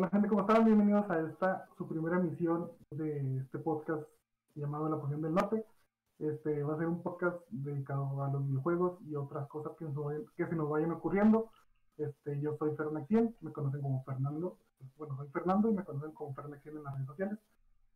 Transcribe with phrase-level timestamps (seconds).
[0.00, 0.64] Hola gente, ¿cómo están?
[0.64, 4.02] Bienvenidos a esta, su primera emisión de este podcast
[4.54, 5.66] llamado La Pasión del Norte.
[6.18, 9.84] Este va a ser un podcast dedicado a los videojuegos y otras cosas que,
[10.38, 11.50] que se nos vayan ocurriendo.
[11.98, 14.56] Este, yo soy Fernexien, me conocen como Fernando.
[14.96, 17.38] Bueno, soy Fernando y me conocen como Fernexien en las redes sociales.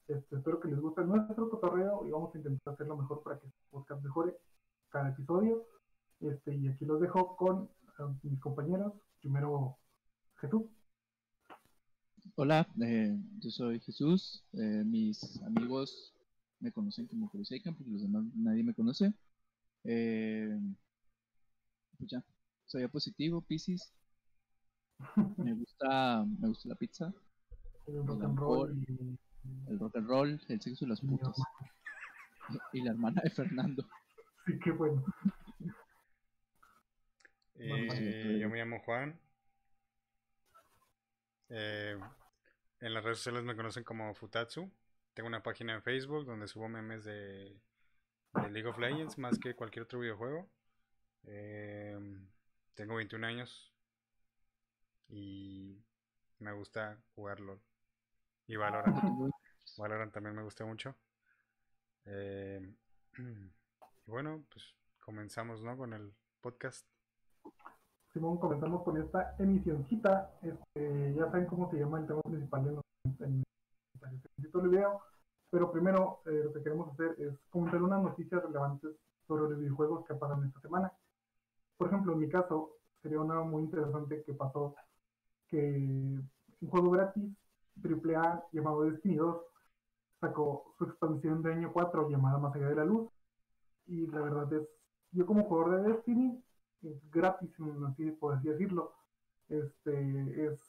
[0.06, 3.38] Este, espero que les guste nuestro cotorreo y vamos a intentar hacer lo mejor para
[3.38, 4.36] que este podcast mejore
[4.90, 5.64] cada episodio.
[6.20, 8.92] Este, y aquí los dejo con uh, mis compañeros.
[9.22, 9.78] Primero,
[10.34, 10.64] Jesús.
[12.36, 14.44] Hola, eh, yo soy Jesús.
[14.54, 16.12] Eh, mis amigos
[16.58, 19.12] me conocen como Crusacan porque los demás nadie me conoce.
[19.84, 20.58] Eh,
[21.98, 22.24] pues ya,
[22.64, 23.92] soy positivo, Pisces.
[25.36, 27.12] Me gusta, me gusta la pizza.
[27.86, 29.18] El rock and roll y
[29.68, 31.36] el rock and roll, el sexo y las putas.
[32.74, 33.88] Y la hermana de Fernando.
[34.44, 35.02] Sí, qué bueno.
[37.54, 39.18] Eh, yo me llamo Juan.
[41.56, 41.96] Eh,
[42.80, 44.68] en las redes sociales me conocen como Futatsu.
[45.14, 47.56] Tengo una página en Facebook donde subo memes de,
[48.50, 50.50] League of Legends más que cualquier otro videojuego.
[51.22, 51.96] Eh,
[52.74, 53.72] tengo 21 años
[55.08, 55.80] y
[56.40, 57.60] me gusta jugarlo.
[58.48, 58.96] Y Valorant.
[59.78, 60.96] Valorant también me gusta mucho.
[62.06, 62.60] Eh,
[64.06, 65.76] y bueno, pues comenzamos ¿no?
[65.76, 66.93] con el podcast.
[68.14, 70.30] Simón, comenzamos con esta emisioncita.
[70.40, 73.44] Este, ya saben cómo se llama el tema principal en, en,
[74.40, 75.00] el video.
[75.50, 78.92] Pero primero eh, lo que queremos hacer es comentar unas noticias relevantes
[79.26, 80.92] sobre los videojuegos que pasan esta semana.
[81.76, 84.76] Por ejemplo, en mi caso, sería una muy interesante que pasó
[85.48, 87.32] que un juego gratis
[87.82, 89.42] AAA llamado Destiny 2
[90.20, 93.10] sacó su expansión de año 4 llamada Más allá de la luz.
[93.86, 94.68] Y la verdad es,
[95.10, 96.40] yo como jugador de Destiny,
[96.84, 97.50] es gratis,
[97.88, 98.92] así por así decirlo.
[99.48, 100.60] Este es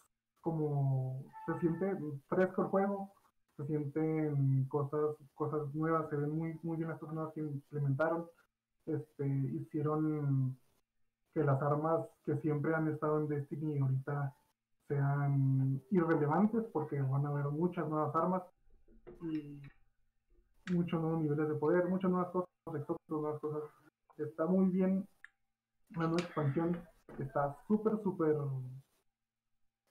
[0.41, 3.11] como se siente fresco el juego,
[3.58, 8.27] se sienten cosas, cosas nuevas, se ven muy, muy bien las cosas nuevas que implementaron.
[8.86, 10.58] Este, hicieron
[11.33, 14.36] que las armas que siempre han estado en Destiny ahorita
[14.87, 18.43] sean irrelevantes porque van a haber muchas nuevas armas
[19.23, 19.61] y
[20.71, 22.49] muchos nuevos niveles de poder, muchas nuevas cosas,
[23.09, 23.64] nuevas cosas.
[24.17, 25.08] Está muy bien
[25.91, 26.77] la nueva expansión,
[27.19, 28.35] está súper, súper...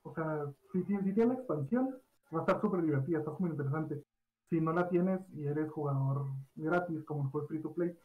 [0.03, 1.95] O sea, si, si, si tiene la expansión,
[2.33, 4.03] va a estar súper divertida, está muy interesante.
[4.49, 7.97] Si no la tienes y eres jugador gratis, como fue free to play,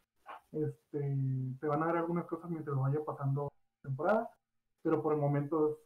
[0.52, 3.50] este, te van a dar algunas cosas mientras vaya pasando
[3.82, 4.30] temporada,
[4.82, 5.76] pero por el momento es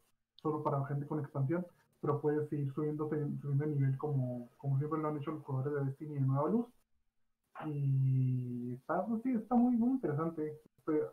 [0.42, 1.66] solo para gente con expansión,
[2.00, 5.84] pero puedes seguir subiendo, subiendo nivel como, como siempre lo han hecho los jugadores de
[5.86, 6.66] Destiny de Nueva Luz.
[7.66, 10.60] Y está, pues sí, está muy, muy interesante.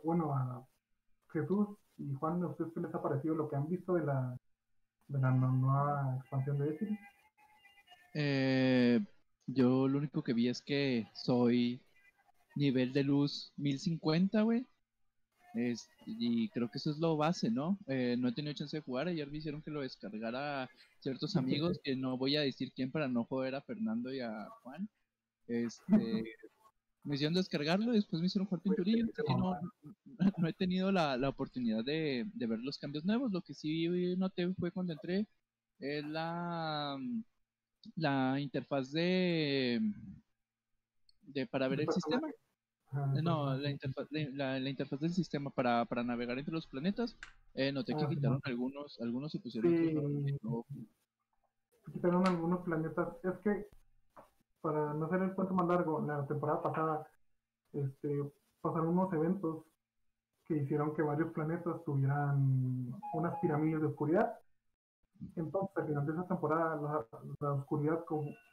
[0.04, 0.66] Bueno, a
[1.32, 4.36] Jesús y Juan, ¿a ustedes qué les ha parecido lo que han visto de la,
[5.08, 6.98] de la nueva expansión de Destiny?
[8.14, 9.00] Eh,
[9.46, 11.80] yo lo único que vi es que soy
[12.54, 14.66] nivel de luz 1050, güey
[16.06, 17.78] y creo que eso es lo base, ¿no?
[17.86, 19.08] Eh, no he tenido chance de jugar.
[19.08, 23.08] Ayer me hicieron que lo descargara ciertos amigos, que no voy a decir quién para
[23.08, 24.88] no joder a Fernando y a Juan.
[25.46, 25.82] Este,
[27.04, 29.06] me hicieron descargarlo, después me hicieron jugar pinturillo.
[29.28, 29.56] No,
[30.38, 33.32] no, he tenido la, la oportunidad de, de, ver los cambios nuevos.
[33.32, 35.26] Lo que sí noté fue cuando entré
[35.80, 36.98] es la,
[37.96, 39.80] la interfaz de,
[41.22, 42.28] de para ver el sistema.
[43.22, 47.16] No, la interfaz, la, interfaz del sistema para, navegar entre los planetas,
[47.54, 50.66] eh, noté que quitaron algunos, algunos y pusieron otros.
[51.92, 53.08] Quitaron algunos planetas.
[53.24, 53.66] Es que,
[54.62, 57.06] para no hacer el cuento más largo, la temporada pasada
[57.72, 59.64] este, pasaron unos eventos
[60.46, 64.38] que hicieron que varios planetas tuvieran unas pirámides de oscuridad.
[65.36, 67.06] Entonces, al final de esa temporada,
[67.40, 68.04] la, oscuridad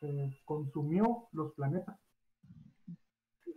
[0.01, 1.97] eh, consumió los planetas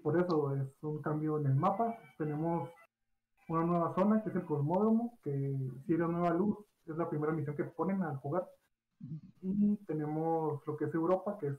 [0.03, 1.97] por eso es un cambio en el mapa.
[2.19, 2.69] Tenemos
[3.49, 7.33] una nueva zona que es el Cosmódromo, que si era nueva luz, es la primera
[7.33, 8.49] misión que ponen al jugar.
[9.43, 11.59] Y tenemos lo que es Europa, que es,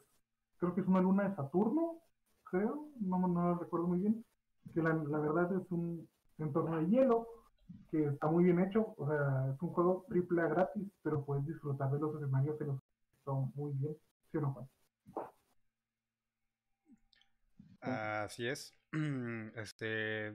[0.64, 2.00] creo que es una luna de Saturno,
[2.46, 4.26] creo, no, no lo recuerdo muy bien.
[4.74, 6.08] Que la, verdad es un
[6.38, 7.28] entorno de hielo,
[7.92, 11.46] que está muy bien hecho, o sea, es un juego triple A gratis, pero puedes
[11.46, 12.80] disfrutar de los escenarios que los
[13.26, 13.98] son muy bien,
[14.32, 14.70] ¿sí o no,
[17.82, 18.74] Así es.
[19.56, 20.34] Este,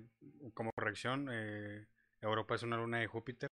[0.52, 1.86] como corrección, eh,
[2.20, 3.50] Europa es una luna de Júpiter.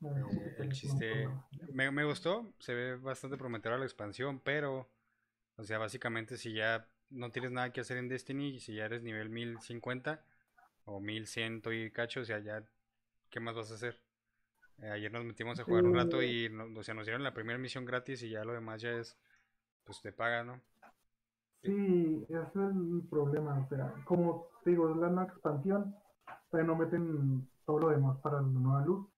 [0.00, 1.28] Eh, el chiste
[1.74, 4.88] me, me, gustó, se ve bastante prometedora la expansión, pero,
[5.58, 9.02] o sea, básicamente si ya no tienes nada que hacer en Destiny, si ya eres
[9.02, 10.22] nivel 1050
[10.84, 12.64] o 1100 y cacho, o sea, ya,
[13.28, 14.00] ¿qué más vas a hacer?
[14.78, 17.34] Eh, ayer nos metimos a jugar un rato y nos, o sea, nos dieron la
[17.34, 19.18] primera misión gratis y ya lo demás ya es,
[19.84, 20.60] pues te paga, ¿no?
[21.62, 23.58] Sí, ese es el problema.
[23.58, 25.96] O sea, como te digo, es la nueva expansión,
[26.50, 29.08] pero no meten todo lo demás para la nueva luz.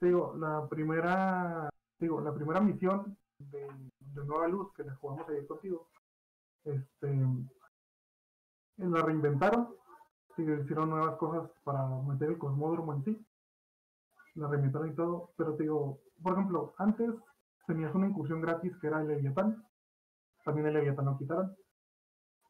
[0.00, 1.70] Te digo, la primera,
[2.00, 3.68] digo, la primera misión de,
[4.14, 5.88] Nueva Luz que la jugamos ayer contigo,
[6.64, 7.08] este,
[8.76, 9.74] la reinventaron,
[10.36, 13.26] hicieron nuevas cosas para meter el cosmódromo en sí,
[14.34, 17.10] la reinventaron y todo, pero te digo, por ejemplo, antes
[17.66, 19.64] tenías una incursión gratis que era el Leviatán,
[20.44, 21.56] también el Leviatán lo quitaron,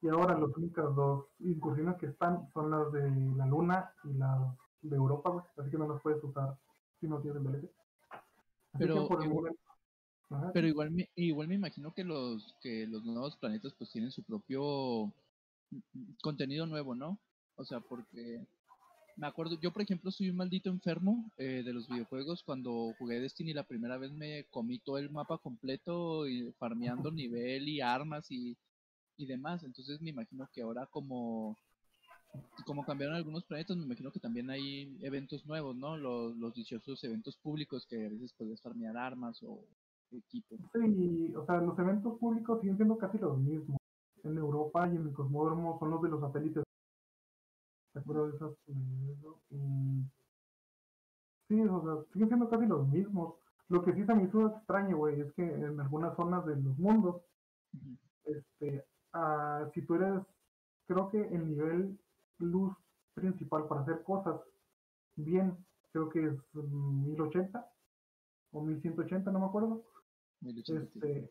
[0.02, 4.56] y ahora las únicas dos incursiones que están son las de la Luna y las
[4.82, 6.56] de Europa, así que no las puedes usar
[7.00, 7.70] si no tienes el DLC.
[8.78, 9.08] pero,
[10.52, 14.22] pero igual me, igual me imagino que los que los nuevos planetas pues tienen su
[14.22, 15.12] propio
[15.70, 17.18] mm, mm, contenido nuevo, ¿no?
[17.56, 18.46] O sea, porque
[19.16, 22.42] me acuerdo, yo por ejemplo soy un maldito enfermo eh, de los videojuegos.
[22.44, 27.68] Cuando jugué Destiny la primera vez me comí todo el mapa completo y farmeando nivel
[27.68, 28.56] y armas y,
[29.16, 29.64] y demás.
[29.64, 31.58] Entonces me imagino que ahora como
[32.64, 35.96] como cambiaron algunos planetas, me imagino que también hay eventos nuevos, ¿no?
[35.96, 39.64] Los, los dichosos eventos públicos que a veces puedes farmear armas o
[40.10, 43.78] Sí, o sea, los eventos públicos siguen siendo casi los mismos.
[44.24, 46.64] En Europa y en el Cosmódromo son los de los satélites.
[47.92, 48.52] ¿Te acuerdas de esas?
[51.48, 53.34] Sí, o sea, siguen siendo casi los mismos.
[53.68, 56.78] Lo que sí se me hizo extraño, güey, es que en algunas zonas de los
[56.78, 57.22] mundos,
[58.24, 60.22] este, ah, si tú eres,
[60.86, 61.98] creo que el nivel
[62.38, 62.74] luz
[63.14, 64.40] principal para hacer cosas
[65.16, 65.56] bien,
[65.92, 67.68] creo que es 1080
[68.52, 69.84] o 1180, no me acuerdo.
[70.42, 71.28] Este,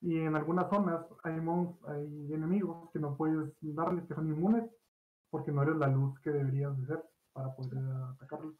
[0.00, 1.40] y, en algunas zonas hay,
[1.88, 4.70] hay enemigos que no puedes darles, que son inmunes,
[5.30, 7.82] porque no eres la luz que deberías de ser para poder
[8.14, 8.54] atacarlos.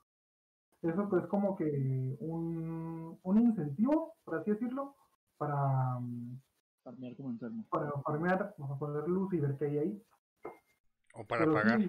[0.82, 4.96] Eso pues como que un, un incentivo, por así decirlo,
[5.38, 5.98] para
[6.82, 7.64] farmear como enfermo.
[7.70, 10.02] Para farmear, vamos a poner luz y ver qué hay ahí.
[11.14, 11.80] O para pagar.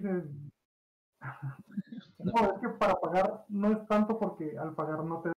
[2.19, 5.31] No, es que para pagar no es tanto porque al pagar no te,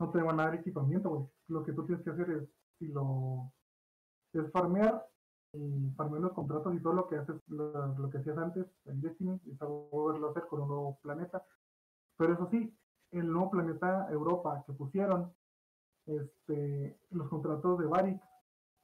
[0.00, 2.48] no te van a dar equipamiento, Lo que tú tienes que hacer es,
[2.78, 3.52] si lo
[4.32, 5.06] es farmear
[5.52, 9.38] y farmear los contratos y todo lo que haces, lo, que hacías antes en Destiny,
[9.44, 11.44] y volverlo a hacer con un nuevo planeta.
[12.16, 12.74] Pero eso sí,
[13.10, 15.32] el nuevo planeta Europa que pusieron,
[16.06, 18.20] este, los contratos de Varix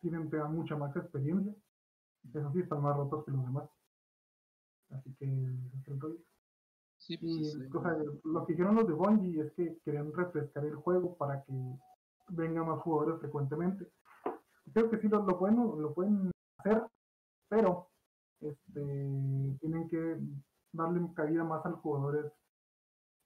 [0.00, 1.54] tienen mucha más experiencia.
[2.34, 3.68] Eso sí, están más rotos que los demás.
[4.90, 5.26] Así que
[6.98, 7.54] Sí, pues,
[8.24, 11.52] lo que hicieron los de Bungie es que querían refrescar el juego para que
[12.28, 13.86] vengan más jugadores frecuentemente.
[14.72, 16.82] Creo que sí lo, lo, pueden, lo pueden hacer,
[17.48, 17.88] pero
[18.40, 20.18] este, tienen que
[20.72, 22.30] darle cabida más a los jugadores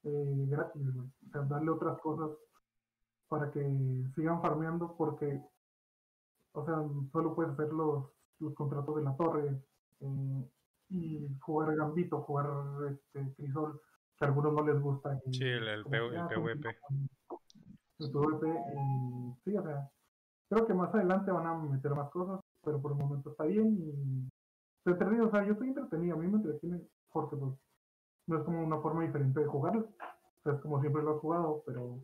[0.05, 2.31] eh, gratis, o sea, darle otras cosas
[3.29, 3.61] para que
[4.15, 5.43] sigan farmeando porque
[6.53, 8.05] o sea, solo puedes hacer los,
[8.39, 9.63] los contratos de la torre
[10.01, 10.51] eh,
[10.93, 12.47] y jugar Gambito, jugar
[12.91, 13.81] este, Crisol,
[14.17, 15.19] que a algunos no les gusta.
[15.31, 16.77] sí, el, el, PvP.
[17.99, 19.91] El PvP, y sí, o sea,
[20.49, 23.77] creo que más adelante van a meter más cosas, pero por el momento está bien
[23.79, 24.29] y
[24.85, 26.81] entretenido, o sea, yo estoy entretenido, a mí me entretiene
[27.13, 27.53] porque pues
[28.27, 31.21] no es como una forma diferente de jugarlo, o sea, es como siempre lo he
[31.21, 32.01] jugado, pero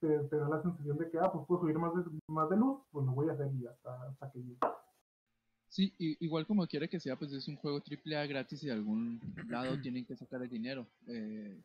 [0.00, 2.82] te, da la sensación de que, ah, pues puedo subir más de, más de luz,
[2.92, 4.58] pues lo voy a hacer y hasta, hasta que llegue.
[5.74, 9.20] Sí, igual como quiera que sea, pues es un juego AAA gratis y de algún
[9.48, 10.86] lado tienen que sacar el dinero.
[11.08, 11.60] Eh,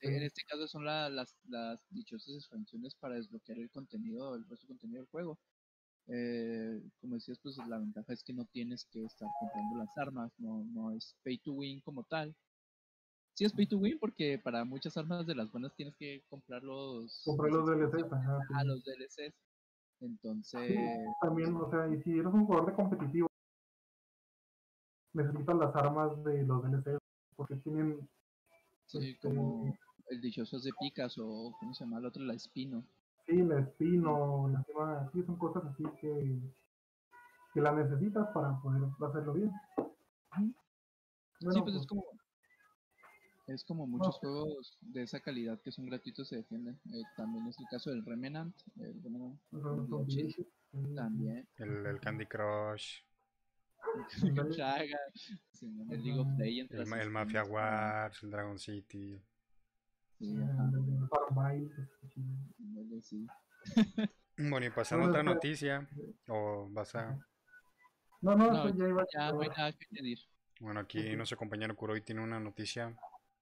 [0.00, 4.78] en este caso son las, las dichosas expansiones para desbloquear el contenido, el resto del
[4.78, 5.38] contenido del juego.
[6.08, 10.32] Eh, como decías, pues la ventaja es que no tienes que estar comprando las armas,
[10.38, 12.34] no, no es pay to win como tal,
[13.34, 16.64] sí es pay to win porque para muchas armas de las buenas tienes que comprar
[16.64, 17.22] los...
[17.24, 18.64] Comprar los DLCs, ajá.
[18.64, 19.36] los DLCs.
[20.00, 20.76] Entonces...
[21.20, 23.28] también, o sea, y si eres un jugador de competitivo,
[25.16, 26.98] necesitas las armas de los DLCs
[27.36, 28.08] porque tienen...
[28.86, 29.76] Sí, este, como
[30.08, 32.22] el dichoso de Picas o, ¿cómo se llama el otro?
[32.22, 32.84] La Espino.
[33.26, 36.38] Sí, la Espino, la tema, sí, son cosas así que,
[37.52, 39.50] que la necesitas para poder hacerlo bien.
[41.40, 42.04] sí, pues es como
[43.46, 46.80] es como muchos juegos de esa calidad que son gratuitos se defienden.
[46.92, 48.54] Eh, también es el caso del Remnant.
[48.76, 49.38] El Remnant
[50.96, 51.46] también.
[51.58, 53.02] El, el, Candy Crush.
[55.90, 56.72] el League of Legends.
[56.72, 59.20] El, el Mafia Wars, el Dragon City.
[60.18, 60.36] Sí,
[64.38, 65.88] Bueno, y pasando a otra noticia,
[66.28, 67.18] o vas a...
[68.20, 70.18] No, no, ya iba ya no hay nada que añadir.
[70.60, 72.94] Bueno, aquí nuestro compañero Kuroi tiene una noticia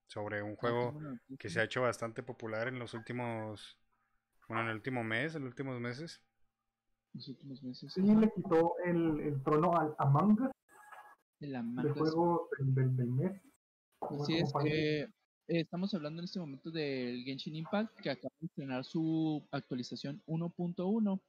[0.07, 1.01] sobre un ah, juego
[1.39, 3.79] que se ha hecho bastante popular en los últimos,
[4.49, 6.21] bueno, en el último mes, en los últimos meses.
[7.15, 7.93] Los últimos meses.
[7.93, 10.51] Sí, le quitó el, el trono al Among Us.
[11.41, 11.99] El Among Us.
[11.99, 13.41] juego del, del, mes.
[14.01, 15.09] Así es, que
[15.47, 21.21] estamos hablando en este momento del Genshin Impact, que acaba de estrenar su actualización 1.1,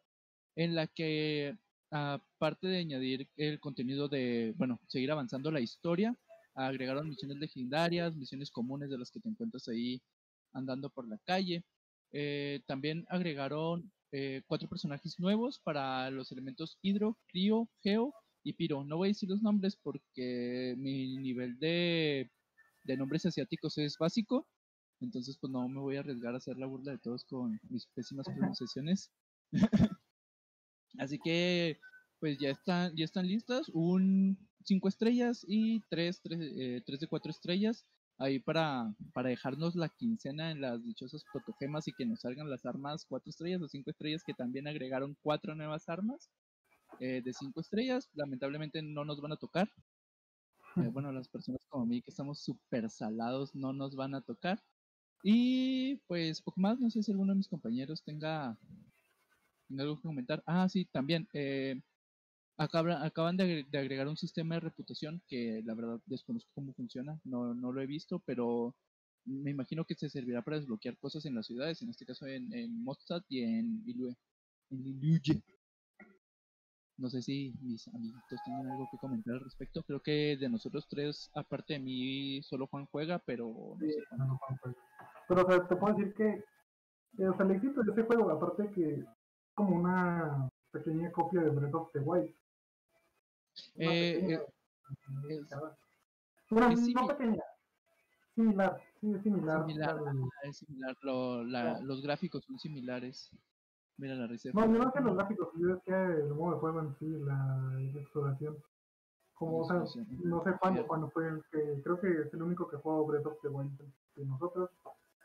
[0.55, 1.57] en la que
[1.91, 6.17] aparte de añadir el contenido de, bueno, seguir avanzando la historia,
[6.55, 10.01] agregaron misiones legendarias, misiones comunes de las que te encuentras ahí
[10.53, 11.63] andando por la calle.
[12.11, 18.85] Eh, también agregaron eh, cuatro personajes nuevos para los elementos hidro, crío, geo y piro.
[18.85, 22.31] No voy a decir los nombres porque mi nivel de,
[22.85, 24.47] de nombres asiáticos es básico.
[25.01, 27.87] Entonces, pues no me voy a arriesgar a hacer la burla de todos con mis
[27.87, 29.11] pésimas pronunciaciones.
[30.97, 31.77] Así que,
[32.21, 33.67] pues ya están, ya están listas.
[33.73, 37.85] Un 5 estrellas y 3, eh, de 4 estrellas.
[38.17, 42.65] Ahí para, para dejarnos la quincena en las dichosas protogemas y que nos salgan las
[42.65, 46.29] armas 4 estrellas o 5 estrellas que también agregaron 4 nuevas armas
[46.99, 48.09] eh, de 5 estrellas.
[48.13, 49.69] Lamentablemente no nos van a tocar.
[50.77, 54.63] Eh, bueno, las personas como mí que estamos súper salados no nos van a tocar.
[55.23, 58.57] Y pues poco más, no sé si alguno de mis compañeros tenga
[59.77, 60.43] algo que comentar.
[60.45, 61.27] Ah, sí, también.
[61.33, 61.81] Eh,
[62.57, 67.71] acaban de, agregar un sistema de reputación que la verdad desconozco cómo funciona, no, no
[67.71, 68.75] lo he visto, pero
[69.25, 72.53] me imagino que se servirá para desbloquear cosas en las ciudades, en este caso en,
[72.53, 72.85] en
[73.29, 74.15] y en Ilue.
[74.71, 75.43] En
[76.97, 79.83] No sé si mis amiguitos tienen algo que comentar al respecto.
[79.83, 83.77] Creo que de nosotros tres, aparte de mí, solo Juan juega, pero
[84.17, 84.75] no sé
[85.27, 86.43] Pero o sea, te puedo decir que
[87.17, 89.03] o sea, el éxito de ese juego, aparte que
[89.55, 92.33] como una pequeña copia de Breath of the Wild.
[93.75, 94.39] Eh, eh,
[96.51, 97.43] no pequeña,
[98.35, 99.67] similar, sí, es similar.
[99.67, 99.99] Similar,
[100.43, 100.95] es similar.
[101.83, 103.31] Los gráficos son similares.
[103.97, 104.59] Mira la receta.
[104.59, 107.07] No, no es que los gráficos, yo es que el modo de juego en sí,
[107.07, 108.57] la exploración.
[109.35, 109.83] Como, o sea,
[110.23, 113.25] no sé cuándo, cuando fue el que, creo que es el único que jugó Breath
[113.25, 113.77] of the Wild
[114.15, 114.69] de nosotros.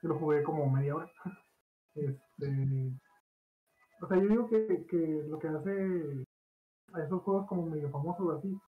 [0.03, 1.11] Yo lo jugué como media hora.
[1.93, 2.93] Este,
[4.01, 6.25] o sea, yo digo que, que lo que hace
[6.95, 8.61] a esos juegos como medio famosos así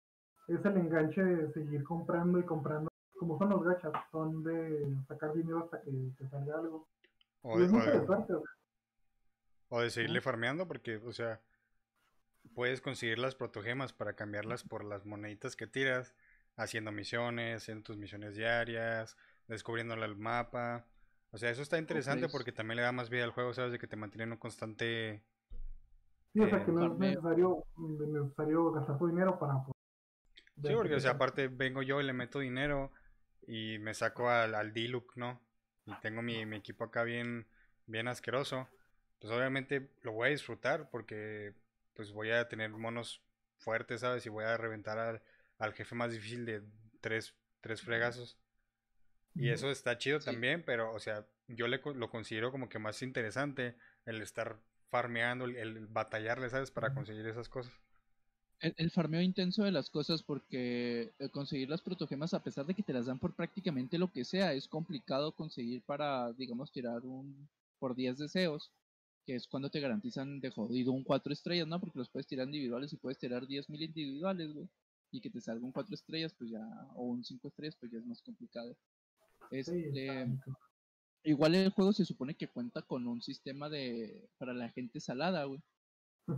[0.48, 2.90] es el enganche de seguir comprando y comprando.
[3.18, 6.88] Como son los gachas, son de sacar dinero hasta que te salga algo.
[7.42, 7.66] O de,
[9.68, 11.40] o de, seguirle farmeando, porque, o sea,
[12.54, 16.14] puedes conseguir las protogemas para cambiarlas por las moneditas que tiras,
[16.56, 19.16] haciendo misiones, haciendo tus misiones diarias,
[19.48, 20.86] descubriéndole el mapa.
[21.30, 23.72] O sea, eso está interesante porque también le da más vida al juego, ¿sabes?
[23.72, 25.22] De que te mantiene en un constante...
[26.32, 29.64] Sí, o sea, que no es necesario, necesario gastar tu dinero para...
[30.62, 32.90] Sí, porque, o sea, aparte vengo yo y le meto dinero
[33.46, 35.40] y me saco al, al D-Look, ¿no?
[35.84, 37.46] Y tengo mi, mi, equipo acá bien,
[37.86, 38.68] bien asqueroso.
[39.18, 41.54] Pues obviamente lo voy a disfrutar porque
[41.94, 43.22] pues voy a tener monos
[43.58, 44.24] fuertes, ¿sabes?
[44.26, 45.22] Y voy a reventar al,
[45.58, 46.62] al jefe más difícil de
[47.00, 48.38] tres, tres fregazos.
[49.34, 53.02] Y eso está chido también, pero, o sea, yo le, lo considero como que más
[53.02, 54.58] interesante el estar
[54.92, 56.70] farmeando, el, batallarle, ¿sabes?
[56.70, 57.72] Para conseguir esas cosas.
[58.60, 62.82] El, farmeo intenso de las cosas porque eh, conseguir las protogemas a pesar de que
[62.82, 67.48] te las dan por prácticamente lo que sea, es complicado conseguir para, digamos, tirar un
[67.78, 68.70] por 10 deseos,
[69.24, 71.80] que es cuando te garantizan de jodido un 4 estrellas, ¿no?
[71.80, 74.68] Porque los puedes tirar individuales y puedes tirar 10.000 individuales, güey.
[75.10, 76.60] Y que te salga un 4 estrellas, pues ya,
[76.94, 78.76] o un 5 estrellas, pues ya es más complicado.
[79.50, 80.28] Este,
[81.24, 85.44] igual el juego se supone que cuenta con un sistema de para la gente salada,
[85.44, 85.60] güey.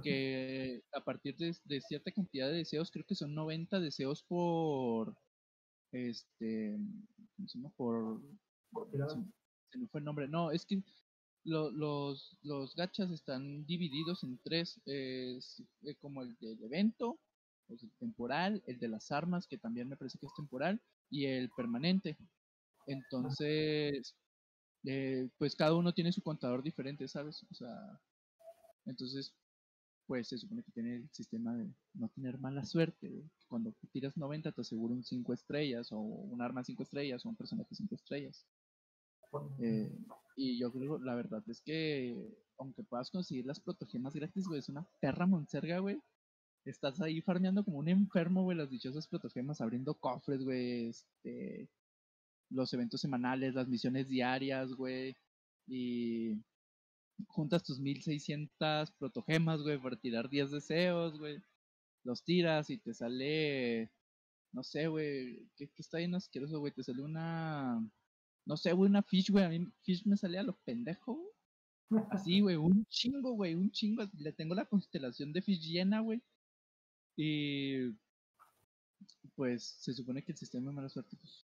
[0.02, 5.14] Que a partir de, cierta cantidad de deseos, creo que son 90 deseos por.
[5.92, 6.78] Este.
[7.76, 8.20] Por.
[9.70, 10.26] se, me fue el nombre.
[10.26, 10.82] No, es que
[11.44, 14.80] los, los gachas están divididos en tres.
[14.86, 17.20] Es, eh, como el del evento,
[17.68, 21.50] el temporal, el de las armas, que también me parece que es temporal, y el
[21.50, 22.16] permanente.
[22.86, 24.14] Entonces,
[24.84, 27.44] eh, pues cada uno tiene su contador diferente, ¿sabes?
[27.50, 28.00] O sea,
[28.86, 29.34] entonces,
[30.06, 33.24] pues se supone que tiene el sistema de no tener mala suerte.
[33.48, 37.36] Cuando tiras 90 te asegura un 5 estrellas o un arma 5 estrellas o un
[37.36, 38.46] personaje 5 estrellas.
[39.58, 39.90] Eh,
[40.36, 42.14] y yo creo, la verdad es que
[42.58, 46.00] aunque puedas conseguir las protogemas gratis, güey, es una perra monserga, güey.
[46.64, 51.68] Estás ahí farmeando como un enfermo, güey, las dichosas protogemas, abriendo cofres, güey, este,
[52.54, 55.16] los eventos semanales, las misiones diarias, güey.
[55.66, 56.42] Y
[57.28, 61.42] juntas tus 1600 protogemas, güey, para tirar 10 deseos, güey.
[62.04, 63.90] Los tiras y te sale
[64.54, 66.72] no sé, güey, ¿qué, está bien asqueroso, güey?
[66.72, 67.84] Te salió una,
[68.46, 71.18] no sé, güey, una fish, güey, a mí fish me salía a los pendejos.
[72.10, 74.04] Así, güey, un chingo, güey, un chingo.
[74.16, 76.22] Le tengo la constelación de fish llena, güey.
[77.16, 77.90] Y
[79.34, 81.44] pues se supone que el sistema de mala suerte pues,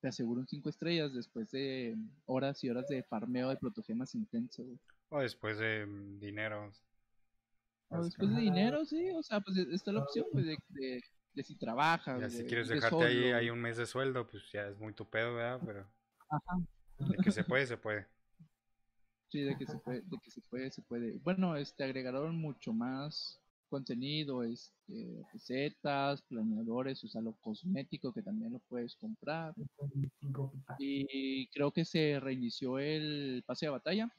[0.00, 4.64] te asegura un 5 estrellas después de horas y horas de farmeo de protogemas intenso,
[4.64, 4.78] güey.
[5.10, 6.72] O después de mm, dinero.
[7.88, 11.02] O después de dinero, sí, o sea, pues está la opción, güey, de,
[11.32, 12.20] de, si trabajas.
[12.20, 15.08] Ya, si quieres dejarte ahí, ahí un mes de sueldo, pues ya es muy tu
[15.08, 15.60] pedo, ¿verdad?
[15.64, 15.86] Pero.
[16.28, 16.58] Ajá.
[16.98, 18.06] De que se puede, se puede.
[19.28, 21.18] Sí, de que se puede, de que se puede, se puede.
[21.18, 28.52] Bueno, este agregaron mucho más contenido, este, recetas, planeadores, o sea, lo cosmético que también
[28.52, 29.54] lo puedes comprar.
[30.78, 34.12] Y creo que se reinició el pase de batalla.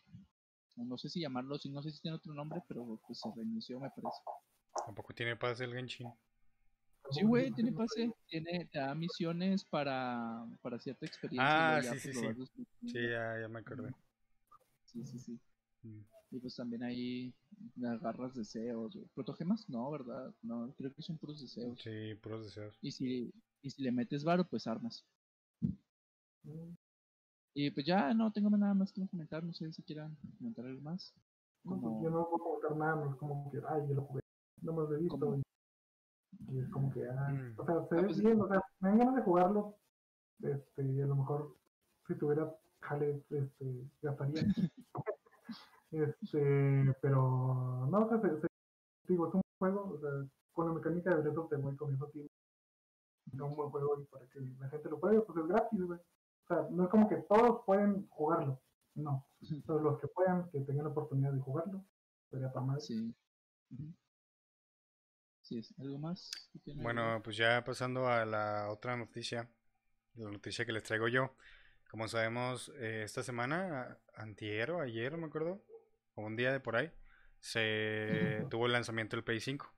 [0.75, 3.79] No sé si llamarlo, si no sé si tiene otro nombre, pero pues se reinició,
[3.79, 4.21] me parece.
[4.85, 6.07] Tampoco tiene pase el Genshin.
[7.11, 11.77] Sí, güey, tiene pase, tiene da misiones para, para cierta experiencia.
[11.77, 12.65] Ah, sí, sí, sí.
[12.85, 13.91] Sí, ya, ya me acordé.
[14.85, 15.39] Sí, sí, sí.
[15.83, 16.01] Mm.
[16.31, 17.33] Y pues también hay
[17.83, 18.97] agarras deseos.
[19.15, 20.33] Protogemas no, ¿verdad?
[20.41, 21.79] No, creo que son puros deseos.
[21.81, 22.77] Sí, puros deseos.
[22.81, 25.05] Y si, y si le metes varo, pues armas.
[27.53, 29.43] Y pues ya no tengo nada más que comentar.
[29.43, 31.13] No sé si quieran comentar algo más.
[31.63, 34.21] Pues yo no puedo comentar nada, no es como que, ay, yo lo jugué.
[34.61, 35.41] No me lo he visto.
[36.47, 37.59] Y, es como que, ah, mm.
[37.59, 39.75] o sea, se ah, ve pues bien, o sea, me dan ganas de jugarlo.
[40.41, 41.55] Este, y a lo mejor
[42.07, 44.41] si tuviera jale, este, gastaría.
[45.91, 48.21] Este, pero no, o sea,
[49.07, 50.09] digo, es un juego, o sea,
[50.53, 52.29] con la mecánica de Breath of the Wild con eso tiene
[53.43, 55.99] un buen juego y para que la gente lo juegue, pues es gratis, güey.
[55.99, 58.61] O sea, no es como que todos pueden jugarlo,
[58.95, 59.27] no.
[59.65, 61.85] Todos los que puedan, que tengan la oportunidad de jugarlo,
[62.29, 62.85] sería para más.
[62.85, 63.15] Sí.
[65.41, 66.29] Sí, ¿algo más?
[66.75, 69.49] Bueno, pues ya pasando a la otra noticia,
[70.13, 71.35] la noticia que les traigo yo.
[71.89, 75.63] Como sabemos, eh, esta semana, antier o ayer, no me acuerdo,
[76.15, 76.91] un día de por ahí,
[77.39, 79.73] se tuvo el lanzamiento del Play 5.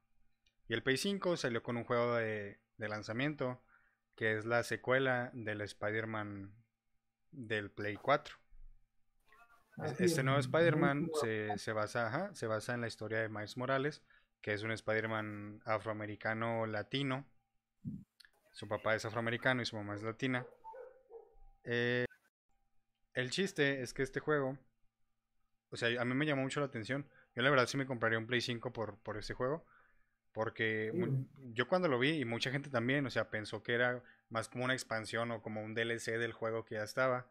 [0.67, 3.61] Y el Play 5 salió con un juego de, lanzamiento
[4.15, 6.53] que es la secuela del Spider-Man
[7.31, 8.35] del Play 4.
[9.99, 14.03] este nuevo Spider-Man se, basa, se basa en la historia de Miles Morales,
[14.41, 17.25] que es un Spider-Man afroamericano latino.
[18.51, 20.45] Su papá es afroamericano y su mamá es latina.
[21.63, 22.05] Eh,
[23.13, 24.57] el chiste es que este juego
[25.71, 27.07] o sea, a mí me llamó mucho la atención.
[27.35, 29.65] Yo la verdad sí me compraría un Play 5 por, por ese juego.
[30.33, 30.91] Porque
[31.53, 34.63] yo cuando lo vi, y mucha gente también, o sea, pensó que era más como
[34.63, 37.29] una expansión o como un DLC del juego que ya estaba.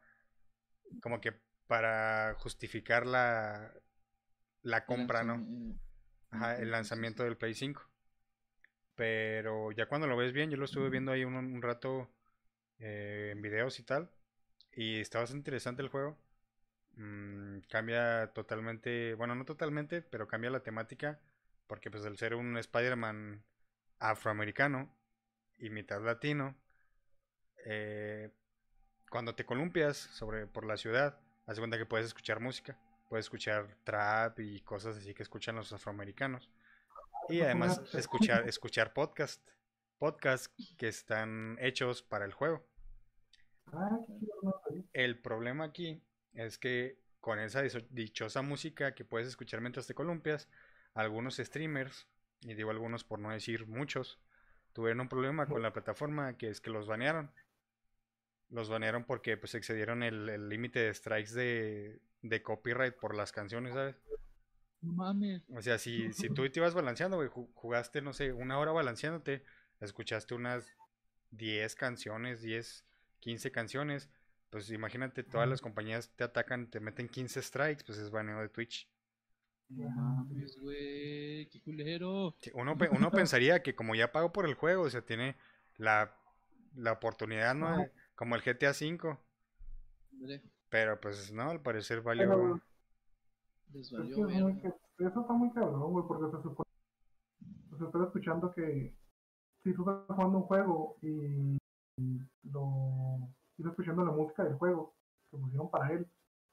[1.02, 1.32] Como que
[1.66, 3.72] para justificar la,
[4.62, 5.46] la compra, ¿no?
[6.30, 7.82] Ajá, el lanzamiento del Play 5.
[8.94, 12.10] Pero ya cuando lo ves bien, yo lo estuve viendo ahí un, rato
[12.78, 14.10] eh, en videos y tal.
[14.72, 16.18] Y está bastante interesante el juego.
[16.96, 21.20] Mm, cambia totalmente, bueno, no totalmente, pero cambia la temática,
[21.66, 23.42] porque pues al ser un Spider-Man
[23.98, 24.94] afroamericano
[25.58, 26.56] y mitad latino,
[27.64, 28.30] eh,
[29.10, 33.76] cuando te columpias sobre, por la ciudad, haz cuenta que puedes escuchar música, puedes escuchar
[33.84, 36.50] trap y cosas así que escuchan los afroamericanos.
[37.28, 39.46] Y además escuchar, escuchar podcast,
[39.98, 42.64] podcast que están hechos para el juego.
[43.72, 43.98] Ah,
[44.92, 46.02] el problema aquí
[46.34, 50.48] es que con esa dichosa música que puedes escuchar mientras te columpias,
[50.94, 52.06] algunos streamers,
[52.42, 54.18] y digo algunos por no decir muchos,
[54.72, 57.30] tuvieron un problema con la plataforma que es que los banearon.
[58.48, 63.74] Los banearon porque pues excedieron el límite de strikes de, de, copyright por las canciones,
[63.74, 63.96] ¿sabes?
[64.80, 65.42] No mames.
[65.50, 69.44] O sea, si, si tú te ibas balanceando, güey, jugaste, no sé, una hora balanceándote,
[69.80, 70.74] escuchaste unas
[71.30, 72.84] 10 canciones, 10,
[73.20, 74.10] 15 canciones,
[74.50, 78.48] pues imagínate, todas las compañías te atacan, te meten 15 strikes, pues es baneo de
[78.48, 78.88] Twitch.
[79.68, 82.34] Mames, güey, qué culero.
[82.54, 85.36] uno, uno pensaría que como ya pago por el juego, o sea, tiene
[85.76, 86.12] la,
[86.74, 87.86] la oportunidad, ¿no?
[88.16, 89.16] Como el GTA V.
[90.68, 92.60] Pero pues no, al parecer valió.
[93.72, 94.50] Les valió
[95.08, 96.70] eso está muy cabrón, güey, porque se supone.
[97.78, 98.94] Se está escuchando que
[99.62, 101.58] si tú estás jugando un juego y
[102.42, 103.30] lo
[103.60, 104.94] iba escuchando la música del juego
[105.30, 106.06] que pusieron para él,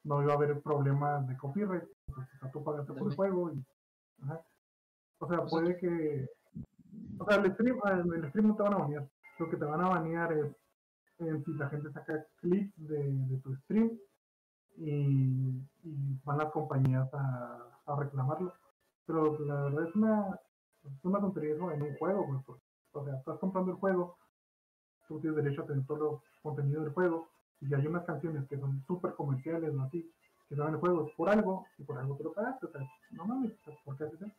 [0.04, 1.84] no iba a haber problemas de copyright.
[2.10, 3.66] O sea, tú pagaste por el juego y.
[5.20, 6.30] O sea, puede que.
[7.20, 9.10] O sea, el stream, ah, el stream no te van a banear.
[9.40, 10.56] Lo que te van a banear es
[11.18, 13.98] si la gente saca clips de, tu stream
[14.78, 15.62] y,
[16.24, 18.54] van las compañías a, a, reclamarlo.
[19.06, 20.40] Pero la verdad es una,
[20.84, 22.60] es una tontería eso en un juego, pues,
[22.92, 24.18] o sea, estás comprando el juego
[25.08, 27.30] tú tienes derecho a tener todo el contenido del juego.
[27.62, 30.12] Y hay unas canciones que son súper comerciales o así,
[30.48, 32.68] que son el juego por algo y por algo te lo pagaste.
[32.68, 34.32] O sea, no mames, ¿por qué haces eso?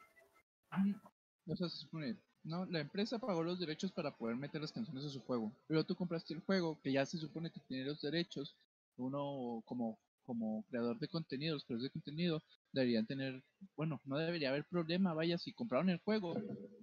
[1.46, 5.04] O sea, se supone, no, la empresa pagó los derechos para poder meter las canciones
[5.04, 8.00] a su juego, pero tú compraste el juego que ya se supone que tiene los
[8.00, 8.54] derechos.
[8.96, 13.42] Uno como como creador de contenido, los creadores de contenido deberían tener,
[13.74, 16.34] bueno, no debería haber problema, vaya, si compraron el juego,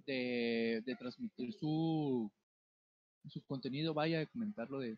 [0.04, 2.28] de, de transmitir su,
[3.28, 4.96] su contenido, vaya, de comentarlo, de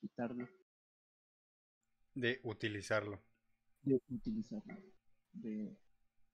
[0.00, 0.48] quitarlo.
[2.14, 3.22] De utilizarlo.
[3.82, 4.74] De utilizarlo.
[5.32, 5.76] De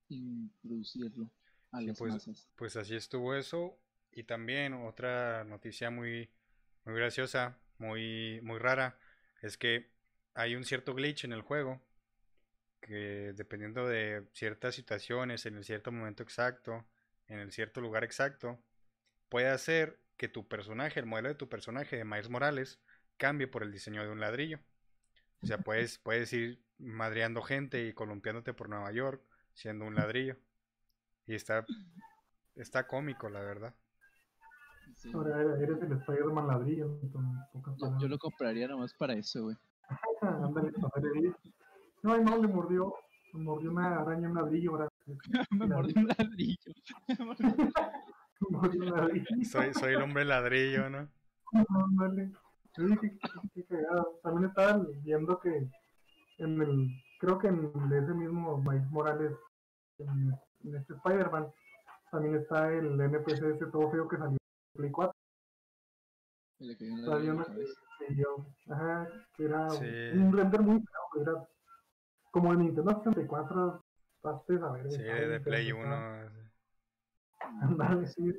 [0.09, 1.31] introducirlo
[1.73, 2.49] a las pues, masas.
[2.57, 3.79] Pues así estuvo eso.
[4.13, 6.31] Y también otra noticia muy,
[6.85, 8.99] muy graciosa, muy, muy rara,
[9.43, 9.91] es que
[10.35, 11.81] hay un cierto glitch en el juego
[12.81, 16.87] que dependiendo de ciertas situaciones, en el cierto momento exacto,
[17.27, 18.59] en el cierto lugar exacto,
[19.29, 22.83] puede hacer que tu personaje, el modelo de tu personaje de Miles Morales,
[23.17, 24.59] cambie por el diseño de un ladrillo.
[25.43, 29.23] O sea, puedes, puedes ir madreando gente y columpiándote por Nueva York
[29.55, 30.37] siendo un ladrillo.
[31.27, 31.65] Y está,
[32.57, 33.75] está cómico, la verdad.
[35.15, 37.01] Ahora eres el Spider-Man ladrillo.
[37.77, 39.57] Yo, yo, lo compraría nomás para eso, güey.
[40.23, 40.73] Ándale,
[42.03, 42.95] No, no, le mordió,
[43.35, 44.89] le mordió una araña, un ladrillo, ahora.
[45.51, 46.73] Me mordió un ladrillo.
[49.51, 51.09] Soy, soy el hombre ladrillo, ¿no?
[51.53, 52.33] Ándale.
[52.75, 53.19] Sí, qué,
[53.55, 54.21] qué, cagado.
[54.23, 55.69] También estaba viendo que
[56.39, 59.33] en el, creo que en ese mismo Miles Morales,
[59.99, 60.33] en,
[60.65, 61.49] en este Spider-Man,
[62.11, 64.39] también está el NPC ese todo feo que salió en
[64.75, 65.15] Play 4.
[66.61, 71.23] Le cayó un ladrillo en la cabeza yo, ajá, que era un render muy feo,
[71.23, 71.49] era
[72.31, 73.85] como en Nintendo 64,
[74.21, 74.91] pastes a ver.
[74.91, 76.48] Sí, de Play 1.
[78.15, 78.35] sí,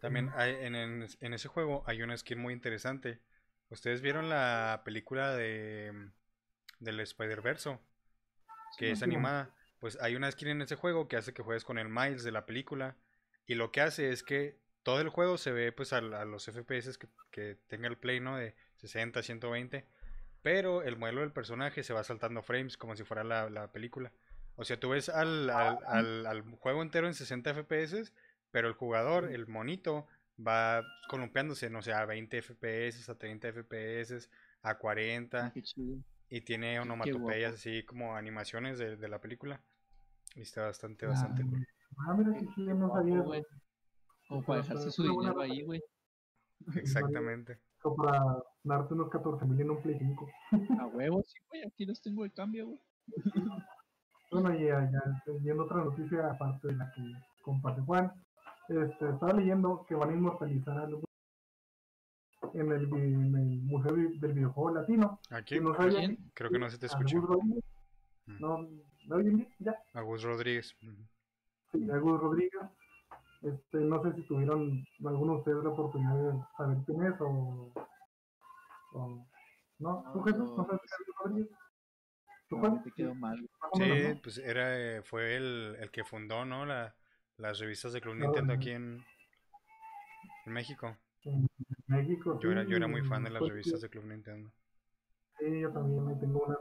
[0.00, 3.20] También hay, en, en, en, ese juego hay una skin muy interesante.
[3.68, 6.10] ¿Ustedes vieron la película de
[6.78, 7.78] del Spider-Verse?
[8.78, 9.54] Que es animada.
[9.78, 12.32] Pues hay una skin en ese juego que hace que juegues con el Miles de
[12.32, 12.96] la película.
[13.46, 16.46] Y lo que hace es que todo el juego se ve pues a, a los
[16.46, 18.36] FPS que, que, tenga el play, ¿no?
[18.36, 19.86] De 60, 120.
[20.42, 24.12] Pero el modelo del personaje se va saltando frames como si fuera la, la película.
[24.56, 28.12] O sea, tú ves al, al, al, al, juego entero en 60 FPS,
[28.56, 30.06] pero el jugador, el monito,
[30.40, 34.30] va columpiándose, no sé, a 20 FPS, a 30 FPS,
[34.62, 35.52] a 40.
[36.30, 39.60] y tiene onomatopeyas así como animaciones de, de, la película.
[40.34, 41.66] Y está bastante, bastante cool.
[41.98, 43.22] Ah, mira que sí, no sabía.
[44.26, 45.82] Como para dejarse su dinero ahí, güey.
[46.76, 47.60] Exactamente
[47.94, 50.28] para darte unos 14 mil en un Play 5.
[50.80, 52.80] A huevo, sí, güey, aquí los tengo de cambio, güey.
[54.32, 57.00] Bueno, y ya, ya viendo otra noticia aparte de la que
[57.42, 58.12] comparte Juan,
[58.68, 61.02] este, estaba leyendo que van a inmortalizar a los
[62.54, 65.20] en el, en el Museo del Videojuego Latino.
[65.30, 65.60] ¿Aquí?
[65.60, 65.74] No
[66.34, 67.18] Creo que no se te escucha.
[67.18, 68.40] Mm.
[68.40, 68.68] No,
[69.06, 69.48] ¿no bien?
[69.58, 69.76] Ya.
[69.94, 70.74] Agus Rodríguez.
[71.72, 72.62] Sí, Agus Rodríguez
[73.42, 77.72] este, no sé si tuvieron alguno de ustedes la oportunidad de saber quién es o,
[78.92, 79.26] o
[79.78, 80.50] no, ¿tú Jesús?
[80.56, 80.80] ¿No sabes
[81.22, 81.48] quién es
[82.48, 83.36] ¿Tú no, te quedó mal.
[83.74, 86.64] Sí, pues era, fue el, el que fundó, ¿no?
[86.64, 86.94] La,
[87.38, 89.04] las revistas de Club Nintendo aquí en,
[90.46, 90.96] en México.
[91.24, 91.48] En
[91.86, 94.50] México, yo, sí, era, yo era muy fan de las pues, revistas de Club Nintendo.
[95.38, 96.56] Sí, yo también me tengo una.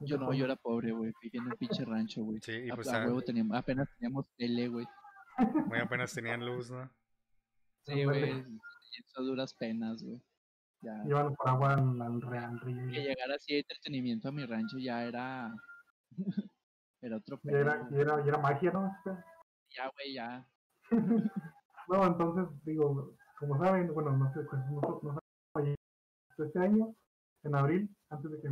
[0.00, 1.12] Yo no, yo era pobre, güey.
[1.20, 2.40] Fíjate en el pinche rancho, güey.
[2.42, 4.86] Sí, y pues a, a huevo teníamos, apenas teníamos tele, güey.
[5.66, 6.90] Muy apenas tenían luz, ¿no?
[7.84, 8.44] Sí, güey.
[8.98, 10.20] Eso duras penas, güey.
[10.80, 11.02] Ya.
[11.04, 12.86] Llevan por agua al, al real río.
[12.90, 15.54] Que llegara así de entretenimiento a mi rancho ya era.
[17.02, 17.52] era otro pedo.
[17.52, 18.96] Ya era, ya era, ya era magia, ¿no?
[19.70, 20.46] Ya, güey, ya.
[21.88, 25.20] no, entonces, digo, como saben, bueno, no sé, pues nosotros no
[26.38, 26.94] este año,
[27.44, 28.48] en abril, antes de que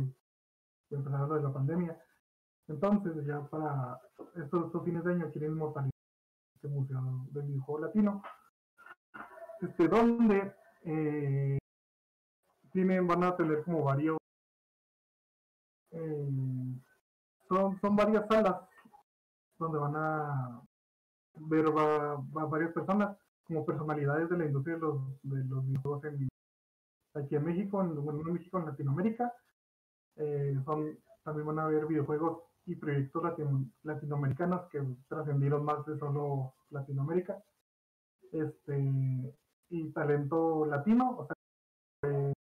[0.89, 2.03] empezara lo de la pandemia.
[2.67, 3.99] Entonces, ya para
[4.35, 5.91] estos, estos fines de año quieren inmortalizar
[6.55, 8.23] este Museo del Videojuego Latino,
[9.61, 11.57] este, donde eh,
[12.71, 14.17] tienen, van a tener como varios,
[15.91, 16.79] eh,
[17.47, 18.67] son, son varias salas
[19.59, 20.61] donde van a
[21.37, 22.17] ver a,
[22.47, 26.27] varias personas como personalidades de la industria de los, de los videojuegos en,
[27.13, 29.33] aquí en México, en, bueno, en México, en Latinoamérica.
[30.17, 33.23] Eh, son, también van a ver videojuegos y proyectos
[33.83, 37.43] latinoamericanos que trascendieron más de solo Latinoamérica.
[38.31, 39.35] Este,
[39.69, 41.35] y talento latino, o sea,
[42.09, 42.33] eh,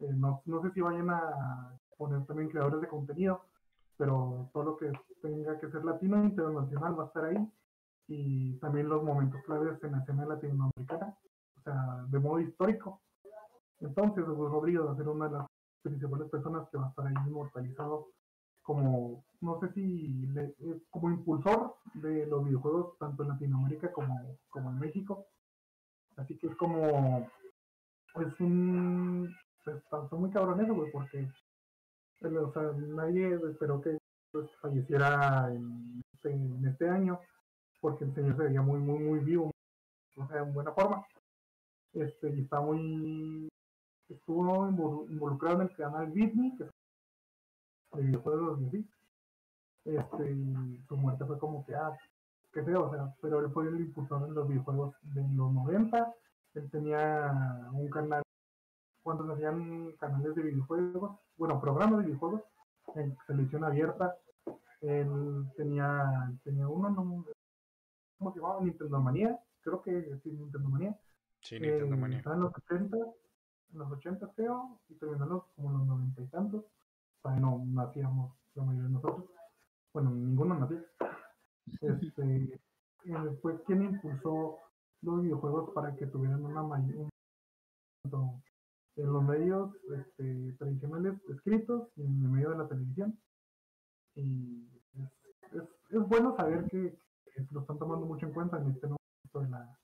[0.00, 3.44] eh, no, no sé si vayan a poner también creadores de contenido,
[3.96, 7.52] pero todo lo que tenga que ser latino internacional va a estar ahí.
[8.08, 11.16] Y también los momentos claves en la escena latinoamericana,
[11.58, 13.00] o sea, de modo histórico.
[13.80, 15.46] Entonces, pues, Rodrigo va a ser una de las
[15.82, 18.08] principales personas que va a estar ahí inmortalizado
[18.62, 20.28] como, no sé si,
[20.90, 25.26] como impulsor de los videojuegos tanto en Latinoamérica como, como en México.
[26.16, 27.28] Así que es como,
[28.14, 29.34] es un,
[29.64, 31.28] pues, está muy cabrón eso, güey, porque,
[32.22, 33.98] o sea, nadie esperó que
[34.30, 37.18] pues, falleciera en este, en este año,
[37.82, 39.50] porque el señor se veía muy, muy, muy vivo,
[40.16, 41.04] o sea, en buena forma.
[41.92, 43.48] Este, y está muy,
[44.08, 44.68] estuvo
[45.10, 46.64] involucrado en el canal Disney, que
[47.98, 48.88] de videojuegos y así.
[49.84, 50.36] Este,
[50.88, 51.92] su muerte fue como que, ah,
[52.52, 56.14] qué feo, o sea, pero él fue el impulsor en los videojuegos de los 90.
[56.54, 58.22] Él tenía un canal,
[59.02, 62.42] cuando se hacían canales de videojuegos, bueno, programas de videojuegos
[62.94, 64.16] en televisión abierta.
[64.80, 67.24] Él tenía, tenía uno, no,
[68.22, 68.60] ¿cómo se llamaba?
[68.62, 70.96] Nintendo Manía, creo que sí, Nintendo Manía.
[71.40, 72.18] Sí, Nintendo Manía.
[72.18, 76.22] Estaba en los 80, en los 80 creo, y terminó los, como en los 90
[76.22, 76.64] y tantos
[77.24, 79.30] no nacíamos la mayoría de nosotros.
[79.92, 80.84] Bueno, ninguno nació.
[81.80, 82.60] Este,
[83.42, 84.58] fue quien impulsó
[85.02, 87.08] los videojuegos para que tuvieran una mayor
[88.96, 93.18] en los medios este, tradicionales escritos y en el medio de la televisión.
[94.14, 94.68] Y
[95.52, 96.98] es, es, bueno saber que,
[97.50, 98.98] lo están tomando mucho en cuenta en este nuevo
[99.34, 99.78] de la,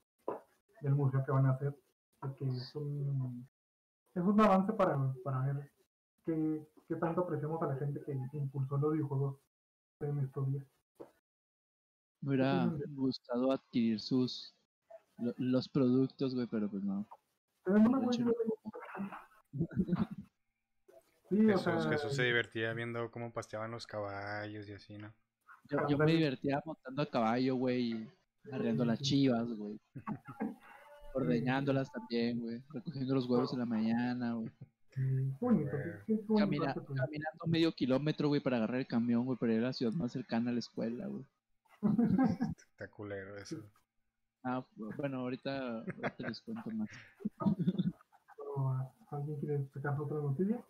[0.80, 1.76] del museo que van a hacer,
[2.20, 3.48] porque es un,
[4.14, 5.72] es un avance para, para ver
[6.24, 9.38] qué, qué tanto apreciamos a la gente que impulsó los videojuegos
[10.00, 10.64] en estos días.
[12.20, 14.54] Me hubiera gustado adquirir sus
[15.36, 17.06] los productos, güey, pero pues no.
[21.28, 25.12] sí, o sea, Jesús se divertía viendo cómo pasteaban los caballos y así, ¿no?
[25.70, 28.08] Yo, me divertía montando a caballo, güey,
[28.50, 29.78] arreando las chivas, güey.
[31.14, 32.62] Ordeñándolas también, güey.
[32.72, 34.50] Recogiendo los huevos en la mañana, güey.
[36.38, 40.12] caminando medio kilómetro, güey, para agarrar el camión, güey, para ir a la ciudad más
[40.12, 41.24] cercana a la escuela, güey.
[42.70, 43.62] Está culero eso.
[44.44, 44.64] Ah,
[44.96, 45.84] bueno, ahorita,
[46.18, 46.88] les cuento más.
[49.10, 50.64] ¿Alguien quiere sacar otra noticia?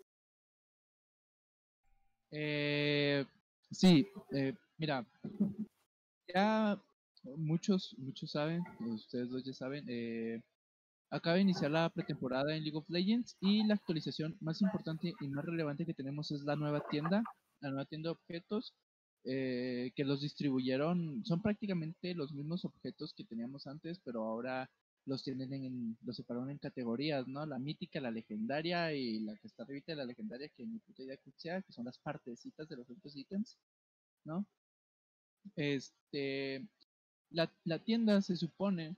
[2.31, 3.25] Eh,
[3.71, 5.07] sí, eh, mira,
[6.33, 6.81] ya
[7.37, 10.41] muchos, muchos saben, ustedes dos ya saben, eh,
[11.11, 15.29] acaba de iniciar la pretemporada en League of Legends y la actualización más importante y
[15.29, 17.23] más relevante que tenemos es la nueva tienda,
[17.61, 18.75] la nueva tienda de objetos
[19.25, 24.71] eh, que los distribuyeron, son prácticamente los mismos objetos que teníamos antes, pero ahora
[25.07, 27.45] los tienen en, los separaron en categorías, ¿no?
[27.47, 31.03] La mítica, la legendaria y la que está arriba de la legendaria, que ni puta
[31.03, 33.57] idea que sea, que son las partecitas de los otros ítems,
[34.25, 34.47] ¿no?
[35.57, 36.67] Este,
[37.31, 38.97] la, la tienda se supone,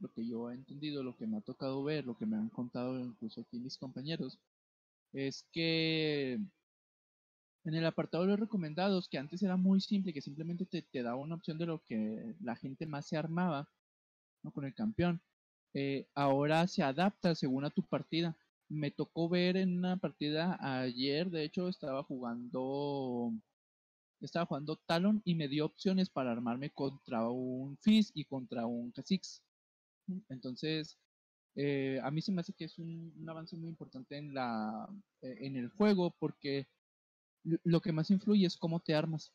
[0.00, 2.48] lo que yo he entendido, lo que me ha tocado ver, lo que me han
[2.48, 4.38] contado incluso aquí mis compañeros,
[5.12, 6.38] es que
[7.64, 11.02] en el apartado de los recomendados, que antes era muy simple, que simplemente te, te
[11.02, 13.68] daba una opción de lo que la gente más se armaba
[14.42, 14.52] ¿no?
[14.52, 15.20] con el campeón,
[15.74, 18.36] eh, ahora se adapta según a tu partida.
[18.68, 23.32] Me tocó ver en una partida ayer, de hecho estaba jugando
[24.20, 28.92] estaba jugando Talon y me dio opciones para armarme contra un Fizz y contra un
[28.92, 29.42] Kha'Zix.
[30.28, 30.98] Entonces,
[31.56, 34.88] eh, a mí se me hace que es un, avance muy importante en, la,
[35.22, 36.68] eh, en el juego porque
[37.42, 39.32] lo que más influye es cómo te armas.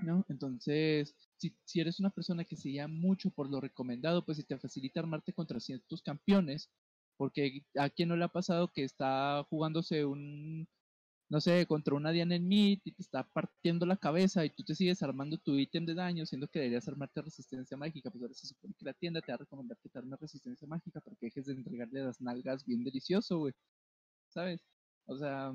[0.00, 0.24] ¿no?
[0.28, 4.44] Entonces, si, si eres una persona que se llama mucho por lo recomendado, pues se
[4.44, 6.70] te facilita armarte contra ciertos campeones,
[7.16, 10.68] porque a quien no le ha pasado que está jugándose un,
[11.28, 14.64] no sé, contra una Diana en mid y te está partiendo la cabeza y tú
[14.64, 18.34] te sigues armando tu ítem de daño, siendo que deberías armarte resistencia mágica, pues ahora
[18.34, 21.16] se supone que la tienda te va a recomendar que te armes resistencia mágica para
[21.16, 23.54] que dejes de entregarle las nalgas bien delicioso, güey.
[24.28, 24.62] ¿Sabes?
[25.06, 25.52] O sea,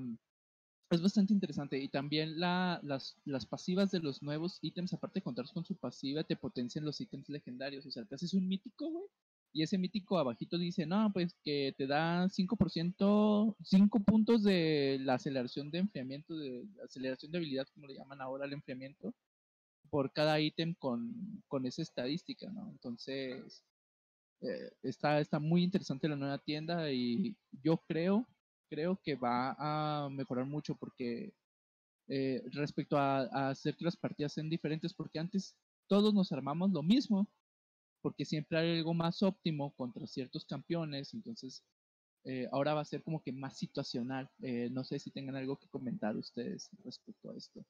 [0.91, 1.77] es bastante interesante.
[1.79, 5.75] Y también la, las, las pasivas de los nuevos ítems, aparte de contar con su
[5.77, 7.85] pasiva, te potencian los ítems legendarios.
[7.85, 9.05] O sea, te haces un mítico, güey
[9.53, 15.13] y ese mítico abajito dice, no, pues que te da 5%, 5 puntos de la
[15.15, 19.13] aceleración de enfriamiento, de aceleración de habilidad, como le llaman ahora al enfriamiento,
[19.91, 22.67] por cada ítem con, con esa estadística, ¿no?
[22.71, 23.63] Entonces,
[24.41, 28.27] eh, está, está muy interesante la nueva tienda y yo creo,
[28.69, 31.31] creo que va a mejorar mucho porque
[32.07, 35.55] eh, respecto a hacer que las partidas sean diferentes, porque antes
[35.87, 37.29] todos nos armamos lo mismo,
[38.03, 41.63] porque siempre hay algo más óptimo contra ciertos campeones, entonces
[42.25, 44.29] eh, ahora va a ser como que más situacional.
[44.41, 47.65] Eh, no sé si tengan algo que comentar ustedes respecto a esto.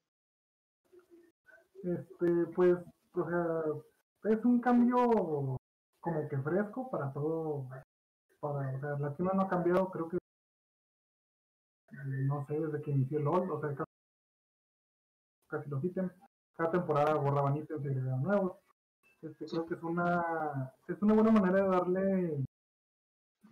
[1.83, 2.77] Este, pues,
[3.13, 5.57] o sea, es un cambio
[5.99, 7.69] como que fresco para todo,
[8.39, 10.17] para, o sea, la tienda no ha cambiado, creo que,
[12.25, 13.85] no sé, desde que inició el LOL, o sea,
[15.47, 16.11] casi los ítems,
[16.55, 18.62] cada temporada borraban ítems y agregaban nuevos.
[19.23, 22.45] Este, creo que es una, es una buena manera de darle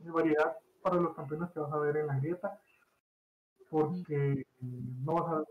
[0.04, 2.60] variedad para los campeones que vas a ver en la grieta,
[3.70, 5.44] porque no vas a,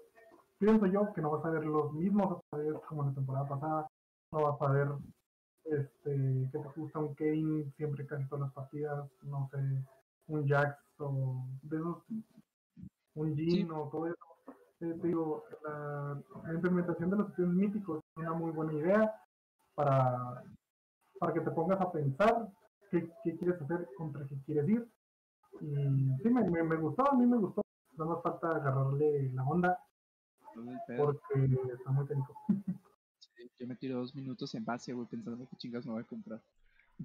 [0.58, 2.42] pienso yo que no vas a ver los mismos
[2.86, 3.88] como la temporada pasada,
[4.32, 4.88] no vas a ver
[5.64, 9.58] este, que te gusta un Kane siempre casi todas las partidas, no sé,
[10.26, 12.04] un Jax o de esos,
[13.14, 14.16] un Jin o todo eso.
[14.80, 19.14] Eh, digo, la, implementación de los sistemas míticos es una muy buena idea
[19.80, 20.44] para,
[21.18, 22.48] para que te pongas a pensar
[22.90, 24.86] qué, qué quieres hacer, contra qué quieres ir.
[25.60, 27.62] Y sí, me, me, me, gustó, a mí me gustó.
[27.96, 29.78] No nos falta agarrarle la onda
[30.96, 32.34] porque está muy técnico.
[33.58, 36.40] yo me tiro dos minutos en base, güey, pensando que chingas me voy a comprar.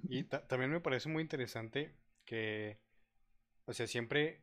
[0.08, 2.78] Y también me parece muy interesante que,
[3.64, 4.42] o sea, siempre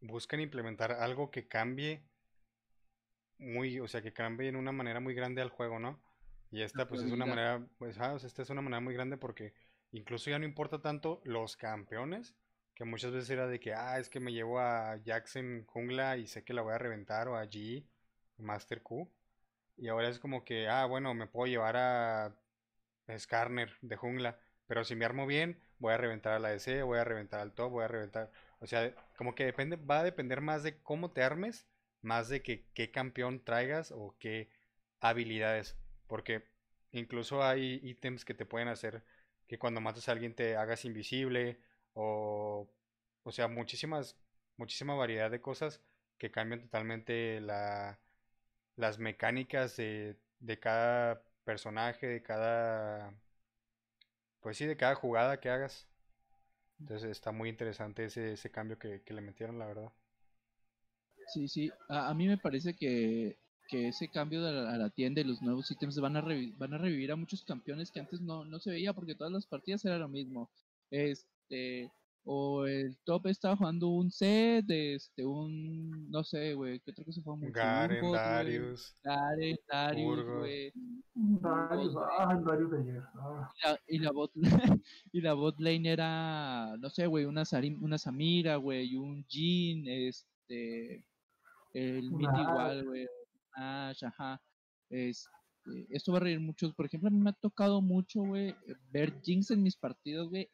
[0.00, 2.02] buscan implementar algo que cambie
[3.38, 5.98] muy, o sea, que cambie en una manera muy grande al juego, ¿no?
[6.54, 9.54] Y esta, pues, es una manera, pues, ah, esta es una manera muy grande porque
[9.90, 12.36] incluso ya no importa tanto los campeones,
[12.74, 16.28] que muchas veces era de que, ah, es que me llevo a Jackson jungla y
[16.28, 17.84] sé que la voy a reventar, o a G,
[18.38, 19.10] Master Q.
[19.76, 22.36] Y ahora es como que, ah, bueno, me puedo llevar a
[23.18, 24.38] Skarner de jungla.
[24.66, 27.52] Pero si me armo bien, voy a reventar a la DC, voy a reventar al
[27.54, 28.30] top, voy a reventar.
[28.60, 31.66] O sea, como que depende, va a depender más de cómo te armes,
[32.02, 34.50] más de que qué campeón traigas o qué
[35.00, 35.76] habilidades.
[36.06, 36.44] Porque
[36.92, 39.02] incluso hay ítems que te pueden hacer
[39.46, 41.60] que cuando matas a alguien te hagas invisible.
[41.94, 42.68] O,
[43.22, 44.16] o sea, muchísimas,
[44.56, 45.80] muchísima variedad de cosas
[46.18, 47.98] que cambian totalmente la,
[48.76, 53.14] las mecánicas de, de cada personaje, de cada...
[54.40, 55.88] Pues sí, de cada jugada que hagas.
[56.80, 59.92] Entonces está muy interesante ese, ese cambio que, le metieron, la verdad.
[61.28, 61.72] Sí, sí.
[61.88, 65.98] A, mí me parece que, que ese cambio a la tienda y los nuevos ítems
[65.98, 66.22] van a,
[66.58, 69.46] van a revivir a muchos campeones que antes no, no se veía porque todas las
[69.46, 70.50] partidas era lo mismo.
[70.90, 71.90] Este,
[72.24, 77.20] o el top estaba jugando un set, este, un, no sé, güey, ¿qué otra cosa
[77.22, 77.52] fue mucho?
[77.52, 78.94] Garen, Darius.
[79.02, 80.72] Garen, Darius, güey.
[81.14, 83.02] Darius, ah, Darius de ayer.
[83.14, 83.78] Ah.
[83.86, 84.30] Y, la, bot,
[85.12, 87.42] y la bot lane era, no sé, güey, una,
[87.80, 91.04] una Samira, güey, un Jin, este,
[91.74, 93.06] el Mid igual, güey,
[93.54, 94.40] Ajá.
[94.90, 95.28] Este,
[95.90, 96.74] esto va a reír muchos.
[96.74, 98.54] Por ejemplo, a mí me ha tocado mucho, güey,
[98.90, 100.48] ver Jinx en mis partidas, güey.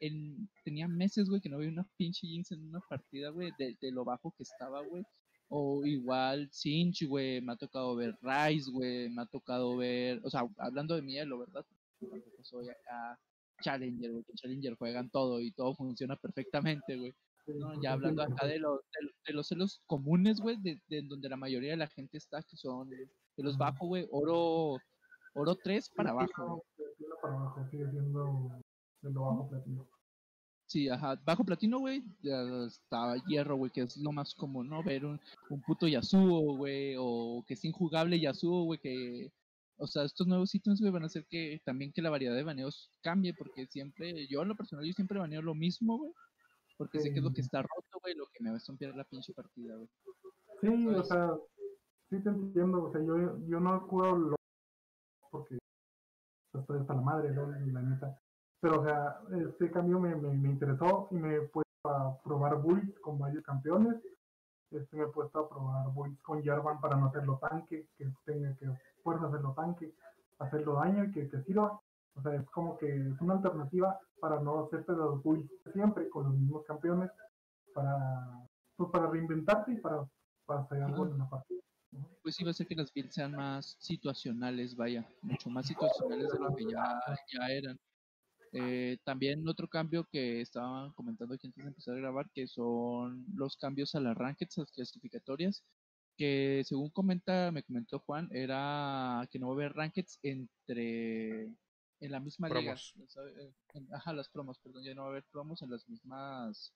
[0.63, 4.05] Tenía meses, güey, que no veía una pinche Jinx en una partida, güey, de, lo
[4.05, 5.03] bajo que estaba, güey.
[5.49, 10.29] O igual Cinch, güey, me ha tocado ver Rice, güey, me ha tocado ver, o
[10.29, 11.65] sea, hablando de Mielo, ¿verdad?
[11.99, 13.19] Tampoco soy acá
[13.61, 17.13] Challenger, Challenger juegan todo y todo funciona perfectamente, güey.
[17.81, 18.79] Ya hablando acá de, los
[19.25, 22.57] de, los celos comunes, güey, de, de, donde la mayoría de la gente está, que
[22.57, 24.79] son de los bajos, güey, oro
[25.33, 26.65] Oro 3 para abajo.
[27.21, 28.59] Para abajo, sigue siendo
[29.01, 29.87] de lo bajo platino.
[30.65, 34.83] Sí, ajá, bajo platino, güey, ya está hierro, güey, que es lo más común, ¿no?
[34.83, 39.31] Ver un, un puto Yasuo, güey, o que es injugable Yasuo, güey, que...
[39.77, 42.43] O sea, estos nuevos ítems, güey, van a hacer que también que la variedad de
[42.43, 46.11] baneos cambie, porque siempre, yo en lo personal, yo siempre baneo lo mismo, güey,
[46.81, 48.95] porque sé que es lo que está roto, güey, lo que me va a estompear
[48.95, 49.87] la pinche partida, güey.
[50.61, 51.37] Sí, o sea,
[52.09, 54.35] sí te entiendo, o sea, yo, yo no juego
[55.29, 55.59] porque
[56.55, 57.51] estoy hasta la madre, ¿no?
[57.51, 58.19] la neta.
[58.61, 62.99] Pero, o sea, este cambio me, me, interesó y me he puesto a probar builds
[62.99, 64.01] con varios campeones.
[64.71, 68.55] Este, me he puesto a probar builds con Jarvan para no hacerlo tanque, que tenga
[68.55, 68.65] que
[69.03, 69.93] fuerza hacerlo tanque,
[70.39, 71.79] hacerlo daño y que, que sirva.
[72.15, 76.25] O sea, es como que es una alternativa para no hacerte los builds siempre con
[76.25, 77.09] los mismos campeones,
[77.73, 80.05] para, pues, para reinventarte y para,
[80.45, 81.61] para hacer algo en una partida
[82.21, 86.31] pues sí va a ser que las builds sean más situacionales, vaya, mucho más situacionales
[86.31, 86.99] de lo que ya,
[87.33, 87.79] ya eran.
[88.53, 93.25] Eh, también otro cambio que estaban comentando aquí antes de empezar a grabar, que son
[93.33, 95.63] los cambios a las rankings, a las clasificatorias,
[96.17, 101.49] que según comenta, me comentó Juan, era que no va a haber rankings entre
[102.01, 102.75] en la misma liga.
[102.75, 103.53] Eh,
[103.93, 106.73] ajá, las promos, perdón, ya no va a haber promos en las mismas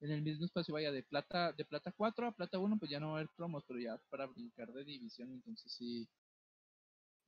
[0.00, 2.98] en el mismo espacio, vaya, de plata, de plata 4 a plata 1, pues ya
[2.98, 6.08] no va a haber promos, pero ya para brincar de división, entonces sí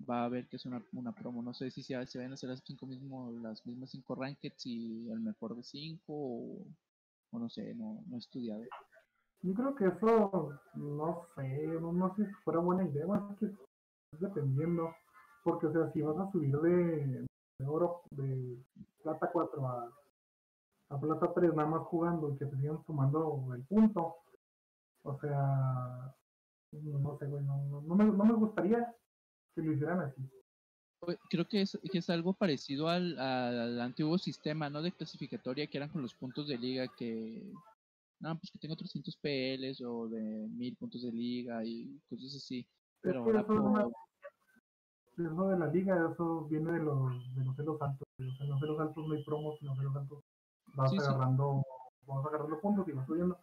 [0.09, 1.41] va a haber que es una, una promo.
[1.41, 5.09] No sé si se, van a hacer las cinco mismo, las mismas 5 rankeds y
[5.09, 6.67] el mejor de 5 o,
[7.33, 8.63] no sé, no, no he estudiado.
[9.43, 13.51] Yo creo que eso, no sé, no, sé si fuera buena idea, más que
[14.19, 14.95] dependiendo,
[15.45, 17.27] porque o sea, si vas a subir de,
[17.59, 18.59] de oro, de
[19.03, 19.93] plata 4 a
[20.91, 24.17] a plata 3 nada más jugando y que te sigan sumando el punto.
[25.03, 26.15] O sea,
[26.73, 28.95] no sé, güey, no, no, me, no me gustaría
[29.55, 30.23] que lo hicieran así.
[31.29, 34.81] Creo que es, que es algo parecido al, al, antiguo sistema, ¿no?
[34.81, 37.53] De clasificatoria que eran con los puntos de liga que...
[38.21, 42.67] No, pues que tengo 300 PLs o de 1000 puntos de liga y cosas así.
[43.03, 43.45] Pero ahora
[45.19, 48.07] eso de la liga, eso viene de los, de los celos altos.
[48.19, 50.25] en los celos altos no hay promos, en los celos altos
[50.75, 51.63] vas agarrando,
[52.07, 53.39] vamos agarrando puntos y vas subiendo.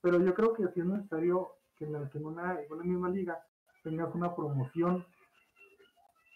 [0.00, 3.08] Pero yo creo que sí es necesario que en, que en, una, en una misma
[3.08, 3.44] liga
[3.82, 5.04] tengas una promoción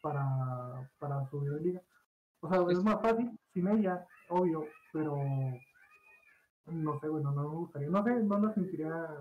[0.02, 1.82] para, para subir de liga.
[2.40, 5.16] O sea, es más fácil sin ella, obvio, pero
[6.66, 9.18] no sé, bueno, no me gustaría, no sé, no lo sentiría.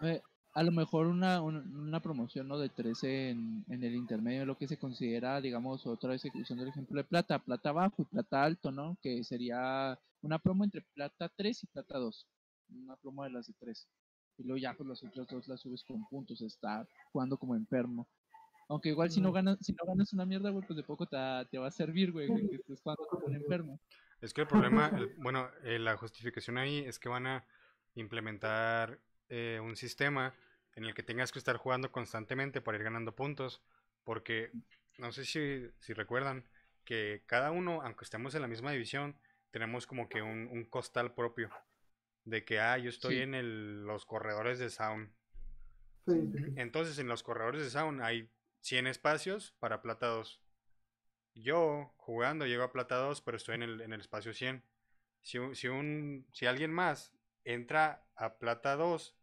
[0.00, 0.20] Eh,
[0.54, 2.58] a lo mejor una, una, promoción ¿no?
[2.58, 6.70] de 13 en, en, el intermedio, lo que se considera, digamos, otra vez usando el
[6.70, 8.96] ejemplo de plata, plata bajo y plata alto, ¿no?
[9.02, 12.26] Que sería una promo entre plata 3 y plata 2,
[12.70, 13.88] una promo de las de 3.
[14.38, 17.54] Y luego ya con pues, las otras dos las subes con puntos, está jugando como
[17.54, 18.08] enfermo.
[18.68, 21.16] Aunque igual si no ganas, si no ganas una mierda, güey, pues de poco te,
[21.50, 23.80] te va a servir, güey, que estés jugando como un enfermo.
[24.20, 27.44] Es que el problema, bueno, eh, la justificación ahí es que van a
[27.94, 30.34] implementar eh, un sistema
[30.74, 33.62] en el que tengas que estar jugando constantemente para ir ganando puntos,
[34.04, 34.52] porque
[34.96, 36.44] no sé si, si recuerdan
[36.84, 39.16] que cada uno, aunque estemos en la misma división,
[39.50, 41.50] tenemos como que un, un costal propio,
[42.24, 45.10] de que, ah, yo estoy en el, los corredores de Sound.
[46.56, 50.40] Entonces, en los corredores de Sound hay 100 espacios para plata 2.
[51.34, 54.62] Yo, jugando, llego a plata 2, pero estoy en el, en el espacio 100.
[55.22, 57.12] Si, si, un, si alguien más
[57.44, 59.17] entra a plata 2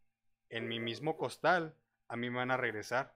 [0.49, 1.75] en mi mismo costal,
[2.07, 3.13] a mí me van a regresar.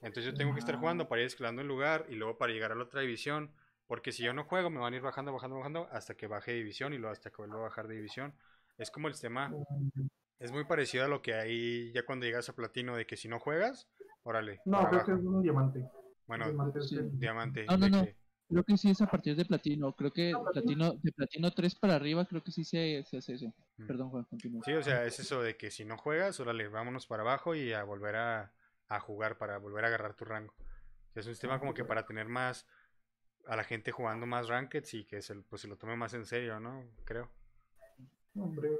[0.00, 2.72] Entonces yo tengo que estar jugando para ir escalando el lugar y luego para llegar
[2.72, 3.50] a la otra división.
[3.86, 6.52] Porque si yo no juego, me van a ir bajando, bajando, bajando hasta que baje
[6.52, 8.34] de división y luego hasta que vuelva a bajar de división.
[8.76, 9.52] Es como el sistema.
[10.38, 13.28] Es muy parecido a lo que hay ya cuando llegas a platino, de que si
[13.28, 13.88] no juegas,
[14.22, 14.60] órale.
[14.66, 15.84] No, creo que es un diamante.
[16.26, 16.72] Bueno,
[17.12, 17.64] diamante.
[17.64, 18.06] No, no, no.
[18.48, 19.94] Creo que sí es a partir de platino.
[19.94, 23.52] Creo que platino, de platino 3 para arriba, creo que sí se, se hace eso.
[23.76, 23.86] Mm.
[23.86, 24.62] Perdón, Juan, continúa.
[24.64, 27.72] Sí, o sea, es eso de que si no juegas, órale, vámonos para abajo y
[27.72, 28.54] a volver a,
[28.88, 30.54] a jugar para volver a agarrar tu rango.
[31.14, 32.66] es un sistema como que para tener más
[33.46, 36.24] a la gente jugando más rankeds y que se, pues, se lo tome más en
[36.24, 36.84] serio, ¿no?
[37.04, 37.30] Creo.
[38.34, 38.70] Hombre,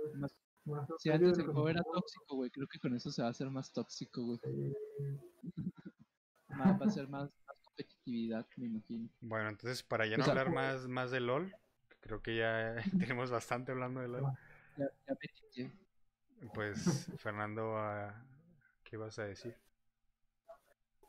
[0.99, 3.51] si antes el juego era tóxico, güey, creo que con eso se va a hacer
[3.51, 4.41] más tóxico, güey.
[6.51, 7.31] va a ser más,
[8.09, 9.09] competitividad, me imagino.
[9.21, 11.55] Bueno, entonces para ya no hablar más, más de LOL,
[12.01, 14.25] creo que ya tenemos bastante hablando de LOL.
[14.77, 15.71] Ya, ya
[16.55, 17.77] Pues, Fernando,
[18.85, 19.55] ¿qué vas a decir?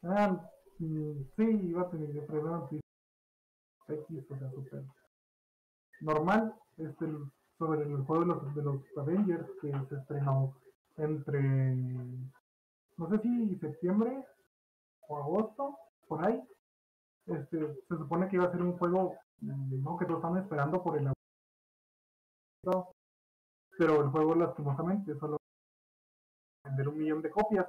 [0.04, 2.72] Ah, sí, iba a tener problemas
[3.88, 4.84] X, o sea, super
[6.02, 6.54] normal.
[6.78, 7.06] Este,
[7.58, 10.56] sobre el juego de los, de los Avengers que se estrenó
[10.96, 11.76] entre,
[12.98, 14.24] no sé si septiembre
[15.10, 15.78] o agosto,
[16.08, 16.42] por ahí.
[17.30, 19.98] Este, se supone que iba a ser un juego ¿no?
[19.98, 21.12] que todos estaban esperando por el
[23.78, 25.38] pero el juego lastimosamente solo
[26.66, 27.68] vender un millón de copias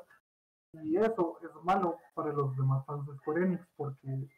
[0.73, 4.29] y eso es malo para los demás fans de Square Enix porque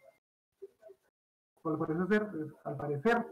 [2.64, 3.26] al parecer,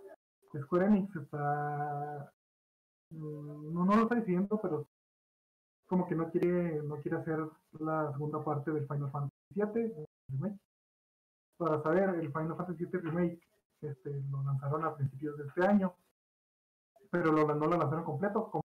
[0.62, 2.32] Square Enix está
[3.10, 4.86] mm, no, no lo está diciendo pero
[5.88, 7.40] como que no quiere no quiere hacer
[7.80, 10.06] la segunda parte del Final Fantasy VII.
[11.60, 13.40] Para saber el Final Fantasy VII remake
[13.82, 15.94] este, lo lanzaron a principios de este año
[17.10, 18.64] pero no lo lanzaron completo como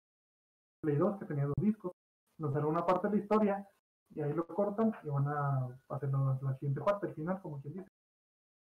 [0.80, 1.92] Play 2 que tenía dos discos
[2.38, 3.68] lanzaron una parte de la historia
[4.14, 7.74] y ahí lo cortan y van a hacer la, siguiente parte, el final, como quien
[7.74, 7.90] dice.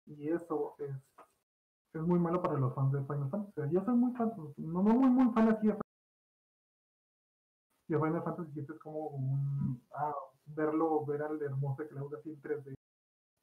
[0.05, 0.95] Y eso es
[1.93, 3.73] es muy malo para los fans de Final Fantasy.
[3.73, 5.75] yo soy muy fan, no, no muy, muy fan así de
[7.99, 10.15] Final Fantasy VII es como un, ah,
[10.45, 12.80] verlo, ver al hermoso gusta así en 3D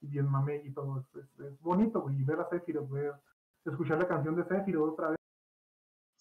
[0.01, 3.15] y bien mame y todo, es, es, bonito, güey, y ver a Sephiroth, ver,
[3.65, 5.19] escuchar la canción de Sephiroth otra vez,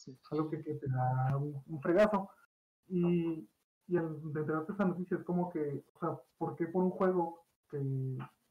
[0.07, 2.29] es algo que, que, te da un, fregazo.
[2.87, 3.47] Y,
[3.87, 6.91] y el, de enterarte esa noticia es como que, o sea, ¿por qué por un
[6.91, 7.79] juego que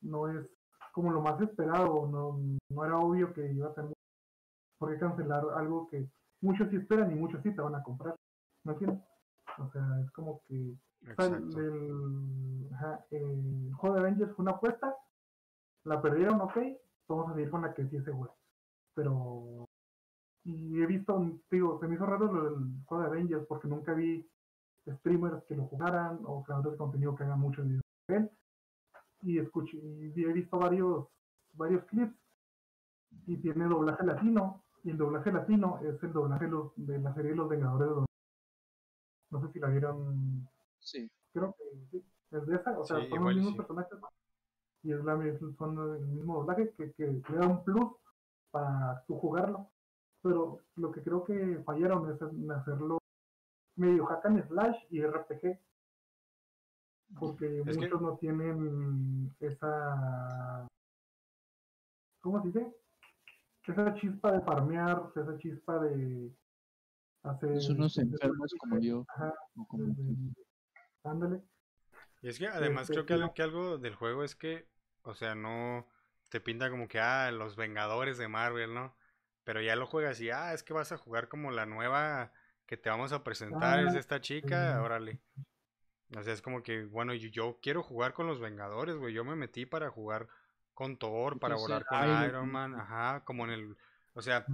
[0.02, 0.46] no es
[0.92, 2.38] como lo más esperado, no,
[2.70, 3.86] no era obvio que iba a ser
[4.78, 6.08] ¿Por qué cancelar algo que
[6.40, 8.14] muchos sí esperan y muchos sí te van a comprar?
[8.64, 9.00] ¿No entiendes?
[9.58, 10.76] O sea, es como que
[13.10, 14.94] el, juego de Avengers fue una apuesta,
[15.86, 16.58] la perdieron, ok,
[17.08, 18.32] vamos a seguir con la que sí es segura.
[18.94, 19.68] Pero,
[20.44, 23.94] y he visto, digo, se me hizo raro lo del juego de Avengers porque nunca
[23.94, 24.28] vi
[24.86, 28.30] streamers que lo jugaran o creadores de contenido que hagan mucho de él
[29.22, 31.08] y escuché y he visto varios
[31.54, 32.14] varios clips
[33.26, 37.36] y tiene doblaje latino Y el doblaje latino es el doblaje de, la serie de
[37.36, 38.06] Los Vengadores.
[39.30, 40.48] No sé si la vieron.
[40.78, 41.10] Sí.
[41.32, 42.04] Creo que sí.
[42.30, 42.78] Es de esa.
[42.78, 43.98] O sea, son los mismos personajes.
[44.86, 45.16] Y es la,
[45.58, 47.90] son el mismo doblaje que, que le da un plus
[48.52, 49.68] para tu jugarlo.
[50.22, 52.98] Pero lo que creo que fallaron es en hacerlo
[53.74, 55.58] medio hack and slash y RPG.
[57.18, 60.68] Porque muchos no tienen esa.
[62.20, 62.76] ¿Cómo se dice?
[63.66, 66.32] Esa chispa de farmear, esa chispa de
[67.24, 67.56] hacer.
[67.56, 69.04] Es unos enfermos como yo.
[69.08, 69.34] Ajá,
[71.02, 71.42] ándale.
[72.22, 74.66] Y es que además creo que algo, que algo del juego es que,
[75.06, 75.86] o sea, no
[76.28, 78.94] te pinta como que, ah, los Vengadores de Marvel, ¿no?
[79.44, 82.32] Pero ya lo juegas y, ah, es que vas a jugar como la nueva
[82.66, 85.20] que te vamos a presentar, es ah, esta chica, órale.
[86.16, 89.14] O sea, es como que, bueno, yo, quiero jugar con los Vengadores, güey.
[89.14, 90.28] Yo me metí para jugar
[90.74, 93.76] con Thor, para volar con Iron Man, ajá, como en el...
[94.14, 94.46] O sea,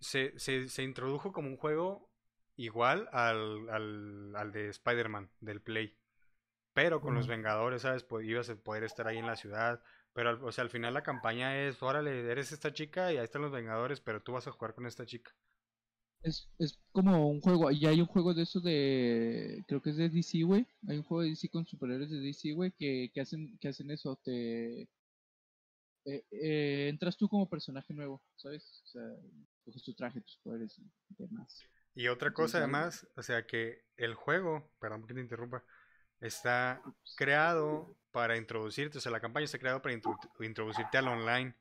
[0.00, 2.08] se, se, se introdujo como un juego
[2.56, 5.96] igual al, al, al de Spider-Man, del Play.
[6.74, 8.02] Pero con los Vengadores, ¿sabes?
[8.02, 9.80] Pues ibas a poder estar ahí en la ciudad.
[10.12, 13.42] Pero, o sea, al final la campaña es, órale, eres esta chica y ahí están
[13.42, 15.32] los Vengadores, pero tú vas a jugar con esta chica.
[16.22, 19.96] Es, es como un juego, y hay un juego de eso de, creo que es
[19.96, 20.66] de DC, güey.
[20.88, 23.90] Hay un juego de DC con superhéroes de DC, güey, que, que, hacen, que hacen
[23.90, 24.88] eso, te...
[26.06, 28.82] Eh, eh, entras tú como personaje nuevo, ¿sabes?
[28.84, 29.02] O sea,
[29.64, 31.62] coges tu traje, tus poderes y demás.
[31.94, 35.64] Y otra cosa además, o sea que el juego, perdón que te interrumpa,
[36.20, 36.82] está
[37.16, 39.94] creado para introducirte, o sea, la campaña está creada para
[40.40, 41.54] introducirte al online.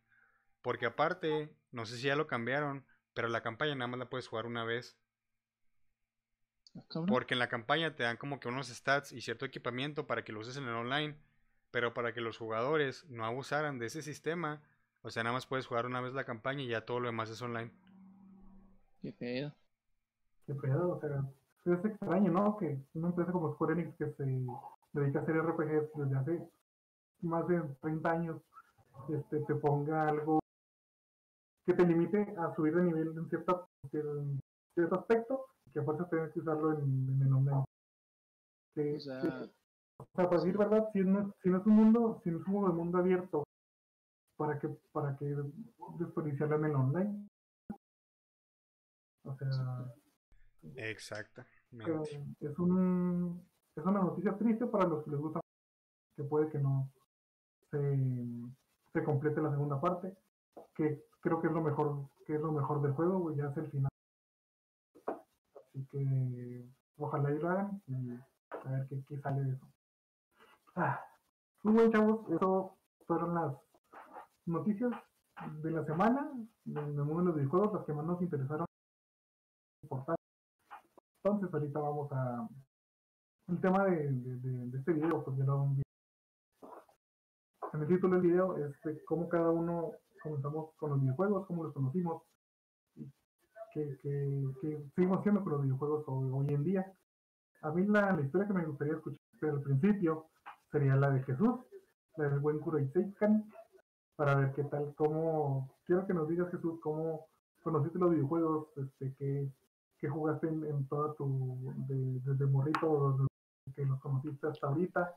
[0.61, 4.27] Porque aparte, no sé si ya lo cambiaron, pero la campaña nada más la puedes
[4.27, 4.97] jugar una vez.
[6.75, 10.23] Ah, Porque en la campaña te dan como que unos stats y cierto equipamiento para
[10.23, 11.17] que lo uses en el online.
[11.71, 14.61] Pero para que los jugadores no abusaran de ese sistema,
[15.01, 17.29] o sea, nada más puedes jugar una vez la campaña y ya todo lo demás
[17.29, 17.71] es online.
[19.01, 19.53] Qué pedo.
[20.45, 21.23] Qué pedo, o sea,
[21.65, 22.57] es extraño, ¿no?
[22.57, 24.23] Que una empresa como Square Enix que se
[24.93, 26.49] dedica a hacer RPGs desde hace
[27.21, 28.41] más de 30 años,
[29.09, 30.39] este, te ponga algo
[31.65, 36.41] que te limite a subir de nivel en cierto, cierto aspecto, que aparte tengas que
[36.41, 37.65] usarlo en, el online.
[38.97, 39.49] o, sea,
[40.11, 42.73] para decir verdad, si no, si no es un mundo, si no es un mundo,
[42.73, 43.43] mundo abierto,
[44.37, 45.33] ¿para que para que
[45.97, 47.29] desperdiciarlo en el online?
[49.23, 49.93] O sea.
[50.75, 51.43] Exacto.
[52.39, 53.43] Es, un,
[53.75, 55.39] es una noticia triste para los que les gusta,
[56.15, 56.89] que puede que no
[57.71, 57.97] se,
[58.93, 60.15] se complete la segunda parte,
[60.75, 63.71] que creo que es lo mejor, que es lo mejor del juego, ya es el
[63.71, 63.89] final.
[65.55, 69.67] Así que ojalá y lo hagan y a ver qué, qué sale de eso.
[70.75, 71.03] Ah,
[71.63, 73.55] muy bien, chavos, eso fueron las
[74.45, 74.91] noticias
[75.61, 76.31] de la semana
[76.65, 78.65] en el mundo de los videojuegos, las que más nos interesaron.
[81.25, 82.49] Entonces, ahorita vamos a.
[83.47, 85.81] El tema de, de, este video, pues lo un
[87.73, 91.63] En el título del video es de cómo cada uno comenzamos con los videojuegos, cómo
[91.63, 92.23] los conocimos,
[93.73, 96.93] que, que, seguimos haciendo con los videojuegos hoy, en día.
[97.61, 100.27] A mí la, historia que me gustaría escuchar al principio
[100.71, 101.59] sería la de Jesús,
[102.17, 102.59] la del buen
[102.91, 103.49] Seikan,
[104.17, 107.27] para ver qué tal, cómo, quiero que nos digas Jesús, cómo
[107.61, 109.49] conociste los videojuegos, este, qué,
[110.03, 115.15] qué jugaste en, toda tu, desde morrito, desde que los conociste hasta ahorita,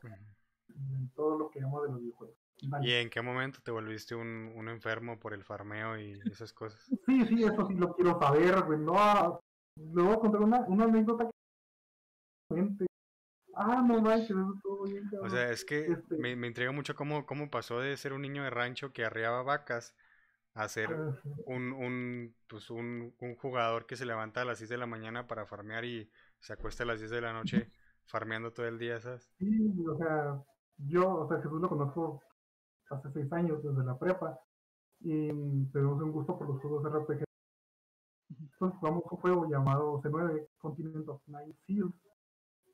[0.69, 2.37] en todo lo que amo de los videojuegos.
[2.81, 6.81] ¿Y en qué momento te volviste un, un, enfermo por el farmeo y esas cosas?
[7.05, 8.79] Sí, sí, eso sí lo quiero saber, güey.
[8.79, 9.41] No,
[9.75, 11.29] le voy a contar una, una anécdota
[12.49, 12.85] que...
[13.55, 15.09] Ah, no manches, eso estuvo bien.
[15.21, 18.21] O sea, es que este me, me intriga mucho cómo, cómo pasó de ser un
[18.21, 19.93] niño de rancho que arriaba vacas
[20.57, 24.69] a ser ah, un, un, pues un, un, jugador que se levanta a las 6
[24.69, 27.71] de la mañana para farmear y se acuesta a las 10 de la noche
[28.05, 29.29] farmeando todo el día, ¿sabes?
[29.37, 30.41] Sí, o sea,
[30.77, 32.21] yo, o sea, Jesús lo conozco
[32.89, 34.39] hace seis años desde la prepa
[34.99, 35.27] y
[35.67, 37.23] tenemos un gusto por los juegos de RPG.
[38.29, 41.93] Entonces jugamos un juego llamado C9 Continent of Nine Seals,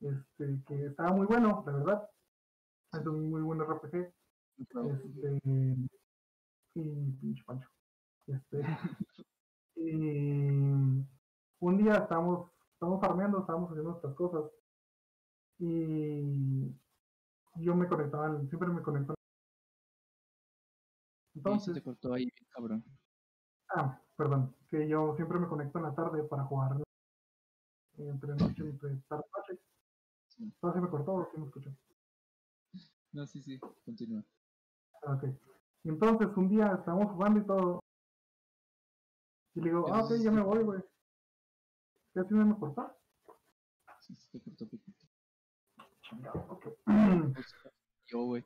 [0.02, 2.10] este, que estaba muy bueno, la verdad.
[2.94, 4.14] Es un muy buen RPG.
[4.60, 5.42] Este,
[6.76, 7.73] y pinche pancho.
[8.28, 8.64] Este,
[9.76, 9.90] y
[11.60, 14.52] un día estábamos, estábamos farmeando, estábamos haciendo nuestras cosas.
[15.60, 16.74] Y
[17.56, 19.16] yo me conectaba, siempre me conectaba
[21.36, 22.84] entonces, te cortó ahí, cabrón.
[23.76, 26.78] Ah, perdón, que yo siempre me conecto en la tarde para jugar
[27.98, 29.64] entre noche, entre tarde y noche.
[30.28, 30.44] Sí.
[30.44, 31.72] Entonces me cortó o sí me escuchó.
[33.12, 34.24] No, sí, sí, continúa.
[35.04, 35.26] Ok.
[35.84, 37.83] Entonces un día estábamos jugando y todo.
[39.56, 40.82] Y le digo, ah, ok, ya me voy, güey.
[42.14, 42.92] ¿Qué así me cortó?
[44.02, 45.08] Sí, se te cortó poquito.
[48.08, 48.46] Yo, güey.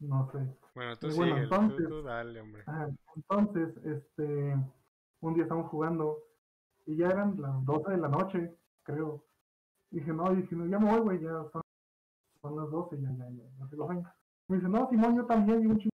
[0.00, 0.38] No sé.
[0.74, 2.62] Bueno, tú Y sí, bueno, entonces- tú, tú dale, hombre.
[2.66, 4.56] Ajá, Entonces, este,
[5.20, 6.18] un día estamos jugando
[6.86, 9.24] y ya eran las 12 de la noche, creo.
[9.90, 11.62] dije, no, dije, no, ya me voy, güey, ya son,
[12.42, 14.14] son las 12, ya, ya, ya, ya.
[14.48, 15.90] Me dice, no, Simón, yo también, y un chingo.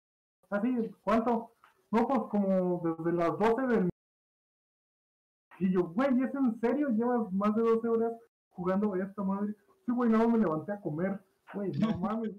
[0.51, 1.53] Ah, sí, ¿cuánto?
[1.93, 3.91] No, pues como desde las 12 del...
[5.59, 6.89] Y yo, güey, ¿es en serio?
[6.91, 8.13] ¿Llevas más de 12 horas
[8.51, 9.55] jugando a esta madre?
[9.87, 11.21] Sí, güey, más me levanté a comer.
[11.53, 12.33] Güey, no mames.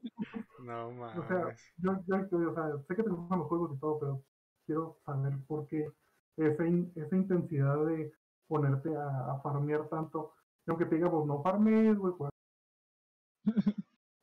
[0.58, 1.62] No O sea, mames.
[1.78, 4.24] yo, yo, yo, o sea, sé que te gustan los juegos y todo, pero
[4.66, 5.88] quiero saber por qué
[6.38, 8.12] esa, in- esa intensidad de
[8.48, 10.34] ponerte a, a farmear tanto.
[10.66, 12.32] Y aunque te diga, pues no farmes, güey, juega.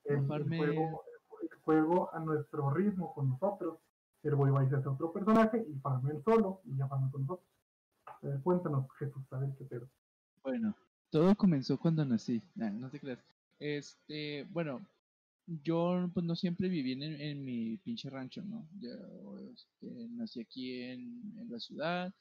[0.04, 1.02] El, juego,
[1.42, 3.78] el juego a nuestro ritmo con nosotros.
[4.22, 7.10] El güey va a irse a otro personaje y farme el solo y ya farme
[7.10, 7.48] con nosotros.
[8.22, 9.88] Eh, cuéntanos, Jesús, a ver qué pedo.
[10.42, 10.74] Bueno,
[11.10, 12.42] todo comenzó cuando nací.
[12.54, 13.20] Nah, no te creas.
[13.58, 14.80] Este, bueno,
[15.46, 18.68] yo pues no siempre viví en, en mi pinche rancho, ¿no?
[18.80, 18.90] Yo
[19.52, 22.12] este, nací aquí en, en la ciudad,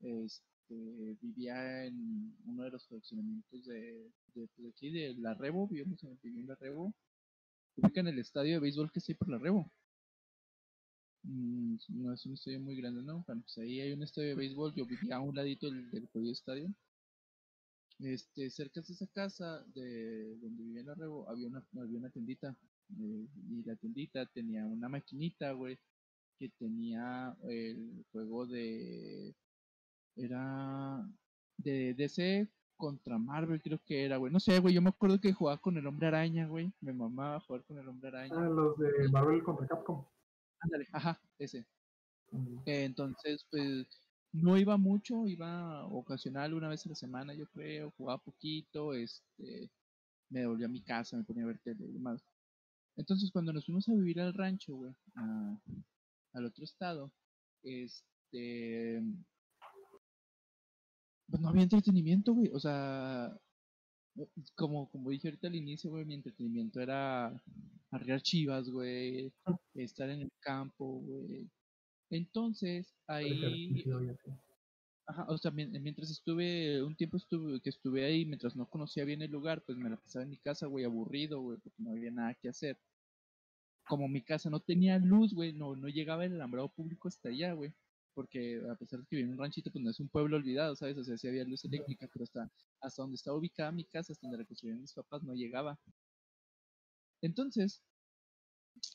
[0.00, 5.96] este, vivía en uno de los fraccionamientos de, de, pues, aquí de La Rebo, en,
[6.22, 6.92] viví en La Rebo.
[7.76, 9.70] El estadio de béisbol que ahí por La Rebo.
[11.26, 13.24] Mm, no es un estadio muy grande, ¿no?
[13.26, 16.30] Bueno, pues ahí hay un estadio de béisbol, yo vivía a un ladito del, del
[16.30, 16.72] estadio.
[17.98, 22.10] Este, cerca de esa casa de donde vivía en la Rebo había una, había una
[22.10, 22.54] tiendita.
[23.00, 25.78] eh, y la tiendita tenía una maquinita, güey,
[26.38, 29.34] que tenía el juego de.
[30.16, 31.06] Era
[31.58, 34.32] de DC contra Marvel, creo que era, güey.
[34.32, 36.72] No sé, güey, yo me acuerdo que jugaba con el hombre araña, güey.
[36.80, 38.34] Me mamaba jugar con el hombre araña.
[38.36, 40.04] Ah, los de Marvel contra Capcom.
[40.60, 41.66] Ándale, ajá, ese.
[42.66, 43.86] Eh, Entonces, pues
[44.32, 49.70] no iba mucho, iba ocasional una vez a la semana, yo creo, jugaba poquito, este,
[50.30, 52.22] me devolvía a mi casa, me ponía a ver tele y demás.
[52.96, 55.58] Entonces, cuando nos fuimos a vivir al rancho, güey, a-
[56.34, 57.12] al otro estado,
[57.62, 59.02] este,
[61.28, 63.36] pues no había entretenimiento, güey, o sea,
[64.54, 67.42] como, como dije ahorita al inicio, güey, mi entretenimiento era
[67.90, 69.32] arriar chivas, güey,
[69.74, 71.48] estar en el campo, güey.
[72.10, 73.28] Entonces, ahí.
[75.08, 79.04] Ajá, o sea, mien- mientras estuve, un tiempo estuve, que estuve ahí, mientras no conocía
[79.04, 81.90] bien el lugar, pues me la pasaba en mi casa, güey, aburrido, güey, porque no
[81.92, 82.76] había nada que hacer.
[83.86, 87.52] Como mi casa no tenía luz, güey, no, no llegaba el alambrado público hasta allá,
[87.52, 87.72] güey.
[88.16, 90.74] Porque a pesar de que vivía en un ranchito, pues no es un pueblo olvidado,
[90.74, 90.96] ¿sabes?
[90.96, 92.50] O sea, sí había luz eléctrica, pero hasta,
[92.80, 95.78] hasta donde estaba ubicada mi casa, hasta donde la construyeron mis papás, no llegaba.
[97.20, 97.82] Entonces,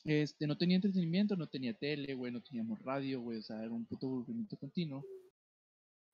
[0.04, 3.70] este, no tenía entretenimiento, no tenía tele, güey, no teníamos radio, güey, o sea, era
[3.70, 5.04] un puto aburrimiento continuo.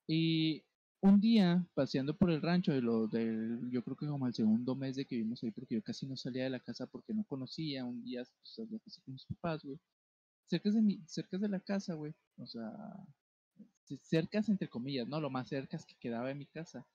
[0.07, 0.63] Y
[1.01, 4.75] un día, paseando por el rancho, de lo, del, yo creo que como el segundo
[4.75, 7.23] mes de que vivimos ahí, porque yo casi no salía de la casa porque no
[7.23, 9.79] conocía, un día pues, salí a casa con mis papás, güey.
[10.49, 12.71] Cerca de, mi, cerca de la casa, güey, o sea,
[13.85, 15.19] ce- cercas entre comillas, ¿no?
[15.21, 16.87] Lo más cercas que quedaba de mi casa.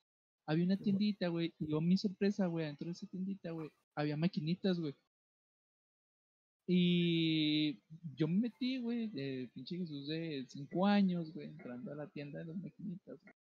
[0.46, 4.16] Había una tiendita, güey, y yo mi sorpresa, güey, dentro de esa tiendita, güey, había
[4.16, 4.94] maquinitas, güey.
[6.66, 7.82] Y
[8.16, 12.38] yo me metí, güey, de pinche Jesús de 5 años, güey, entrando a la tienda
[12.38, 13.34] de las maquinitas, güey,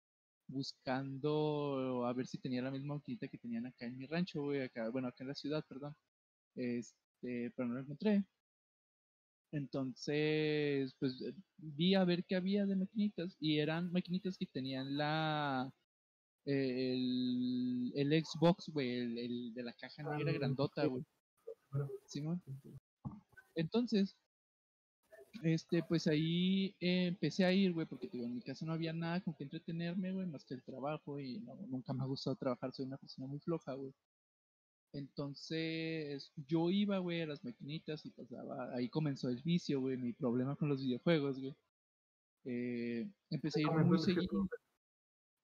[0.48, 4.62] buscando a ver si tenía la misma maquinita que tenían acá en mi rancho, güey,
[4.64, 5.96] acá, bueno, acá en la ciudad, perdón.
[6.56, 8.26] Este, pero no la encontré.
[9.54, 14.98] Entonces, pues eh, vi a ver qué había de maquinitas y eran maquinitas que tenían
[14.98, 15.72] la
[16.46, 21.04] el, el Xbox, güey, el, el de la caja Ah, negra el grandota, güey.
[22.08, 22.42] Simón.
[23.56, 24.18] Entonces,
[25.44, 28.92] este, pues ahí eh, empecé a ir, güey, porque digo, en mi casa no había
[28.92, 32.36] nada con que entretenerme, güey, más que el trabajo y no, nunca me ha gustado
[32.36, 33.94] trabajar, soy una persona muy floja, güey.
[34.94, 40.14] Entonces, yo iba, güey, a las maquinitas y pasaba, ahí comenzó el vicio, güey, mi
[40.14, 41.56] problema con los videojuegos, güey.
[42.46, 44.48] Eh, empecé a ir muy seguido.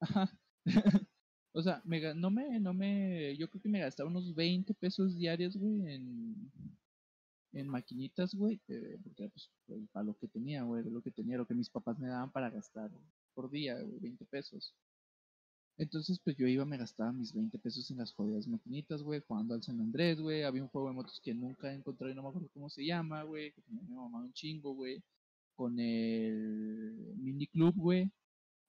[0.00, 0.30] Ajá.
[1.52, 5.16] o sea, me, no me, no me, yo creo que me gastaba unos 20 pesos
[5.16, 6.52] diarios, güey, en,
[7.52, 11.10] en maquinitas, güey, eh, porque era, pues, pues, para lo que tenía, güey, lo que
[11.10, 12.90] tenía, lo que mis papás me daban para gastar
[13.34, 14.76] por día, güey, 20 pesos.
[15.80, 19.54] Entonces, pues yo iba, me gastaba mis 20 pesos en las jodidas maquinitas, güey, jugando
[19.54, 20.42] al San Andrés, güey.
[20.42, 23.52] Había un juego de motos que nunca encontré, no me acuerdo cómo se llama, güey,
[23.52, 25.02] que tenía mi mamá un chingo, güey.
[25.54, 28.12] Con el mini club, güey.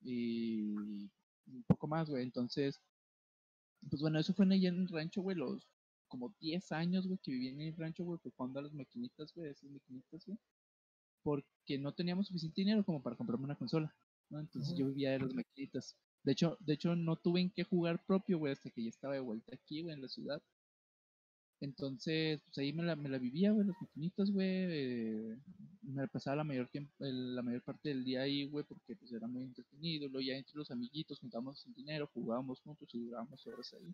[0.01, 2.23] Y un poco más, güey.
[2.23, 2.79] Entonces,
[3.89, 5.67] pues bueno, eso fue allá en el rancho, güey, los
[6.07, 9.33] como 10 años, güey, que viví en el rancho, güey, pues jugando a las maquinitas,
[9.33, 10.39] güey, esas maquinitas, güey.
[11.23, 13.93] Porque no teníamos suficiente dinero como para comprarme una consola.
[14.29, 14.39] ¿no?
[14.39, 15.97] Entonces yo vivía de las maquinitas.
[16.23, 19.13] De hecho, de hecho no tuve en qué jugar propio, güey, hasta que ya estaba
[19.15, 20.41] de vuelta aquí, güey, en la ciudad.
[21.61, 25.37] Entonces, pues ahí me la, me la vivía, güey, las maquinitas, güey.
[25.83, 26.69] Me pasaba la mayor,
[26.99, 30.07] la mayor parte del día ahí, güey, porque pues era muy entretenido.
[30.09, 33.93] Luego ya entre los amiguitos juntábamos el dinero, jugábamos juntos y durábamos horas ahí.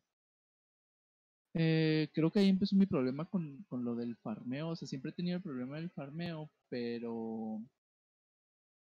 [1.56, 4.70] Eh, creo que ahí empezó mi problema con, con, lo del farmeo.
[4.70, 7.62] O sea, siempre he tenido el problema del farmeo, pero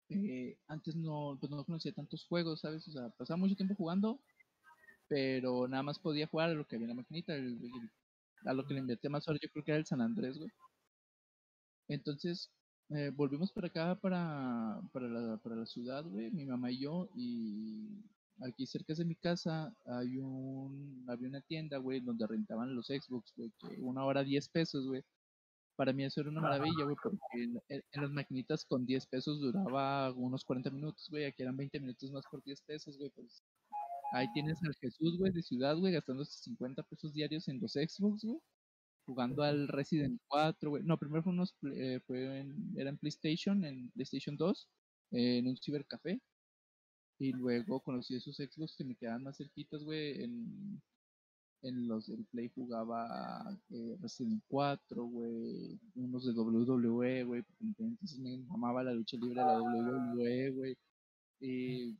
[0.10, 2.88] eh, antes no, pues no conocía tantos juegos, ¿sabes?
[2.88, 4.20] O sea, pasaba mucho tiempo jugando,
[5.08, 7.34] pero nada más podía jugar a lo que había en la maquinita.
[8.46, 10.50] a lo que le invertí más horas yo creo que era el San Andrés, güey.
[11.88, 12.52] Entonces,
[12.90, 17.10] eh, volvimos para acá, para, para, la, para la ciudad, güey, mi mamá y yo,
[17.16, 18.04] y
[18.42, 23.34] aquí cerca de mi casa hay un, había una tienda, güey, donde rentaban los Xbox,
[23.36, 25.04] güey, que una hora 10 pesos, güey.
[25.78, 29.40] Para mí eso era una maravilla, güey, porque en, en, las maquinitas con 10 pesos
[29.40, 33.44] duraba unos 40 minutos, güey, aquí eran 20 minutos más por 10 pesos, güey, pues
[34.12, 38.24] Ahí tienes al Jesús, güey, de ciudad, güey, gastando 50 pesos diarios en los Xbox,
[38.24, 38.40] güey.
[39.06, 40.84] Jugando al Resident 4, güey.
[40.84, 44.70] No, primero fue, unos, eh, fue en, era en PlayStation, en PlayStation 2,
[45.12, 46.22] en un cibercafé.
[47.20, 50.24] Y luego conocí esos Xbox que me quedaban más cerquitas, güey.
[50.24, 50.82] En,
[51.64, 55.80] en los del Play jugaba eh, Resident 4, güey.
[55.96, 57.44] Unos de WWE, güey.
[57.62, 60.78] Entonces me amaba la lucha libre de la WWE, güey.
[61.40, 61.96] Y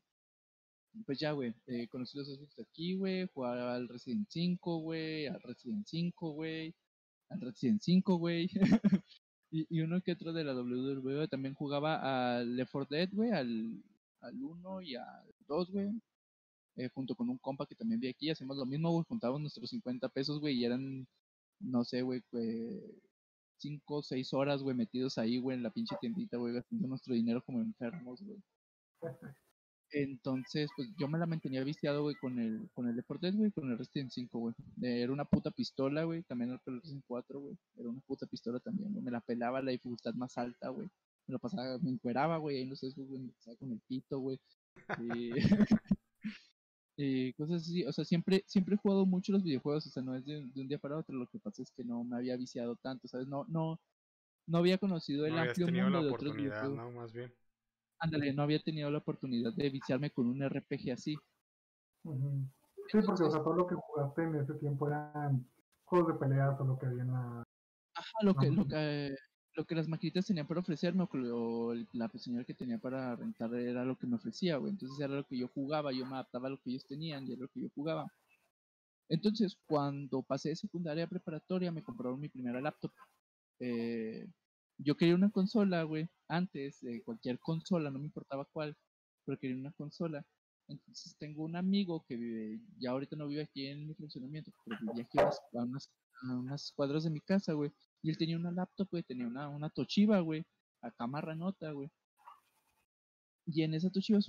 [1.06, 5.42] pues ya, güey, eh, conocí los Xbox aquí, güey, jugaba al Resident 5, güey, al
[5.42, 6.74] Resident 5, güey,
[7.30, 8.50] al Resident 5, güey.
[9.52, 13.84] y, uno que otro de la WWE también jugaba al Left 4 Dead, güey, al,
[14.22, 15.90] al 1 y al 2, güey.
[16.78, 19.70] Eh, junto con un compa que también vi aquí, hacemos lo mismo, güey, juntábamos nuestros
[19.72, 21.08] 50 pesos, güey, y eran,
[21.60, 22.22] no sé, güey,
[23.58, 27.16] 5 o 6 horas, güey, metidos ahí, güey, en la pinche tiendita, güey, gastando nuestro
[27.16, 28.38] dinero como enfermos, güey.
[29.90, 33.72] Entonces, pues yo me la mantenía viciado, güey, con el, con el Deportes, güey, con
[33.72, 34.54] el Resident 5, güey.
[34.82, 37.58] Era una puta pistola, güey, también el Resident 4, güey.
[37.76, 39.04] Era una puta pistola también, güey.
[39.04, 40.88] Me la pelaba la dificultad más alta, güey.
[41.26, 44.20] Me lo pasaba, me encueraba, güey, ahí no sé, güey, me pasaba con el pito,
[44.20, 44.40] güey.
[45.00, 45.32] Y...
[47.00, 50.16] y cosas así, o sea, siempre, siempre he jugado mucho los videojuegos, o sea, no
[50.16, 52.76] es de, un día para otro, lo que pasa es que no me había viciado
[52.76, 53.28] tanto, ¿sabes?
[53.28, 53.80] No, no,
[54.48, 56.76] no había conocido el amplio mundo de otros videojuegos.
[56.76, 56.92] ¿no?
[56.92, 57.32] Más bien.
[58.00, 61.16] Ándale, no había tenido la oportunidad de viciarme con un RPG así.
[62.04, 65.48] Sí, porque o sea, todo lo que jugaste en ese tiempo eran
[65.86, 67.44] juegos de peleas o lo que había en la...
[67.94, 69.16] Ajá, lo que, lo que,
[69.58, 73.84] lo que las maquinitas tenían para ofrecerme o la señora que tenía para rentar era
[73.84, 74.72] lo que me ofrecía, güey.
[74.72, 77.34] Entonces era lo que yo jugaba, yo me adaptaba a lo que ellos tenían y
[77.34, 78.08] era lo que yo jugaba.
[79.10, 82.92] Entonces, cuando pasé de secundaria preparatoria, me compraron mi primera laptop.
[83.60, 84.28] Eh,
[84.78, 88.78] yo quería una consola, güey, antes de cualquier consola, no me importaba cuál,
[89.26, 90.24] pero quería una consola.
[90.68, 94.78] Entonces tengo un amigo que vive, ya ahorita no vive aquí en mi funcionamiento, pero
[94.82, 95.90] vivía aquí a unas,
[96.22, 97.72] unas cuadras de mi casa, güey.
[98.02, 100.46] Y él tenía una laptop, güey, tenía una, una Toshiba, güey,
[100.82, 101.90] a cámara nota, güey.
[103.46, 104.20] Y en esa Toshiba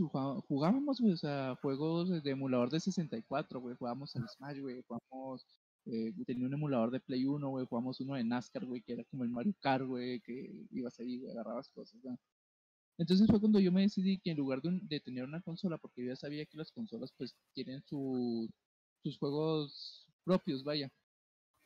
[0.49, 5.45] jugábamos, güey, o sea, juegos de emulador de 64, güey, jugábamos al Smash, güey, jugábamos
[5.91, 9.05] eh, tenía un emulador de Play 1, güey, jugamos uno de NASCAR, güey, que era
[9.05, 11.99] como el Mario Kart, güey, que ibas ahí, güey, agarrabas cosas,
[12.99, 16.09] Entonces fue cuando yo me decidí que en lugar de, tener una consola, porque yo
[16.09, 20.91] ya sabía que las consolas pues tienen sus juegos propios, vaya.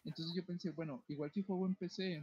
[0.04, 2.22] Entonces yo pensé, bueno, igual si juego en PC,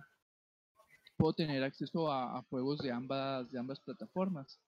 [1.18, 4.60] puedo tener acceso a, a juegos de ambas, de ambas plataformas.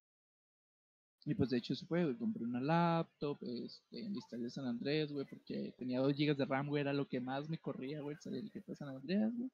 [1.26, 5.74] Y pues de hecho eso fue, compré una laptop, este, instalé San Andrés, güey, porque
[5.78, 8.76] tenía 2 GB de RAM, güey, era lo que más me corría, güey, el GTA
[8.76, 9.52] San Andrés, güey.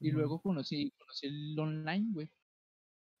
[0.00, 2.30] Y luego conocí, conocí el online, güey,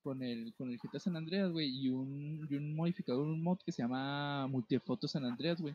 [0.02, 3.58] con el, con el GTA San Andreas, güey, y un, y un modificador, un mod
[3.64, 5.74] que se llama Multifoto San Andreas, güey.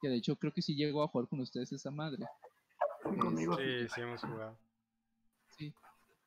[0.00, 2.24] Que de hecho creo que sí llegó a jugar con ustedes esa madre.
[3.02, 4.58] Sí, sí, sí hemos jugado.
[5.56, 5.74] Sí.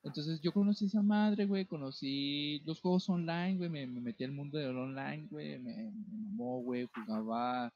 [0.04, 4.58] Entonces yo conocí esa madre, güey, conocí los juegos online, güey, me, metí al mundo
[4.58, 7.74] del online, güey, me, me mamó, güey, jugaba,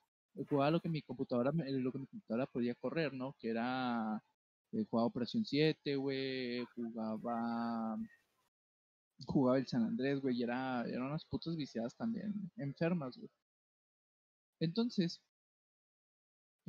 [0.50, 3.34] jugaba lo que mi computadora, lo que mi computadora podía correr, ¿no?
[3.40, 4.22] Que era,
[4.74, 7.98] eh, jugaba Operación 7, güey, jugaba,
[9.26, 13.30] jugaba el San Andrés, güey, y era, eran unas putas viciadas también, enfermas, güey.
[14.60, 15.22] Entonces,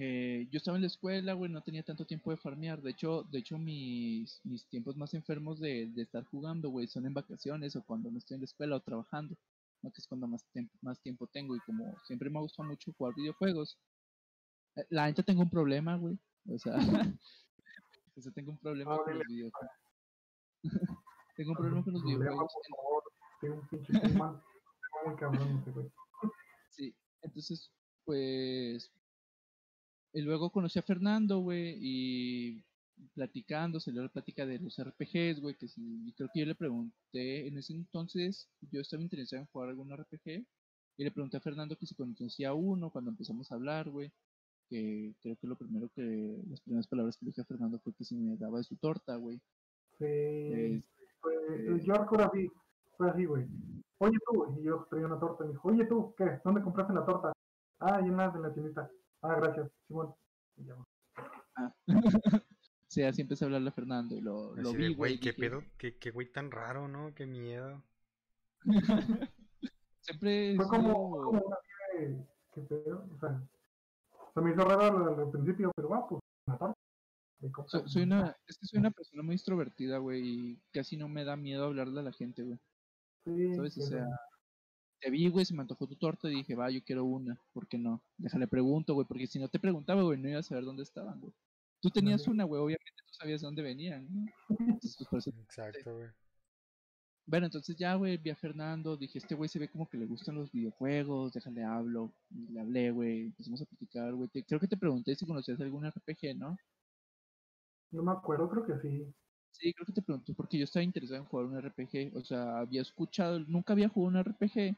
[0.01, 2.81] eh, yo estaba en la escuela, güey, no tenía tanto tiempo de farmear.
[2.81, 7.05] De hecho, de hecho mis, mis tiempos más enfermos de, de estar jugando, güey, son
[7.05, 9.37] en vacaciones o cuando no estoy en la escuela o trabajando.
[9.83, 9.91] ¿no?
[9.91, 11.57] Que es cuando más, tiempo, más tiempo tengo.
[11.57, 13.77] Y como siempre me gusta mucho jugar videojuegos,
[14.77, 16.17] eh, la neta tengo un problema, güey.
[16.49, 16.75] O sea,
[18.17, 19.71] o sea tengo un problema con los videojuegos.
[21.37, 22.53] tengo un problema con los videojuegos.
[25.07, 25.91] muy cabrón ese güey.
[26.71, 27.73] Sí, entonces,
[28.05, 28.93] pues.
[30.19, 32.65] Y luego conocí a Fernando, güey, y
[33.15, 37.47] platicando, salió la plática de los RPGs, güey, que sí, creo que yo le pregunté,
[37.47, 40.45] en ese entonces yo estaba interesado en jugar algún RPG,
[40.97, 44.11] y le pregunté a Fernando que si conocía uno cuando empezamos a hablar, güey,
[44.69, 47.95] que creo que lo primero que, las primeras palabras que le dije a Fernando fue
[47.95, 49.41] que si me daba de su torta, güey.
[50.01, 50.83] Sí,
[51.21, 52.49] pues, yo recuerdo así,
[52.97, 53.47] fue así, güey.
[53.99, 56.41] Oye tú, y yo traía una torta, y me dijo, oye tú, ¿qué?
[56.45, 57.33] ¿Dónde compraste la torta?
[57.79, 58.91] Ah, y una de la tiendita.
[59.23, 60.15] Ah, gracias, Simón.
[61.57, 61.75] Ah.
[62.87, 65.19] sí, así empecé a hablarle a Fernando y lo, lo vi, güey.
[65.19, 67.15] qué pedo, qué, qué güey tan raro, ¿no?
[67.15, 67.83] Qué miedo.
[70.01, 70.57] Siempre.
[70.57, 71.57] Fue como, como una
[72.55, 73.43] qué pedo, o sea,
[74.35, 76.21] se me hizo raro al, principio, pero va, pues,
[77.87, 81.37] soy, una, es que soy una persona muy extrovertida, güey, y casi no me da
[81.37, 82.59] miedo hablarle a la gente, güey.
[83.25, 83.79] Sí, ¿Sabes?
[83.79, 84.07] O sea,
[85.01, 87.67] te vi, güey, se me antojó tu torta y dije, va, yo quiero una, ¿por
[87.67, 88.03] qué no?
[88.17, 91.21] Déjale pregunto, güey, porque si no te preguntaba, güey, no iba a saber dónde estaban,
[91.21, 91.33] güey.
[91.81, 94.27] Tú tenías una, güey, obviamente tú sabías dónde venían, ¿no?
[95.11, 96.09] Pues, Exacto, güey.
[97.27, 100.07] Bueno, entonces ya, güey, vi a Fernando, dije, este güey se ve como que le
[100.07, 104.31] gustan los videojuegos, déjale hablo, y le hablé, güey, empezamos a platicar, güey.
[104.31, 106.57] Creo que te pregunté si conocías algún RPG, ¿no?
[107.91, 109.15] No me acuerdo, creo que sí.
[109.51, 112.61] Sí, creo que te pregunté porque yo estaba interesado en jugar un RPG, o sea,
[112.61, 114.77] había escuchado, nunca había jugado un RPG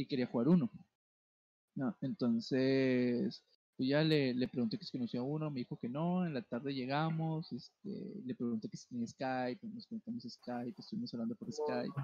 [0.00, 0.70] y quería jugar uno.
[1.74, 3.44] No, entonces,
[3.76, 6.42] pues ya le, le pregunté que si conocía uno, me dijo que no, en la
[6.42, 11.52] tarde llegamos, este, le pregunté que si tenía Skype, nos conectamos Skype, estuvimos hablando por
[11.52, 12.02] Skype.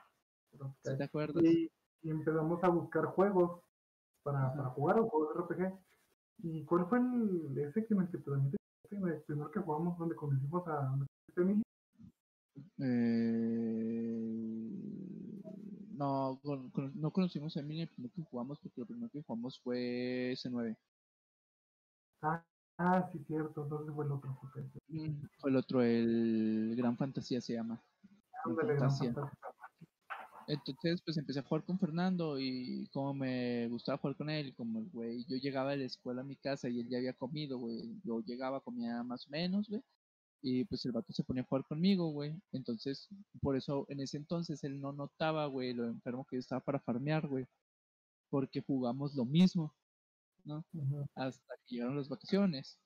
[0.82, 1.42] ¿Sí ¿Te acuerdas?
[1.44, 1.70] Y,
[2.02, 3.60] empezamos a buscar juegos
[4.22, 5.78] para, para jugar o juegos de RPG.
[6.44, 10.66] ¿Y cuál fue el ese que me que te el primero que jugamos donde conocimos
[10.68, 10.96] a
[11.36, 11.62] Emilio?
[12.78, 14.55] Eh,
[15.96, 16.40] no,
[16.94, 20.76] no conocimos a Emilio el primero que jugamos porque lo primero que jugamos fue S9.
[22.22, 22.44] Ah,
[22.78, 23.62] ah, sí, cierto.
[23.64, 24.38] Entonces fue el otro.
[24.88, 27.82] Mm, fue el otro, el Gran Fantasía se llama.
[28.44, 29.14] Fantasía.
[30.48, 34.78] Entonces, pues empecé a jugar con Fernando y como me gustaba jugar con él, como
[34.78, 37.58] el güey, yo llegaba de la escuela a mi casa y él ya había comido,
[37.58, 38.00] güey.
[38.04, 39.82] Yo llegaba, comía más o menos, güey.
[40.42, 42.34] Y pues el vato se ponía a jugar conmigo, güey.
[42.52, 43.08] Entonces,
[43.40, 46.80] por eso en ese entonces él no notaba, güey, lo enfermo que yo estaba para
[46.80, 47.46] farmear, güey.
[48.30, 49.74] Porque jugamos lo mismo.
[50.46, 50.64] ¿no?
[51.14, 52.78] Hasta que llegaron las vacaciones.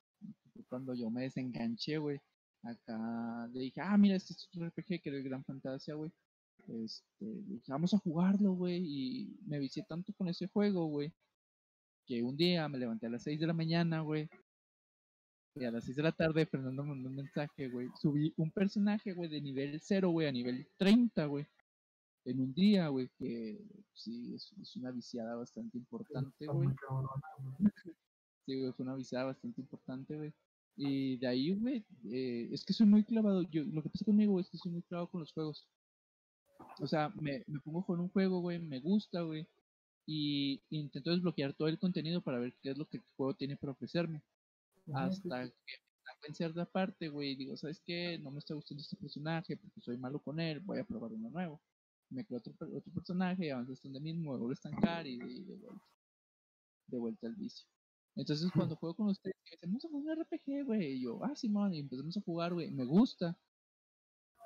[0.69, 2.21] Cuando yo me desenganché, güey.
[2.63, 6.11] Acá le dije, ah, mira, este es un RPG que era el Gran Fantasia, güey.
[6.69, 8.83] Este, dije, vamos a jugarlo, güey.
[8.85, 11.13] Y me vicié tanto con ese juego, güey.
[12.07, 14.29] Que un día me levanté a las 6 de la mañana, güey.
[15.55, 17.89] Y a las 6 de la tarde Fernando mandó un mensaje, güey.
[18.01, 21.47] Subí un personaje, güey, de nivel 0, güey, a nivel 30, güey
[22.25, 23.59] en un día, güey, que
[23.95, 26.69] sí, es, una viciada bastante importante, güey.
[28.47, 30.33] sí, güey, fue una viciada bastante importante, güey.
[30.77, 33.43] Y de ahí, güey, eh, es que soy muy clavado.
[33.43, 35.67] Yo, lo que pasa conmigo es que soy muy clavado con los juegos.
[36.79, 39.47] O sea, me, me pongo con un juego, güey, me gusta, güey.
[40.07, 43.57] Y, intento desbloquear todo el contenido para ver qué es lo que el juego tiene
[43.57, 44.23] para ofrecerme.
[44.95, 48.19] Hasta que en cierta parte, güey, digo, ¿sabes qué?
[48.19, 51.31] No me está gustando este personaje porque soy malo con él, voy a probar uno
[51.31, 51.63] nuevo
[52.11, 55.85] me creo otro, otro personaje, avanzas donde mismo, me vuelvo a estancar y de, vuelta.
[56.89, 57.67] De vuelta al vicio.
[58.17, 60.93] Entonces cuando juego con ustedes, me dicen, vamos a jugar un RPG, güey.
[60.95, 62.71] Y yo, ah, Simón, y empezamos a jugar, güey.
[62.71, 63.39] Me gusta.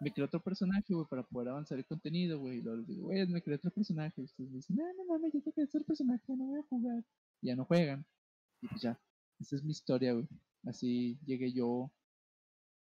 [0.00, 2.58] Me creo otro personaje, güey, para poder avanzar el contenido, güey.
[2.58, 4.20] Y luego les digo, güey, me creo otro personaje.
[4.20, 6.62] Y ustedes me dicen, no, no mames, yo tengo que hacer personaje, no voy a
[6.64, 7.04] jugar.
[7.40, 8.04] Y ya no juegan.
[8.60, 9.00] Y pues ya,
[9.40, 10.28] esa es mi historia, güey.
[10.64, 11.92] Así llegué yo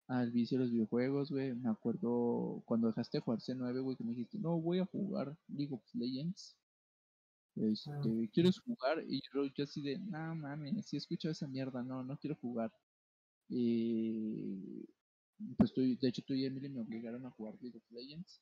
[0.08, 1.54] al vicio de los videojuegos, güey.
[1.56, 5.38] Me acuerdo cuando dejaste de jugar C9, güey, que me dijiste, no, voy a jugar
[5.48, 6.56] League of Legends.
[7.56, 8.30] Este, ah.
[8.34, 9.04] ¿quieres jugar?
[9.08, 12.36] Y yo, yo así de, no mames, si he escuchado esa mierda, no, no quiero
[12.36, 12.72] jugar.
[13.50, 14.86] Y
[15.58, 18.42] pues estoy, de hecho tú y Emily me obligaron a jugar League of Legends.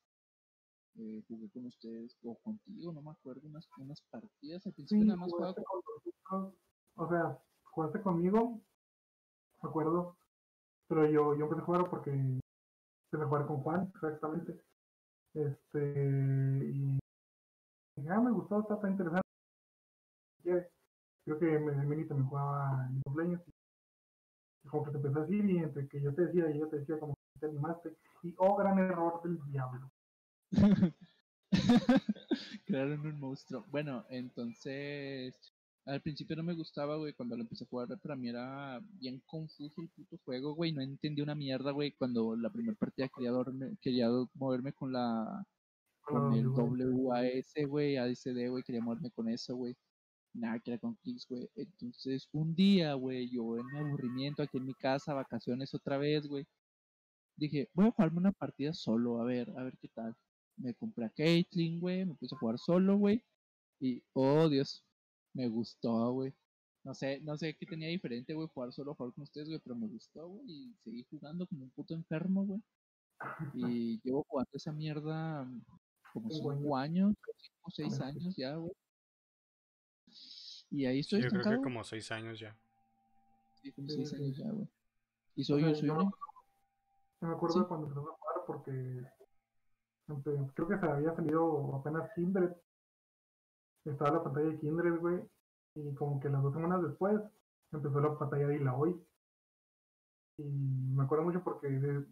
[0.95, 4.65] Eh, jugué con ustedes o contigo, no me acuerdo, unas, unas partidas.
[4.65, 6.55] Al principio nada más jugaba con...
[6.95, 7.39] O sea,
[7.71, 8.61] jugaste conmigo,
[9.61, 10.17] me acuerdo,
[10.87, 14.61] pero yo, yo empecé a jugar porque empecé a jugar con Juan, exactamente.
[15.33, 16.99] Este,
[17.95, 19.21] y ah, me gustó, está tan interesante.
[20.43, 23.43] Creo que Meni también jugaba en los Legends.
[24.63, 26.67] Y como que te empezó a decir, y entre que yo te decía y yo
[26.67, 27.95] te decía, como que te animaste.
[28.23, 29.91] Y oh, gran error del diablo.
[32.65, 33.65] Crearon un monstruo.
[33.69, 35.50] Bueno, entonces
[35.85, 39.21] al principio no me gustaba, güey, cuando lo empecé a jugar, para mí era bien
[39.25, 43.31] confuso el puto juego, güey, no entendí una mierda, güey, cuando la primera partida quería,
[43.31, 45.45] dorme, quería moverme con la
[46.03, 49.75] con el WAS, güey, ADCD, güey, quería moverme con eso, güey.
[50.33, 51.49] Nada, que era con clics, güey.
[51.55, 56.27] Entonces, un día, güey, yo en mi aburrimiento aquí en mi casa, vacaciones otra vez,
[56.27, 56.45] güey.
[57.35, 60.15] Dije, voy a jugarme una partida solo, a ver, a ver qué tal.
[60.57, 63.23] Me compré a Caitlyn, güey, me puse a jugar solo, güey.
[63.79, 64.85] Y, oh, Dios,
[65.33, 66.33] me gustó, güey.
[66.83, 69.75] No sé, no sé qué tenía diferente, güey, jugar solo, jugar con ustedes, güey, pero
[69.75, 70.45] me gustó, güey.
[70.49, 72.61] Y seguí jugando como un puto enfermo, güey.
[73.53, 75.47] Y llevo jugando esa mierda
[76.11, 78.73] como cinco años, cinco o seis años ya, güey.
[80.71, 82.57] Y ahí estoy yo creo que como seis años ya.
[83.61, 84.67] Sí, como seis años ya, güey.
[85.35, 85.95] Y soy yo, soy yo.
[85.95, 86.11] No,
[87.21, 89.05] me acuerdo cuando empezó a jugar porque
[90.55, 92.51] creo que se había salido apenas Kindred.
[93.85, 95.21] Estaba la pantalla de Kindred, güey.
[95.75, 97.19] Y como que las dos semanas después
[97.71, 98.95] empezó la pantalla de la hoy.
[100.37, 101.67] Y me acuerdo mucho porque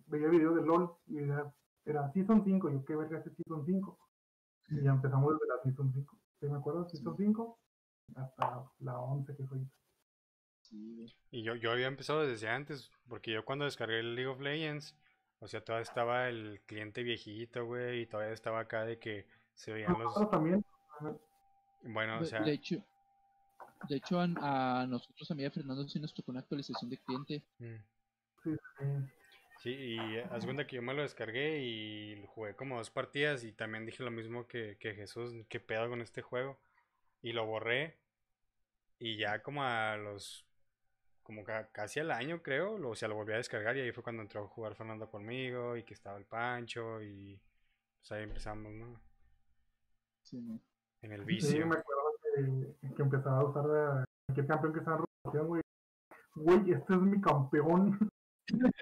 [0.07, 1.53] veía videos de LOL y era,
[1.85, 2.69] era Season 5.
[2.69, 3.99] Yo, ¿qué verga es Season 5?
[4.69, 6.17] Y ya empezamos desde la Season 5.
[6.39, 6.87] ¿Sí me acuerdo?
[6.87, 7.59] Season 5
[8.15, 9.59] hasta la 11 que fue.
[11.31, 14.95] y yo, yo había empezado desde antes, porque yo cuando descargué el League of Legends,
[15.39, 19.71] o sea, todavía estaba el cliente viejito, güey, y todavía estaba acá de que se
[19.71, 20.29] veían los...
[20.29, 20.63] también.
[21.83, 22.41] Bueno, o sea...
[22.41, 22.83] De hecho,
[23.87, 26.97] de hecho a, nosotros, a mí y a Fernando, sí nos tocó una actualización de
[26.97, 27.43] cliente.
[27.59, 29.05] Mm.
[29.59, 33.51] Sí, y haz cuenta que yo me lo descargué y jugué como dos partidas y
[33.51, 36.57] también dije lo mismo que, que Jesús, qué pedo con este juego
[37.21, 37.97] y lo borré.
[38.99, 40.45] Y ya como a los.
[41.23, 42.75] Como casi al año, creo.
[42.89, 45.77] O sea, lo volví a descargar y ahí fue cuando entró a jugar Fernando conmigo
[45.77, 47.39] y que estaba el Pancho y.
[47.99, 48.99] Pues ahí empezamos, ¿no?
[50.23, 50.59] Sí, ¿no?
[51.01, 51.49] En el vicio.
[51.49, 52.03] Sí, me acuerdo
[52.95, 55.61] que, empezaba a usar cualquier campeón que estaba en rotación, güey.
[56.35, 58.09] Güey, este es mi campeón.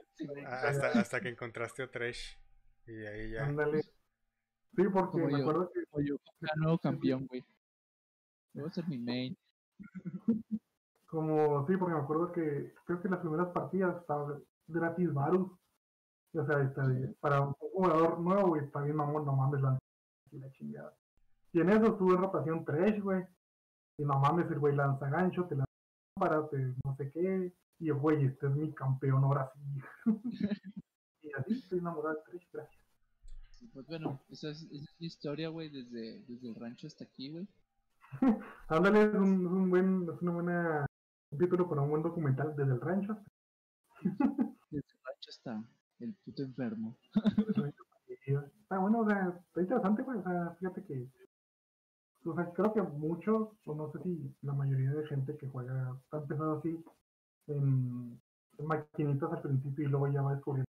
[0.47, 2.39] hasta, hasta que encontraste a Tresh.
[2.85, 3.45] Y ahí ya.
[3.45, 3.81] Ándale.
[3.81, 5.85] Sí, porque me acuerdo que.
[5.89, 7.43] Como yo, ganó campeón, güey.
[8.53, 9.37] Debo ser mi main.
[11.07, 15.51] Como, sí, porque me acuerdo que creo que las primeras partidas estaba gratis Varus.
[16.33, 16.83] O sea, está,
[17.19, 19.79] para un jugador nuevo, güey, está bien mamón, no mames la,
[20.31, 20.93] la chingada.
[21.57, 23.25] Y en eso estuve en rotación 3, güey.
[23.97, 25.65] Y no mames, el güey lanza gancho, te la
[26.13, 27.51] para, te no sé qué.
[27.79, 29.81] Y güey, este es mi campeón ahora sí.
[31.23, 32.85] y así estoy enamorado de Thresh, gracias.
[33.73, 37.31] Pues bueno, esa es, esa es la historia, güey, desde, desde el rancho hasta aquí,
[37.31, 37.47] güey.
[38.67, 40.85] Ándale, es un, es un buen, es una buena
[41.39, 43.17] título para un buen documental desde el rancho.
[44.03, 45.63] desde el rancho está
[46.01, 46.99] el puto enfermo.
[48.27, 51.07] está bueno, o sea, está interesante, pues, o sea, fíjate que,
[52.25, 55.97] o sea, creo que muchos, o no sé si la mayoría de gente que juega,
[56.03, 56.83] está empezando así
[57.47, 58.21] en,
[58.59, 60.67] maquinitas al principio y luego ya va descubriendo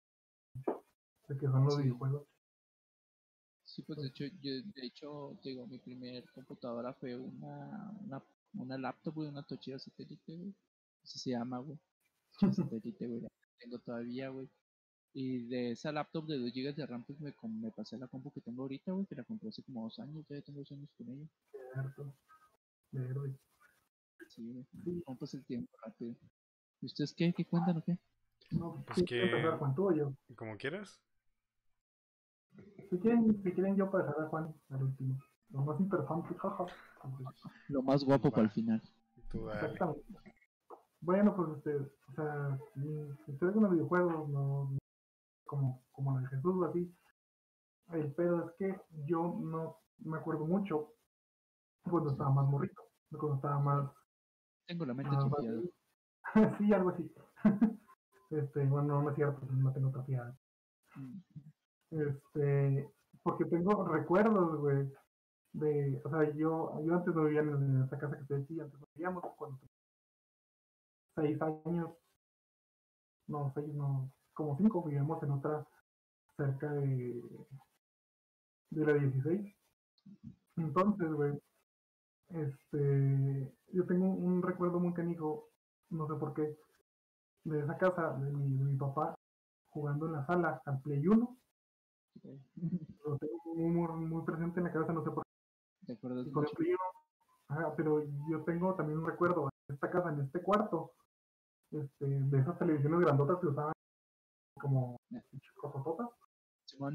[1.28, 2.26] de que son los videojuegos.
[3.64, 8.22] Sí, pues de hecho, yo, de hecho, digo, mi primer computadora fue una, una,
[8.54, 10.54] una laptop, güey, una Toshiba satélite, güey.
[11.02, 11.78] Así se llama, güey.
[12.82, 13.20] satélite, güey.
[13.20, 13.28] La
[13.58, 14.48] tengo todavía, güey.
[15.14, 18.30] Y de esa laptop de 2 GB de RAM, pues me, me pasé la compu
[18.30, 20.90] que tengo ahorita, güey, que la compré hace como dos años, ya tengo dos años
[20.96, 21.26] con ella.
[21.72, 22.14] Cierto.
[22.90, 23.36] Sí, güey.
[24.28, 24.66] Sí.
[25.04, 26.14] ¿Cómo pasa el tiempo rápido?
[26.80, 27.32] ¿Y ustedes qué?
[27.32, 27.98] ¿Qué cuentan o qué?
[28.50, 29.30] No, pues que...
[29.58, 29.74] Con
[30.36, 31.00] Como quieras.
[32.90, 35.18] Si quieren, si quieren yo para a Juan al último.
[35.50, 36.66] Lo más interesante, jaja.
[37.68, 38.82] Lo más guapo para el final.
[39.32, 40.02] Exactamente.
[41.00, 44.76] Bueno, pues ustedes, o sea, si ustedes con los videojuegos, no,
[45.48, 46.94] como, como la de Jesús o así,
[47.92, 50.92] el pedo es que yo no me acuerdo mucho
[51.82, 53.90] cuando estaba más morrito, cuando estaba más...
[54.66, 55.62] Tengo la mente tapiada.
[56.58, 57.12] sí, algo así.
[58.30, 60.38] este, bueno, no es cierto, no tengo tapiada.
[60.94, 61.18] Mm.
[61.90, 62.92] Este,
[63.22, 64.92] porque tengo recuerdos, güey,
[65.52, 68.78] de, o sea, yo, yo antes no vivía en, esta casa que estoy aquí, antes
[68.78, 69.58] no vivíamos, cuando
[71.16, 71.90] seis años,
[73.26, 75.66] no, seis, no, como cinco, vivíamos en otra
[76.36, 77.20] cerca de,
[78.70, 79.52] de la 16.
[80.56, 81.32] Entonces, güey,
[82.28, 85.48] este, yo tengo un recuerdo muy canijo,
[85.90, 86.56] no sé por qué,
[87.42, 89.16] de esa casa de mi, de mi papá
[89.70, 91.36] jugando en la sala al Play 1
[93.04, 96.76] lo tengo muy, muy, presente en la cabeza, no sé por qué.
[97.76, 100.92] Pero yo tengo también un recuerdo en esta casa, en este cuarto,
[101.70, 103.72] este, de esas televisiones grandotas que usaban
[104.58, 105.00] como
[105.56, 106.08] cosototas.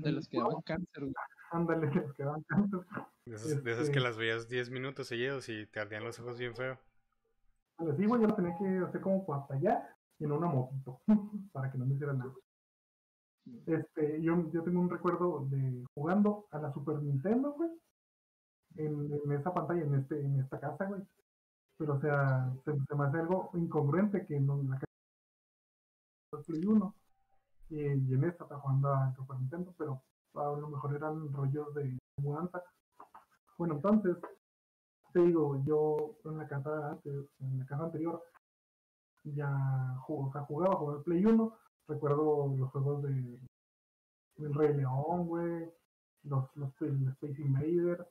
[0.03, 1.03] de los que daban cáncer.
[1.51, 2.79] Ándale, de los que daban cáncer.
[3.25, 6.19] De esas, de esas que este las veías 10 minutos seguidos y te ardían los
[6.19, 6.77] ojos bien feo.
[7.79, 11.01] Les digo, yo lo tenía que hacer como hasta allá en una motito,
[11.51, 12.33] para que no me hicieran nada.
[13.65, 17.69] Este, yo, yo tengo un recuerdo de jugando a la Super Nintendo, güey.
[18.75, 21.01] En, en esa pantalla, en este, en esta casa, güey.
[21.77, 24.85] Pero o sea, se, me hace algo incongruente que no la casa
[26.45, 26.95] Play 1
[27.73, 30.01] y, y, en esta está jugando a Super Nintendo, pero
[30.35, 32.63] a lo mejor eran rollos de mudanza.
[33.57, 34.17] Bueno, entonces,
[35.11, 38.23] te digo, yo en la casa antes, en la casa anterior,
[39.23, 39.49] ya
[40.07, 41.57] o sea, jugaba, jugaba Play 1,
[41.87, 43.39] recuerdo los juegos de
[44.37, 45.71] El Rey León, güey,
[46.23, 48.05] los, los, Space Invaders,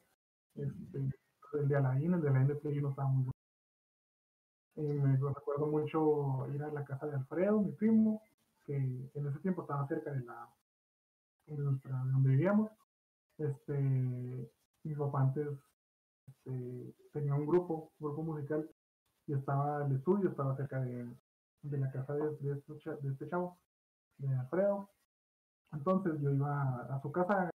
[0.54, 1.10] este,
[1.54, 3.32] el de Aladdin, el de Aladdin de Play 1 estaba muy bueno.
[4.74, 8.22] Y me recuerdo mucho ir a la casa de Alfredo, mi primo,
[8.66, 10.48] que en ese tiempo estaba cerca de la
[11.46, 12.70] donde vivíamos.
[13.38, 14.52] Este,
[14.84, 15.48] mi papá antes
[16.28, 18.68] este, tenía un grupo, un grupo musical,
[19.26, 21.08] y estaba el estudio, estaba cerca de,
[21.62, 22.74] de la casa de, de, este,
[23.08, 23.58] este, chavo,
[24.18, 24.88] de Alfredo.
[25.72, 27.50] Entonces yo iba a, su casa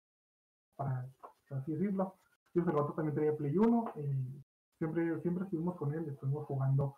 [0.75, 1.09] para,
[1.51, 2.15] así decirlo.
[2.53, 4.43] Y ese rato también tenía Play 1 y
[4.77, 6.95] siempre, siempre estuvimos con él, estuvimos jugando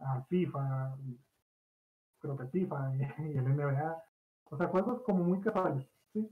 [0.00, 0.96] a FIFA,
[2.20, 3.02] creo que FIFA y,
[3.38, 4.02] el NBA.
[4.50, 6.28] O sea, juegos como muy casuales, ¿sí?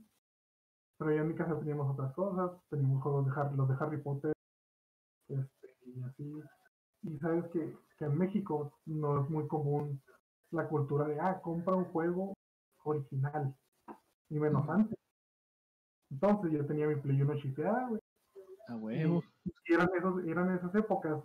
[0.97, 3.97] Pero ya en mi casa teníamos otras cosas, teníamos juegos de Harry, los de Harry
[4.01, 4.33] Potter,
[5.27, 6.43] este, y así.
[7.03, 10.01] Y sabes que, que en México no es muy común
[10.51, 12.33] la cultura de, ah, compra un juego
[12.83, 13.55] original,
[14.29, 14.97] ni menos antes.
[16.09, 18.01] Entonces yo tenía mi Play 1 chipeada, güey.
[18.69, 19.23] A huevo.
[19.43, 21.21] Y, eran, esos, eran esas épocas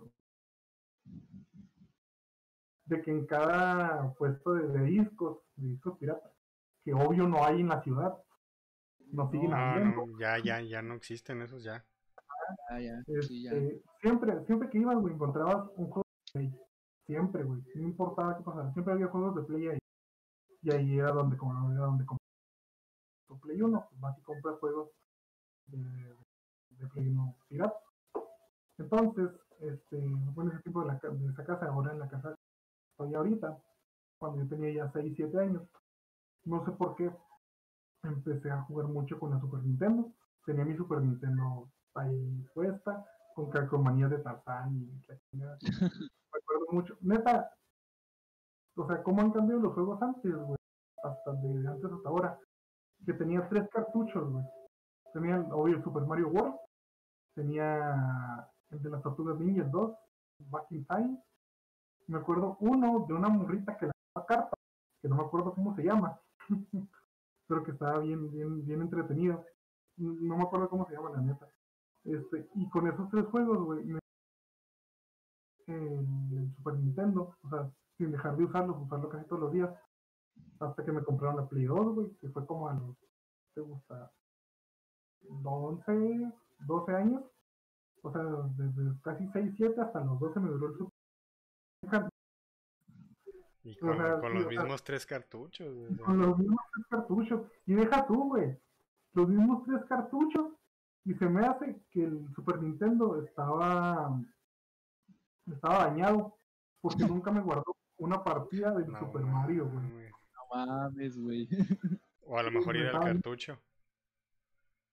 [2.85, 6.31] de que en cada puesto de, discos, de discos piratas,
[6.83, 8.17] que obvio no hay en la ciudad,
[9.11, 11.85] no siguen no, ya, ya, ya no existen esos ya.
[12.69, 16.59] Ah, ya, este, Siempre, siempre que ibas, güey, encontrabas un juego de Play.
[17.05, 17.61] Siempre, güey.
[17.75, 18.71] No importaba qué pasara.
[18.73, 19.79] Siempre había juegos de Play ahí.
[20.61, 22.05] Y ahí era donde, como, era donde
[23.27, 23.87] tu Play 1.
[23.89, 24.89] Pues vas y compras juegos
[25.67, 26.15] de,
[26.69, 27.79] de Play 1 pirata.
[28.77, 29.29] Entonces,
[29.59, 29.97] este,
[30.33, 32.35] bueno, ese tiempo de, la, de esa casa, ahora en la casa
[33.03, 33.57] estoy ahorita,
[34.17, 35.63] cuando yo tenía ya 6, 7 años,
[36.45, 37.11] no sé por qué
[38.03, 40.11] empecé a jugar mucho con la Super Nintendo.
[40.45, 45.01] Tenía mi Super Nintendo ahí puesta, con calcomanías de Tarzán y
[46.33, 46.97] Me acuerdo mucho.
[47.01, 47.51] Neta,
[48.75, 50.57] o sea, ¿cómo han cambiado los juegos antes, güey?
[51.03, 52.39] Hasta de antes hasta ahora.
[53.05, 54.45] Que tenía tres cartuchos, güey.
[55.13, 56.55] Tenía, obvio, el Super Mario World.
[57.35, 59.91] Tenía el de las Tortugas Ninjas 2,
[60.49, 61.23] Back in Time.
[62.07, 64.57] Me acuerdo uno de una morrita que la daba carta,
[65.01, 66.19] que no me acuerdo cómo se llama.
[67.47, 69.45] Pero que estaba bien, bien, bien entretenido.
[69.97, 71.47] No me acuerdo cómo se llama la neta.
[72.03, 73.97] Este, y con esos tres juegos, güey,
[75.67, 79.69] en el Super Nintendo, o sea, sin dejar de usarlos, usarlo casi todos los días,
[80.59, 82.97] hasta que me compraron la Play 2, güey, que fue como a los,
[83.53, 84.11] ¿te gusta?
[85.43, 87.23] 11, 12 años,
[88.01, 88.23] o sea,
[88.57, 90.92] desde casi 6, 7 hasta los 12 me duró el Super
[93.63, 95.73] y con, con los mismos tres cartuchos.
[96.03, 97.41] Con los mismos tres cartuchos.
[97.65, 98.57] Y deja tú, güey.
[99.13, 100.51] Los mismos tres cartuchos
[101.05, 104.19] y se me hace que el Super Nintendo estaba,
[105.51, 106.37] estaba dañado
[106.81, 110.09] porque nunca me guardó una partida del Super Mario, güey.
[110.09, 111.47] No mames, güey.
[112.25, 113.59] O a lo mejor era el cartucho.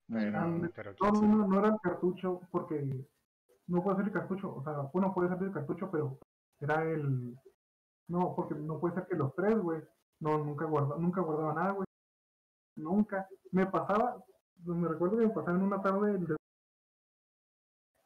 [0.08, 3.06] Pero, no, no, era el cartucho porque
[3.68, 4.52] no puede ser el cartucho.
[4.52, 6.18] O sea, uno puede ser el cartucho, pero
[6.60, 7.36] era el.
[8.08, 9.80] No, porque no puede ser que los tres, güey.
[10.20, 11.86] No, nunca guardaba, nunca guardaba nada, güey.
[12.76, 13.28] Nunca.
[13.52, 14.22] Me pasaba,
[14.64, 16.18] pues, me recuerdo que me pasaron una tarde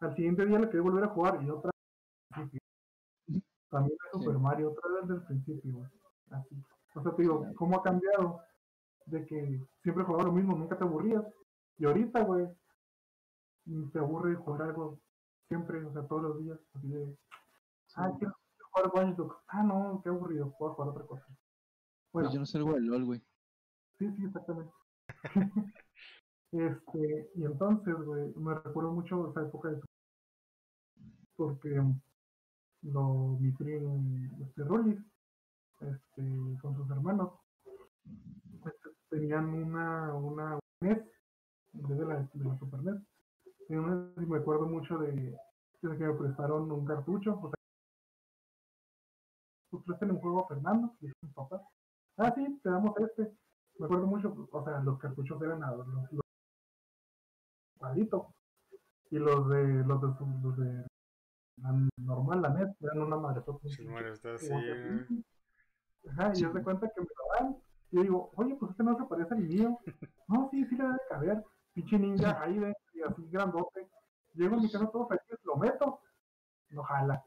[0.04, 1.70] al siguiente día le quería volver a jugar y otra
[3.70, 5.90] también a Super Mario otra vez desde el principio
[6.30, 6.62] así
[6.94, 8.40] o sea te digo cómo ha cambiado
[9.06, 11.24] de que siempre jugaba lo mismo nunca te aburrías
[11.78, 12.48] y ahorita güey
[13.92, 14.98] te aburre jugar algo
[15.48, 17.16] siempre o sea todos los días así de
[17.96, 18.34] ah quiero
[18.74, 21.24] jugar Watch Dogs ah no qué aburrido puedo jugar otra cosa.
[22.12, 22.28] Bueno.
[22.28, 23.20] Pues yo no sé el LOL güey.
[23.98, 24.72] Sí sí exactamente.
[26.54, 29.80] Este, y entonces, güey, me recuerdo mucho esa época de
[31.34, 31.82] porque
[32.82, 34.00] lo, mi primo,
[34.40, 34.96] este Rolly,
[35.80, 37.32] este, con sus hermanos,
[38.04, 40.98] este, tenían una, una NES,
[41.72, 43.02] en vez de la, de la Super NES.
[43.68, 45.36] Y me acuerdo mucho de,
[45.80, 47.63] que me prestaron un cartucho, o sea,
[49.74, 51.60] pues presten un juego a Fernando, y mi papá.
[52.16, 53.32] Ah, sí, te damos este.
[53.78, 55.86] Me acuerdo mucho, o sea, los cartuchos eran a, los,
[59.10, 60.08] y los de los de,
[60.42, 60.84] los de
[61.56, 63.42] la normal, la net, eran una madre.
[63.66, 64.52] Sí, está así.
[66.10, 67.56] Ajá, y yo se cuenta que me lo dan
[67.90, 69.78] Y yo digo, oye, pues este no se parece al mío.
[70.26, 71.44] No, sí, sí le debe caber.
[71.74, 73.86] Pinche ninja ahí de, y así grandote.
[74.32, 76.00] Llego a mi casa todo feliz, lo meto.
[76.70, 77.22] No jala.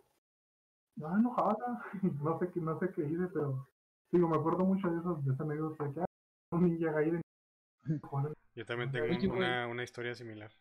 [0.97, 1.85] No, no jala.
[2.23, 3.67] No sé qué, no sé qué hice, pero
[4.11, 6.05] digo, me acuerdo mucho de esos, de esa anécdota de que ah,
[6.51, 7.21] un ninja Gaiden.
[8.55, 10.51] Yo también tengo Oye, una, una historia similar.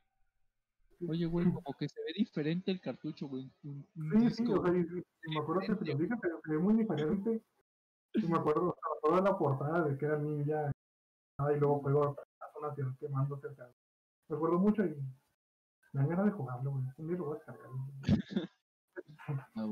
[1.08, 3.50] Oye, güey, como que se ve diferente el cartucho, güey.
[3.64, 6.52] Un- un Sí, sí, o sea, y- me acuerdo que te lo dije, pero se
[6.52, 7.42] ve muy diferente.
[8.14, 10.70] Y me acuerdo, o sea, toda la portada de que era ninja,
[11.38, 13.70] ah, y luego pegó a zona quemándose, o sea,
[14.28, 14.90] me acuerdo mucho y
[15.92, 16.84] me dan ganas de jugarlo, güey.
[16.96, 17.70] Un día lo voy a descargar.
[19.28, 19.64] Ah, ya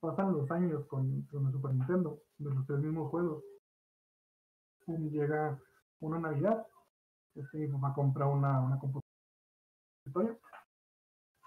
[0.00, 3.44] pasan los años, pasan los con, con el Super Nintendo, de los tres mismos juegos.
[4.86, 5.60] Pum, llega
[6.00, 6.66] una Navidad,
[7.34, 10.38] este, mi papá compra una, una computadora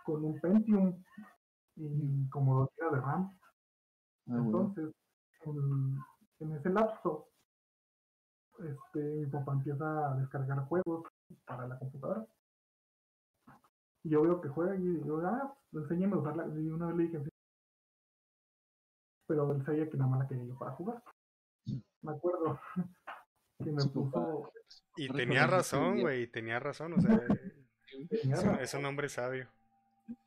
[0.03, 1.03] con un Pentium
[1.76, 3.39] y como dos gigas de RAM.
[4.27, 4.38] Ah.
[4.38, 4.93] Entonces,
[5.45, 5.98] en,
[6.39, 7.27] en ese lapso,
[8.60, 11.07] este, mi papá empieza a descargar juegos
[11.45, 12.27] para la computadora.
[14.03, 16.48] Y yo veo que juega y digo, ah, pues, enséñame a usarla.
[16.60, 17.19] Y una vez le dije,
[19.28, 21.03] pero él sabía que nada más la quería yo para jugar.
[22.02, 22.60] Me acuerdo
[23.64, 24.52] que me puso.
[24.98, 27.10] Y tenía razón, güey, tenía razón, o sea,
[28.10, 29.48] tenía es, un- razón, es un hombre sabio.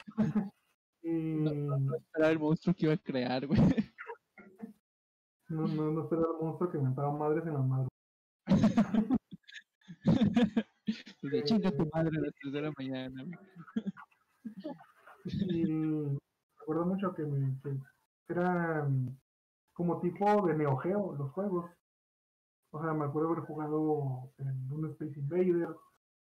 [1.02, 3.60] y No esperaba el monstruo que iba a crear, güey.
[5.48, 7.88] no, no, no esperaba el monstruo que mentaba madres en las madres.
[11.22, 13.24] De chinga tu madre a las 3 de la mañana.
[15.24, 16.18] Y me
[16.60, 17.78] acuerdo mucho que, me, que
[18.28, 19.18] eran
[19.72, 21.70] como tipo de Neo Geo los juegos.
[22.70, 25.68] O sea, me acuerdo haber jugado en un Space Invader,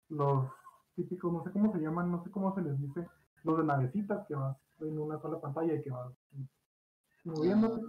[0.08, 0.50] los
[0.94, 3.06] típicos, no sé cómo se llaman, no sé cómo se les dice,
[3.42, 6.12] los de navecitas que vas en una sola pantalla y que vas
[7.24, 7.86] moviéndote.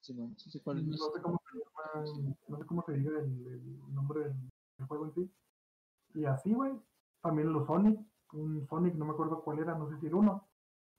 [0.00, 0.86] Sí, no, sí sé cuál es.
[0.86, 4.34] no sé cómo se llama, no sé cómo se diga el, el nombre del,
[4.82, 5.34] del juego en sí.
[6.14, 6.72] Y así, güey.
[7.22, 8.00] También los Sonic,
[8.32, 10.48] un Sonic, no me acuerdo cuál era, no sé si era uno.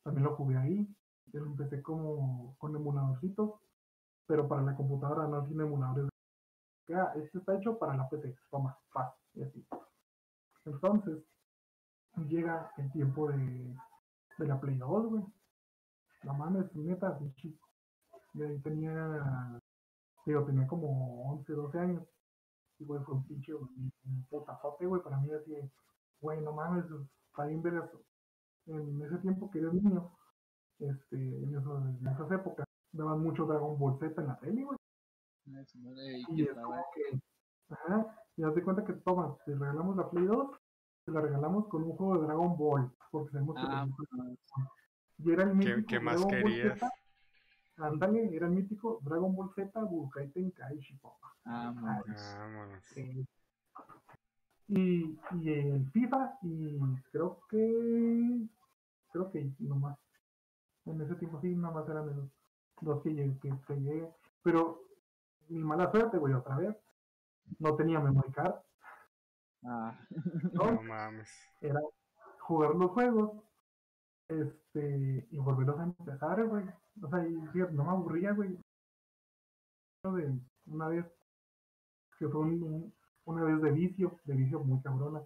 [0.03, 0.87] También lo jugué ahí.
[1.27, 3.59] Yo lo empecé como con emuladorcitos,
[4.25, 6.09] pero para la computadora no tiene emuladores.
[6.87, 9.65] Ya, este está hecho para la PC, toma, paz, y así.
[10.65, 11.23] Entonces,
[12.27, 13.75] llega el tiempo de,
[14.37, 15.23] de la Play 2, güey.
[16.23, 17.53] No mames, neta, pinche.
[18.33, 19.59] Y ahí tenía,
[20.25, 22.03] digo, tenía como 11, 12 años.
[22.79, 23.53] Y, güey, fue un pinche,
[24.29, 25.53] putazote, güey, para mí así,
[26.21, 26.85] güey, no mames,
[27.29, 28.01] está bien ver eso.
[28.65, 30.11] En ese tiempo que eres niño,
[30.79, 34.77] este, en, eso- en esas épocas, daban mucho Dragon Ball Z en la tele, güey.
[35.47, 35.63] Ah,
[36.29, 37.19] y es como que,
[37.69, 40.57] ajá, y haz de cuenta que, toma, te regalamos la Play 2,
[41.05, 44.09] te la regalamos con un juego de Dragon Ball, porque sabemos que Ah, pues,
[45.19, 46.79] Y era el ¿Qué, mítico qué más Dragon Ball querías?
[46.79, 46.91] Z,
[47.77, 51.32] ándale, era el mítico Dragon Ball Z Budokai Tenkaichi, papá.
[51.45, 51.73] Ah.
[51.75, 52.97] Vámonos.
[52.97, 53.25] Eh,
[54.67, 56.77] y, y el FIFA, y
[57.11, 58.47] creo que,
[59.11, 59.97] creo que nomás,
[60.85, 62.29] en ese tiempo sí, nomás eran los
[62.81, 64.09] dos que llegué, que, que llegué.
[64.41, 64.81] Pero
[65.49, 66.75] mi mala suerte, güey, otra vez,
[67.59, 68.55] no tenía memory card,
[69.65, 69.97] Ah,
[70.53, 70.63] ¿no?
[70.73, 71.29] No mames.
[71.61, 71.79] era
[72.39, 73.31] jugar los juegos
[74.27, 76.65] este y volverlos a empezar, güey.
[77.01, 77.33] O sea, y,
[77.71, 78.57] no me aburría, güey.
[80.03, 81.05] De una vez
[82.19, 82.93] que fue un- un-
[83.25, 85.21] una vez de vicio, de vicio muy cabrona.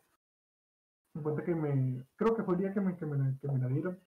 [1.14, 3.60] Me cuenta que me, creo que fue el día que me, que me, que me
[3.60, 4.00] la dieron.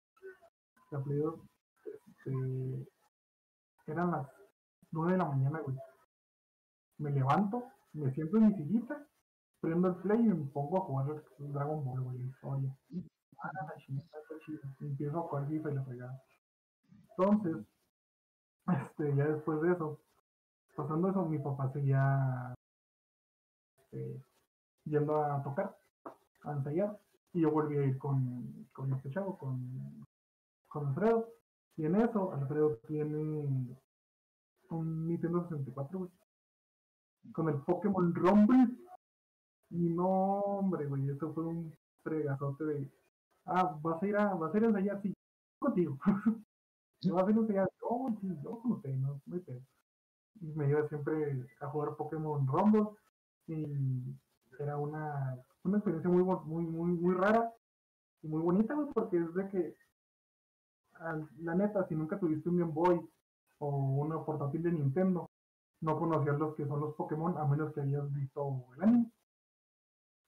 [0.90, 1.40] La Play 2,
[1.86, 2.88] este,
[3.86, 4.26] eran las
[4.90, 5.76] 9 de la mañana, güey.
[6.98, 9.04] Me levanto, me siento en mi sillita,
[9.60, 12.76] prendo el play y me pongo a jugar Dragon Ball, güey, historia.
[13.42, 13.50] Ah,
[14.80, 16.22] empiezo a jugar FIFA y la fregada.
[17.18, 17.56] Entonces,
[18.68, 20.00] este, ya después de eso,
[20.76, 22.54] pasando eso, mi papá seguía
[23.90, 24.22] este,
[24.84, 25.76] yendo a tocar,
[26.42, 26.98] a ensayar,
[27.32, 30.06] y yo volví a ir con, con este chavo, con,
[30.68, 31.28] con Alfredo.
[31.76, 33.76] Y en eso, Alfredo tiene
[34.70, 36.10] un Nintendo 64, güey,
[37.32, 38.68] con el Pokémon Rumble.
[39.70, 41.72] Y no, hombre, güey, eso fue un
[42.02, 42.90] fregazote de,
[43.46, 45.14] ah, vas a ir a, vas a ir a ensayar, sí,
[45.58, 45.96] contigo.
[47.04, 47.70] ¿Me vas a ir a ensayar?
[47.82, 49.60] No, sí, yo con no, hay pedo.
[50.40, 52.88] Y me iba siempre a jugar Pokémon Rumble
[53.46, 54.18] y
[54.58, 57.52] era una, una experiencia muy, muy, muy, muy rara
[58.22, 59.76] y muy bonita, güey, porque es de que,
[61.38, 63.00] la neta, si nunca tuviste un Game Boy
[63.58, 65.30] o una portátil de Nintendo,
[65.80, 69.10] no conocías los que son los Pokémon a menos que hayas visto el anime.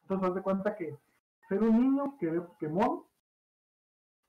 [0.02, 0.98] Entonces, haz de cuenta que
[1.48, 3.02] ser un niño que ve Pokémon,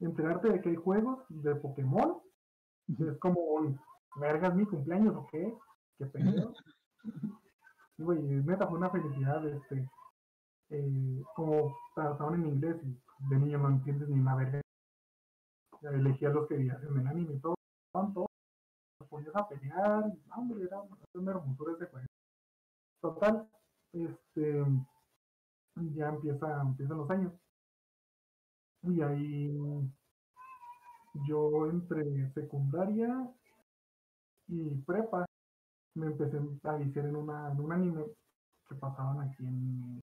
[0.01, 2.21] enterarte de que hay juegos de Pokémon,
[2.89, 3.79] es como un,
[4.17, 5.53] ¿vergas mi cumpleaños o qué?
[5.97, 6.53] ¿Qué pedo?
[7.97, 9.87] y güey, neta fue una felicidad, este,
[10.69, 14.61] eh, como estaban en inglés y de niño no entiendes ni una verga.
[15.81, 17.55] Elegía los que en el anime todo,
[17.91, 18.27] todo,
[18.99, 20.81] te ponías a pelear, y, hombre, era
[21.13, 22.07] una hermosura ese juego.
[23.01, 23.49] Total,
[23.91, 24.65] este,
[25.75, 27.33] ya empieza, empiezan los años.
[28.83, 29.51] Y ahí
[31.27, 33.29] yo entre secundaria
[34.47, 35.25] y prepa
[35.95, 38.05] me empecé a viciar en, una, en un anime
[38.67, 40.01] que pasaban aquí en,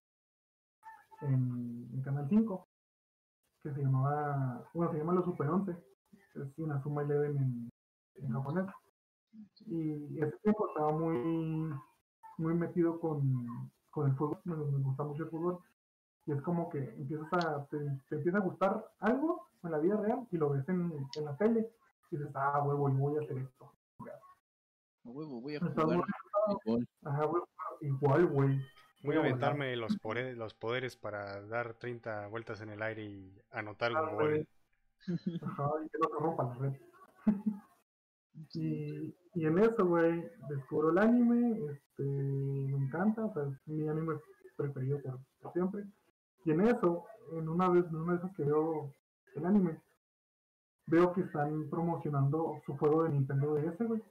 [1.23, 2.67] en, Canal 5
[3.63, 7.71] que se llamaba, bueno, se llama Los Super 11, es Inazuma Eleven en,
[8.15, 8.67] en japonés.
[9.67, 11.71] Y ese tiempo estaba muy,
[12.39, 15.59] muy metido con, con el fútbol, me, gusta mucho el fútbol.
[16.27, 17.77] Y es como que empiezas a, te,
[18.11, 21.71] empieza a gustar algo en la vida real y lo ves en, en la tele
[22.11, 23.73] y dices, ah, huevo, y voy a hacer esto.
[25.05, 26.03] Huevo, voy a jugar
[27.05, 27.31] Ajá,
[27.81, 28.61] igual, güey.
[29.03, 33.39] Voy a aventarme los, poderes, los poderes para dar 30 vueltas en el aire y
[33.51, 34.49] anotar un gol.
[35.43, 36.73] Ajá, y que no se rompa la red.
[38.55, 43.89] y, y en eso, güey, descubro el anime, este, me encanta, o sea, es mi
[43.89, 44.17] anime
[44.57, 45.85] preferido por, siempre.
[46.45, 48.95] Y en eso, en una vez, en una de esas que veo
[49.35, 49.81] el anime,
[50.87, 54.03] veo que están promocionando su juego de Nintendo DS, güey.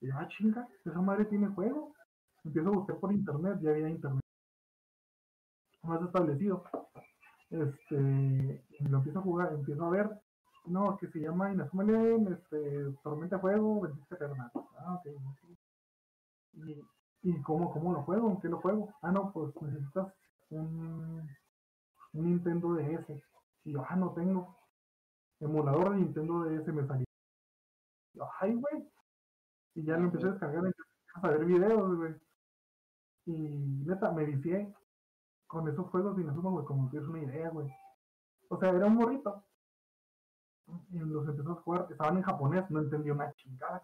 [0.00, 1.94] Y yo, ah, chinga, esa madre tiene juego.
[2.44, 4.20] Empiezo a buscar por internet, ya había internet
[5.82, 6.64] más establecido.
[7.50, 10.10] Este, lo empiezo a jugar, empiezo a ver
[10.66, 14.50] no, que se llama Inazuma Eleven, este, Tormenta Fuego, Ventisca Eterna.
[14.78, 15.06] Ah, ok.
[17.22, 18.30] ¿Y, cómo, cómo lo juego?
[18.30, 18.94] ¿En qué lo juego?
[19.02, 20.12] Ah, no, pues necesitas
[20.50, 21.28] un,
[22.12, 23.10] un Nintendo DS.
[23.64, 24.56] Y yo, ah, no tengo.
[25.40, 27.06] Emulador de Nintendo DS me salió.
[28.40, 28.88] Ay, güey.
[29.74, 30.82] Y ya lo empecé a descargar, empecé
[31.14, 32.14] a ver videos, güey.
[33.26, 33.32] Y
[33.86, 34.74] neta, me vicié
[35.46, 37.68] con esos juegos de Inazuma, güey, como que es una idea, güey.
[38.48, 39.44] O sea, era un morrito
[40.90, 43.82] y los empezó a jugar, estaban en japonés, no entendía una chingada.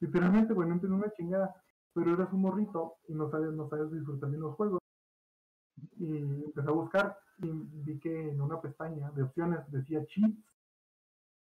[0.00, 1.54] Literalmente, güey, no entendía una chingada,
[1.92, 4.80] pero eras un morrito y no sabes, no sabes disfrutar bien los juegos.
[5.98, 10.38] Y empecé a buscar y vi que en una pestaña de opciones decía cheats.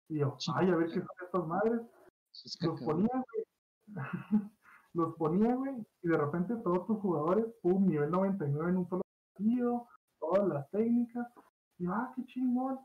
[0.09, 1.81] Y yo, ay, a ver qué son estas madres.
[2.61, 3.45] Los ponía, güey.
[4.95, 9.03] los ponía, güey, y de repente todos tus jugadores, pum, nivel 99 en un solo
[9.35, 9.89] partido,
[10.19, 11.29] todas las técnicas.
[11.79, 12.79] Y ah, qué chingón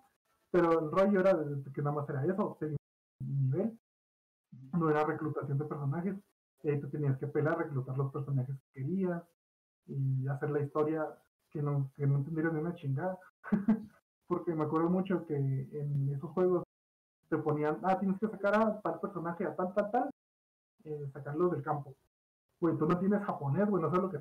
[0.51, 2.57] pero el rollo era de, que nada más era eso,
[3.19, 3.77] nivel,
[4.73, 6.15] no era reclutación de personajes,
[6.63, 9.23] y ahí tú tenías que pelar, reclutar los personajes que querías
[9.85, 11.05] y hacer la historia
[11.51, 13.19] que no, que no entendieron ni una chingada.
[14.27, 16.63] Porque me acuerdo mucho que en esos juegos
[17.29, 20.09] te ponían, ah, tienes que sacar a tal personaje, a tal, tal, tal,
[20.83, 21.95] eh, sacarlo del campo.
[22.59, 24.19] Güey, tú no tienes japonés, güey, no sé lo que.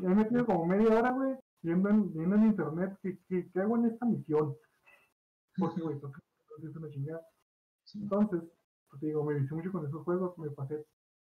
[0.00, 3.60] Me he metido como media hora, güey, viendo en, viendo en internet qué, qué, qué,
[3.60, 4.56] hago en esta misión.
[5.56, 7.26] Porque, güey, es una chingada.
[7.94, 8.42] Entonces,
[8.88, 10.84] pues digo, me viste mucho con esos juegos, me pasé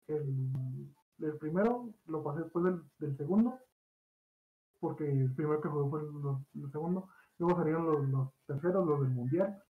[0.07, 0.51] el,
[1.19, 3.59] el primero, lo pasé después del, del, segundo,
[4.79, 9.01] porque el primero que jugué fue el, el segundo, luego salieron los, los, terceros, los
[9.01, 9.61] del mundial,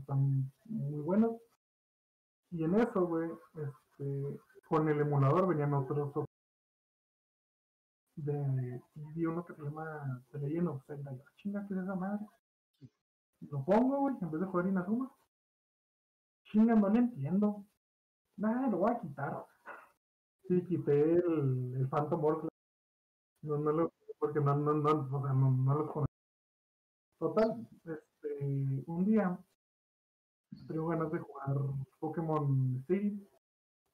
[0.00, 1.36] están muy buenos,
[2.50, 6.26] y en eso, güey, este, con el emulador venían otros
[8.16, 10.54] de, vi uno que se llama The.
[10.54, 10.80] Yo,
[11.36, 12.26] chinga, ¿qué es esa madre?
[13.40, 15.12] Lo pongo, güey, en vez de jugar Inazuma.
[16.44, 17.66] Chinga, no lo entiendo.
[18.36, 19.46] Nada, lo voy a quitar.
[20.48, 22.48] Sí, quité el, el Phantom Orc.
[23.42, 26.06] No, no lo, porque no, no, no, no, no.
[27.18, 29.38] Total, este, un día
[30.66, 31.56] tengo ganas de jugar
[31.98, 33.20] Pokémon Stadium.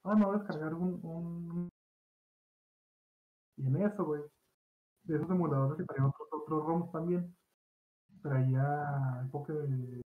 [0.04, 1.70] Ah, no, descargar un, un
[3.56, 4.22] y en eso, güey,
[5.04, 7.36] de esos emuladores que traían otros, otros ROMs también,
[8.22, 10.02] traía el Poké de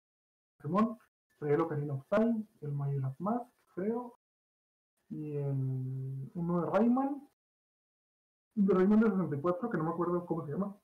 [0.57, 0.99] Pokémon,
[1.39, 4.19] traía el Ocarina of Time, el Majora's Mask, creo,
[5.11, 7.29] y el uno de Rayman,
[8.55, 10.77] de Rayman de 64, que no me acuerdo cómo se llama,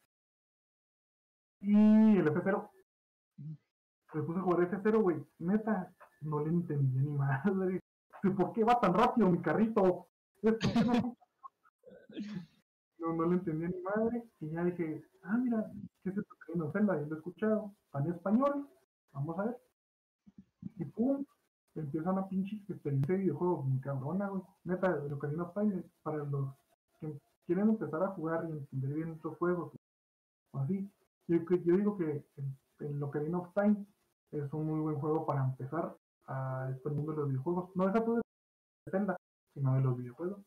[1.61, 1.75] y
[2.19, 2.71] el F0.
[4.15, 7.81] Me puse a jugar F0, güey, neta, no le entendí ni madre.
[8.37, 10.09] ¿Por qué va tan rápido mi carrito?
[12.99, 15.71] no, no le entendía ni madre, y ya dije, ah, mira,
[16.03, 16.99] ¿qué es esto que no Zelda?
[16.99, 18.69] Yo lo he escuchado, en español,
[19.13, 19.59] vamos a ver.
[20.79, 21.25] Y pum,
[21.75, 24.43] empieza una pinche experiencia de videojuego muy cabrona, güey.
[24.65, 26.55] Neta, el Ocarina of Time, para los
[27.01, 29.73] que quieren empezar a jugar y entender bien estos juegos,
[30.53, 30.91] o así,
[31.27, 33.85] yo, yo digo que el, el Ocarina of Time
[34.33, 35.97] es un muy buen juego para empezar
[36.27, 37.71] a este mundo de los videojuegos.
[37.75, 38.23] No deja tú de
[38.91, 39.17] Zelda,
[39.55, 40.41] sino de los videojuegos.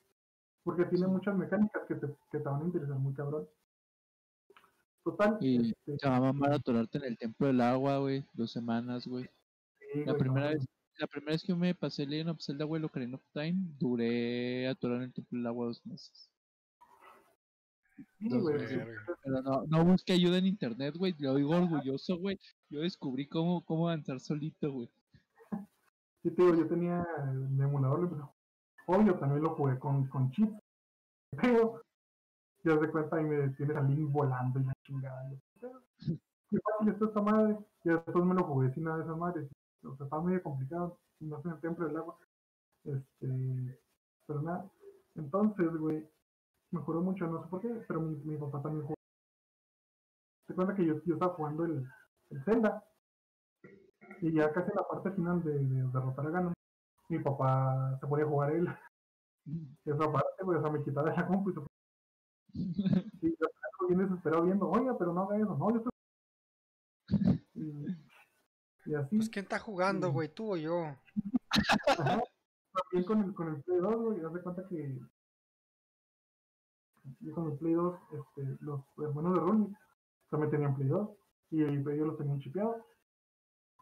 [0.63, 3.47] Porque tiene muchas mecánicas que te, que te van a interesar muy cabrón.
[5.03, 5.37] Total.
[5.41, 8.23] Y este, te va a mamar atorarte en el templo del agua, güey.
[8.33, 9.27] Dos semanas, güey.
[10.05, 10.65] la primera vez,
[10.99, 14.99] la primera vez que me pasé Legend of Zelda, güey, Ocarina of Time, duré atorado
[14.99, 16.29] en el templo del agua dos meses.
[18.19, 21.15] Pero no, no busqué ayuda en internet, güey.
[21.19, 22.39] Lo digo orgulloso, güey.
[22.69, 24.89] Yo descubrí cómo, cómo avanzar solito, güey.
[26.23, 28.29] Sí, tío, yo tenía el emulador,
[28.85, 30.53] obvio, también lo jugué con, con chips.
[31.41, 31.81] Pero
[32.63, 35.31] ya se cuenta y me tienes al Link volando y la chingada.
[35.59, 37.57] Qué fácil está esta madre.
[37.83, 39.49] Y después me lo jugué sin nada de esas madres.
[39.83, 40.99] O sea, está medio complicado.
[41.19, 42.17] No sé en el templo del agua.
[42.83, 43.79] Este.
[44.27, 44.69] Pero nada.
[45.15, 46.07] Entonces, güey.
[46.71, 48.95] Me acuerdo mucho, no sé por qué, pero mi, mi papá también jugó.
[50.47, 51.85] Se cuenta que yo, yo estaba jugando el,
[52.29, 52.83] el Zelda.
[54.21, 56.53] Y ya casi en la parte final de, de derrotar a Ganon,
[57.09, 58.67] mi papá se ponía a jugar él.
[59.85, 61.61] Esa parte, güey, o sea, me quitaba de la compu y se
[63.21, 63.47] y yo
[63.87, 65.91] bien desesperado viendo, oye, pero no haga eso, no, yo estoy...
[68.83, 69.15] Y, así.
[69.15, 70.97] Pues quién está jugando, güey, tú o yo.
[71.95, 74.99] También con el, con el Play 2, güey, haz de cuenta que
[77.19, 79.77] yo con el Play 2, este, los hermanos de Ronnie
[80.29, 81.09] también tenían Play 2
[81.51, 82.77] y ellos los tenían chipeados.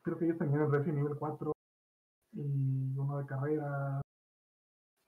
[0.03, 1.51] Creo que ellos tenían el Resident nivel 4
[2.33, 4.01] y uno de carrera.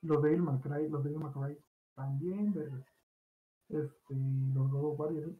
[0.03, 1.57] Los de Ilman Cry, los de Ilman Cry
[1.95, 2.65] también, de
[3.69, 4.15] este,
[4.53, 5.31] los dos varios.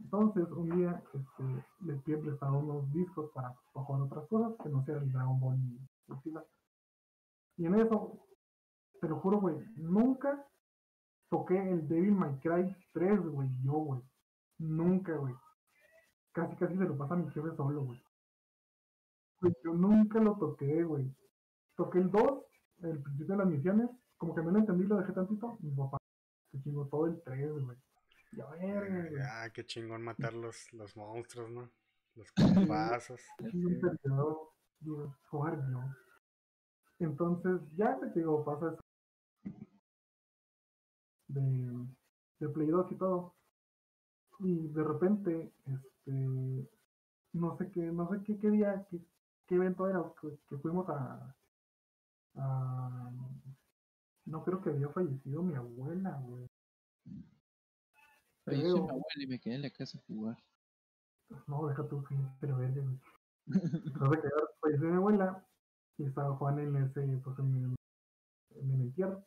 [0.00, 4.84] Entonces, un día este, les pide prestado unos discos para, jugar otras cosas que no
[4.84, 5.80] sea el Dragon Ball y
[7.56, 8.26] Y en eso,
[9.00, 10.46] te lo juro, güey, nunca
[11.28, 14.00] toqué el Devil May Cry 3, güey, yo, güey.
[14.58, 15.34] Nunca, güey.
[16.32, 18.02] Casi, casi se lo pasa a mi jefe solo, güey.
[19.64, 21.14] Yo nunca lo toqué, güey.
[21.76, 22.44] Toqué el 2,
[22.82, 25.58] el principio de las misiones, como que no lo entendí, lo dejé tantito.
[25.60, 25.98] Mi papá
[26.50, 27.76] se chingó todo el 3, güey.
[28.32, 28.44] Ya,
[29.32, 31.70] Ah, qué chingón matar los, los monstruos, ¿no?
[32.14, 33.20] Los compazos.
[35.30, 35.80] jugar yo.
[36.98, 38.87] Entonces, ya te digo, pasa eso.
[41.28, 41.86] De,
[42.40, 43.34] de Play 2 y todo.
[44.40, 46.70] Y de repente, este,
[47.32, 49.00] no sé qué, no sé qué, qué día, qué,
[49.46, 51.36] qué evento era, que, que fuimos a,
[52.36, 53.10] a,
[54.26, 56.46] no creo que había fallecido mi abuela, güey.
[58.44, 60.38] Falleció mi abuela y me quedé en la casa a jugar.
[61.46, 62.04] No, deja tú,
[62.40, 63.00] pero verde, güey.
[63.46, 65.46] Entonces, falleció mi abuela
[65.96, 67.74] y estaba Juan en ese, pues en,
[68.50, 69.26] en el entierro.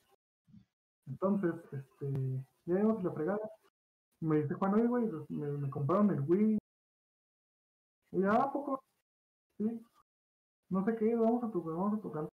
[1.11, 3.51] Entonces, este, ya íbamos la fregada.
[4.21, 6.57] Me dice Juan, oye, güey, pues, me, compraron el Wii.
[8.13, 8.81] Y ya, ¿a poco?
[9.57, 9.85] Sí.
[10.69, 12.29] No sé qué, vamos a tocar, vamos a tocar.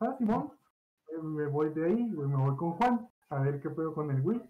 [0.00, 0.52] Ah, Simón,
[1.22, 4.42] me voy de ahí, me voy con Juan a ver qué puedo con el Wii.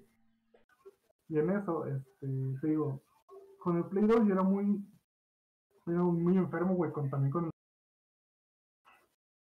[1.28, 2.26] Y en eso, este,
[2.60, 3.00] te digo,
[3.60, 4.84] con el Play 2 yo era muy,
[5.86, 7.50] era muy enfermo, güey, con, también con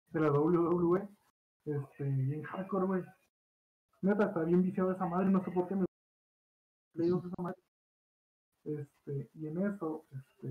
[0.08, 1.08] de la WWE,
[1.66, 3.04] este, bien hardcore, güey.
[4.02, 5.86] Neta, está bien viciado esa madre, no sé por qué me
[6.92, 7.60] Play 2 esa madre.
[8.64, 10.48] Este, y en eso, este,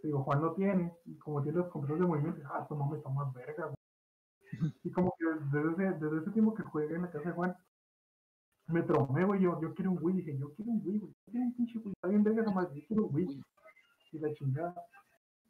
[0.00, 2.86] te digo, Juan no tiene, y como tiene los controles de movimiento, ah, esto no
[2.86, 4.74] me está más verga, güey.
[4.82, 7.56] Y como que desde ese, desde ese tiempo que juegué en la casa de Juan,
[8.66, 11.30] me tromé, güey, yo, yo quiero un Wii, dije, yo quiero un Wii, güey, yo
[11.30, 13.42] quiero un pinche Wii, está bien verga esa madre, yo quiero un Wii.
[14.12, 14.74] Y la chingada.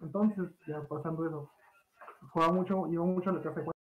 [0.01, 1.51] Entonces, ya pasando eso,
[2.32, 3.74] jugaba mucho, iba mucho a la casa de Juan,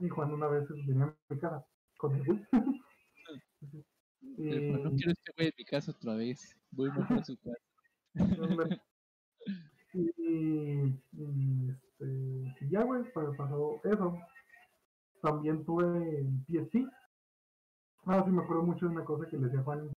[0.00, 1.64] y Juan una vez venía a mi casa
[1.98, 2.46] con el Wii.
[4.38, 4.70] y...
[4.72, 8.82] No quiero este güey en mi casa otra vez, voy mejor a su casa.
[9.92, 10.10] y,
[11.12, 12.06] y, este,
[12.60, 14.18] y ya, güey, pasó eso
[15.22, 15.84] también tuve
[16.20, 16.86] en PSP.
[18.06, 19.90] Ah, sí, me acuerdo mucho de una cosa que le decía Juan.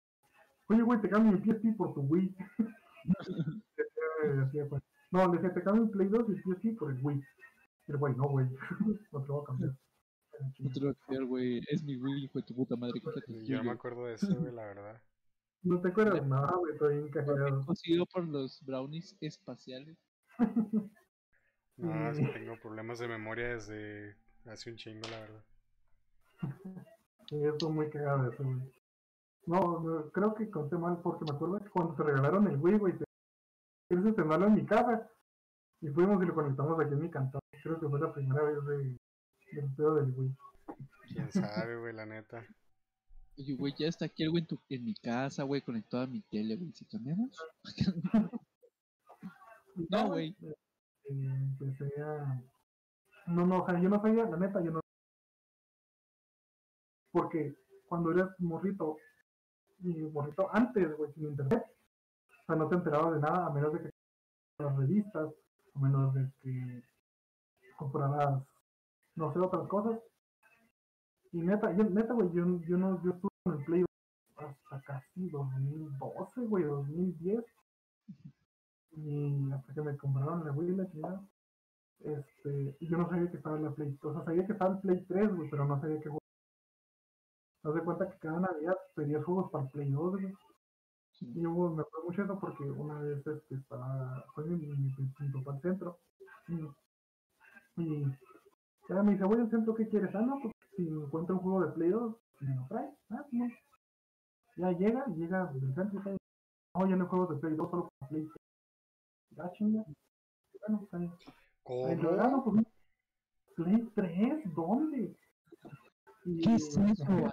[0.68, 2.36] Oye, güey, te cambio el PSP por tu Wii.
[5.10, 7.22] no, le decía, te cambio el Play 2 y el PSP por el Wii.
[7.86, 8.46] Y el güey, no, güey,
[9.12, 9.74] no te voy a cambiar.
[10.58, 11.60] No te lo voy a cambiar, güey.
[11.68, 13.00] Es mi Wii, hijo de tu puta madre.
[13.44, 15.02] Yo no me acuerdo de eso, güey, la verdad.
[15.62, 17.64] No te acuerdas nada, güey, estoy encajado.
[17.66, 19.98] Conseguido por los brownies espaciales.
[21.76, 24.16] no, es que tengo problemas de memoria desde
[24.46, 25.44] Hace un chingo, la verdad.
[27.28, 28.72] sí, estuvo muy cagado eso, güey.
[29.46, 32.78] No, no, creo que conté mal porque me acuerdo que cuando se regalaron el Wii,
[32.78, 32.94] güey,
[33.88, 35.10] quieres estrenarlo en mi casa.
[35.80, 37.40] Y fuimos y lo conectamos aquí en mi cantón.
[37.62, 38.96] Creo que fue la primera vez de,
[39.52, 40.36] del pedo del Wii.
[41.12, 42.44] Quién sabe, güey, la neta.
[43.38, 46.06] Oye, güey, ya está aquí el güey en, tu, en mi casa, güey, conectado a
[46.06, 46.72] mi tele, güey.
[46.72, 47.36] ¿Si cambiamos?
[49.90, 50.36] no, güey.
[50.42, 50.54] Eh,
[51.10, 52.42] empecé a
[53.26, 54.80] No, no, o sea, yo no sabía, la neta, yo no.
[57.12, 57.54] Porque
[57.88, 58.96] cuando eres morrito,
[59.80, 61.64] y morrito antes, güey, sin internet,
[62.42, 63.90] o sea, no te enterabas de nada a menos de que
[64.58, 65.32] las revistas,
[65.74, 66.82] a menos de que
[67.76, 68.42] compraras,
[69.18, 70.00] no sé, otras cosas.
[71.32, 73.84] Y neta, yo, neta, güey, yo, yo no, yo estuve en el Play
[74.36, 77.44] hasta casi 2012, güey, 2010.
[78.92, 81.28] Y hasta que me compraron la Wii, la chingada.
[82.00, 84.74] Este, y yo no sabía que estaba en la Play, o sea, sabía que estaba
[84.74, 86.18] en Play 3, güey, pero no sabía que juego.
[87.64, 90.32] No de cuenta que cada Navidad pedía juegos para Play 2, güey.
[91.20, 95.44] Y yo me acuerdo mucho eso porque una vez este, estaba, fue mi, mi, mi,
[95.46, 95.98] al centro.
[96.46, 96.54] Y,
[97.82, 98.06] y
[98.88, 100.14] ya me dice, voy al centro, ¿qué quieres?
[100.14, 102.90] Ah, no, pues si encuentro un juego de Play 2, me lo trae.
[103.10, 103.48] Ah, no.
[104.56, 106.16] Ya llega, llega del centro y
[106.74, 108.36] no, ya no hay juegos de Play 2, solo para Play 3.
[109.30, 109.84] Ya chinga.
[110.60, 111.12] Bueno, está bien.
[111.62, 112.44] ¿Cómo?
[112.44, 112.66] pues,
[113.56, 115.16] Play 3, ¿dónde?
[116.24, 117.30] Y, ¿Qué es eso?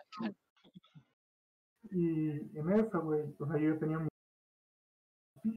[1.91, 4.07] Y en eso, güey, o sea, yo tenía mi.
[5.43, 5.55] Y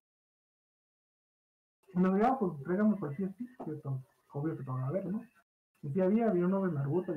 [1.98, 3.80] me decía, ah, pues tráigame cualquier sí, que
[4.32, 5.20] obvio que te van a ver, ¿no?
[5.82, 7.14] Y sí había, había uno de Naruto.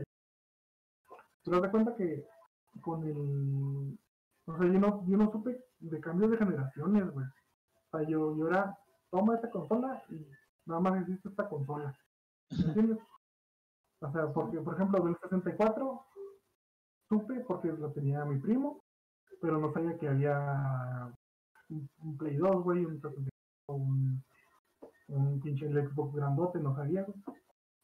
[1.44, 2.28] Pero te cuenta que
[2.82, 3.98] con el.
[4.46, 7.26] O sea, yo no, yo no supe de cambios de generaciones, güey.
[7.26, 8.78] O sea, yo, yo era,
[9.10, 10.26] toma esta consola y
[10.66, 11.96] nada más existe esta consola.
[12.52, 13.00] ¿Me entiendes?
[14.00, 16.06] O sea, porque, por ejemplo, del 64
[17.08, 18.84] supe porque lo tenía mi primo,
[19.42, 21.14] pero no sabía que había
[21.70, 23.30] un, Play 2, güey, un 64,
[23.68, 24.24] un,
[25.08, 27.18] un pinche Xbox grandote, no sabía, güey.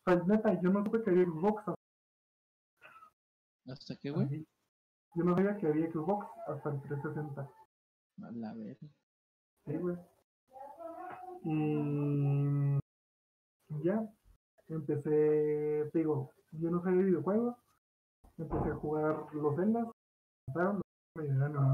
[0.08, 1.64] Sea, neta, yo no supe que había Xbox
[3.70, 4.48] ¿Hasta qué, güey?
[5.16, 7.42] Yo no sabía que había Xbox hasta el 360.
[7.42, 8.88] A la verga.
[9.66, 9.98] Sí, güey.
[11.44, 12.80] Y
[13.84, 14.10] ya,
[14.70, 17.58] empecé, te digo, yo no sabía de videojuegos,
[18.38, 19.88] empecé a jugar los Zeldas,
[21.16, 21.74] me dieron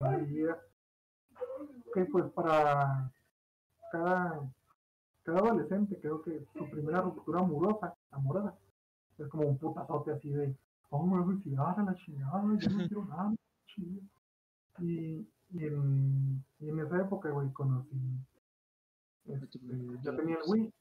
[0.00, 0.60] una idea
[1.94, 3.12] que pues para
[3.92, 4.40] cada,
[5.24, 8.54] cada adolescente creo que su primera ruptura amorosa, amorosa,
[9.18, 10.54] es como un putazote así de,
[10.90, 13.34] oh, me voy a suicidar a la chingada, yo no quiero nada.
[14.80, 18.18] Y, y, en, y en esa época, güey, conocí,
[19.24, 19.58] este,
[20.02, 20.72] yo tenía el Wii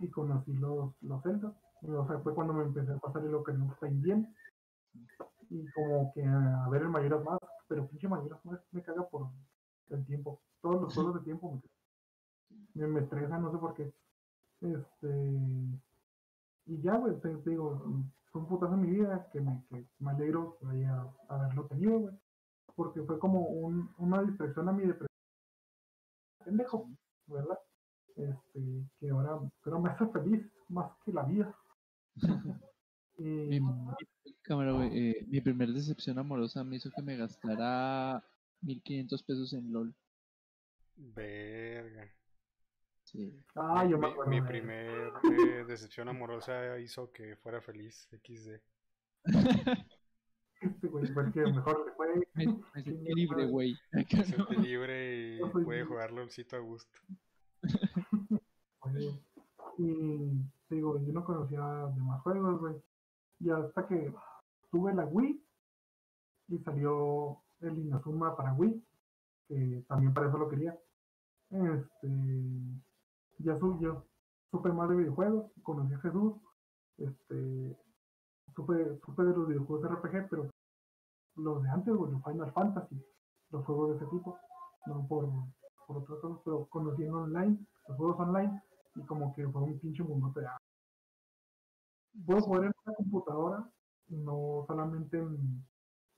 [0.00, 1.54] y conocí los, los Zelda.
[1.82, 4.34] O sea, fue cuando me empecé a pasar el Ocarina of Time bien.
[5.50, 9.28] Y como que a ver el Majora's Mask, pero pinche Majora's Mask me caga por
[9.90, 10.40] el tiempo.
[10.62, 11.60] Todos los juegos de tiempo me,
[12.74, 13.92] me, me estresan, no sé por qué.
[14.60, 15.08] Este.
[16.66, 17.82] Y ya, güey, te, te digo,
[18.32, 22.14] fue un putazo en mi vida que me, que me alegro haya haberlo tenido, güey.
[22.74, 25.08] Porque fue como un, una distracción a mi depresión.
[26.44, 26.88] Pendejo,
[27.26, 27.58] ¿verdad?
[28.16, 28.60] Este,
[29.00, 31.54] que ahora, ahora me hace feliz más que la vida.
[33.48, 33.94] Mi, y, mi-
[34.42, 38.22] cámara, güey, eh, mi primer decepción amorosa me hizo que me gastara
[38.60, 39.94] 1500 pesos en LOL.
[40.96, 42.10] Verga.
[43.14, 43.32] Sí.
[43.54, 44.30] ah, yo me mi, acuerdo.
[44.30, 48.08] mi de- primer eh, decepción amorosa hizo que fuera feliz.
[48.10, 48.60] XD.
[50.60, 52.06] Este, güey, fue el que mejor le fue.
[52.34, 53.74] Me, me sentí libre, güey.
[53.92, 54.46] Acá Se no.
[54.46, 55.84] siente libre y soy puede libre.
[55.84, 57.00] jugar LOLcito a gusto.
[58.80, 59.20] Oye,
[59.78, 61.60] Y te digo, yo no conocía
[61.94, 62.76] demás juegos, güey.
[63.40, 64.10] Y hasta que
[64.70, 65.44] tuve la Wii
[66.48, 68.82] y salió el Inazuma para Wii,
[69.48, 70.78] que también para eso lo quería.
[71.50, 72.08] Este,
[73.44, 74.04] ya su, yo
[74.50, 76.34] supe más de videojuegos, conocí a Jesús,
[76.98, 77.76] este,
[78.54, 80.50] supe, supe de los videojuegos RPG, pero
[81.36, 83.04] los de antes, los Final Fantasy,
[83.50, 84.38] los juegos de ese tipo,
[84.86, 85.28] no por,
[85.86, 88.62] por otras cosas, pero conocí en online, los juegos online,
[88.94, 90.46] y como que fue un pinche mundo de
[92.24, 93.70] Puedo jugar en una computadora,
[94.08, 95.64] no solamente en,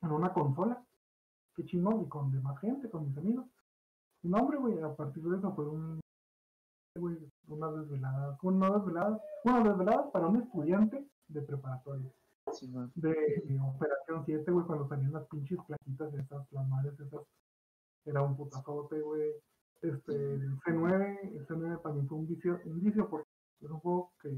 [0.02, 0.84] una consola,
[1.54, 3.46] qué chingón, y con demás gente, con mis amigos.
[4.22, 6.00] No, hombre, güey, a partir de eso fue un,
[6.98, 7.16] güey,
[7.48, 12.12] unas desveladas, bueno, no desveladas, bueno, desveladas para un estudiante de preparatoria
[12.52, 17.22] Sí, de Operación 7, güey, cuando salían las pinches plaquitas esas, las madres esas,
[18.04, 19.32] era un putazote, güey.
[19.82, 23.28] Este, el C9, el C9 también fue un vicio, un vicio porque
[23.60, 24.30] es un juego que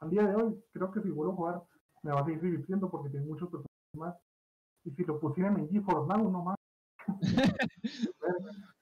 [0.00, 1.62] al día de hoy, creo que si vuelvo a jugar,
[2.02, 4.16] me va a seguir divirtiendo porque tiene muchos personajes más.
[4.84, 6.56] Y si lo pusieran en GeForce Now, no más.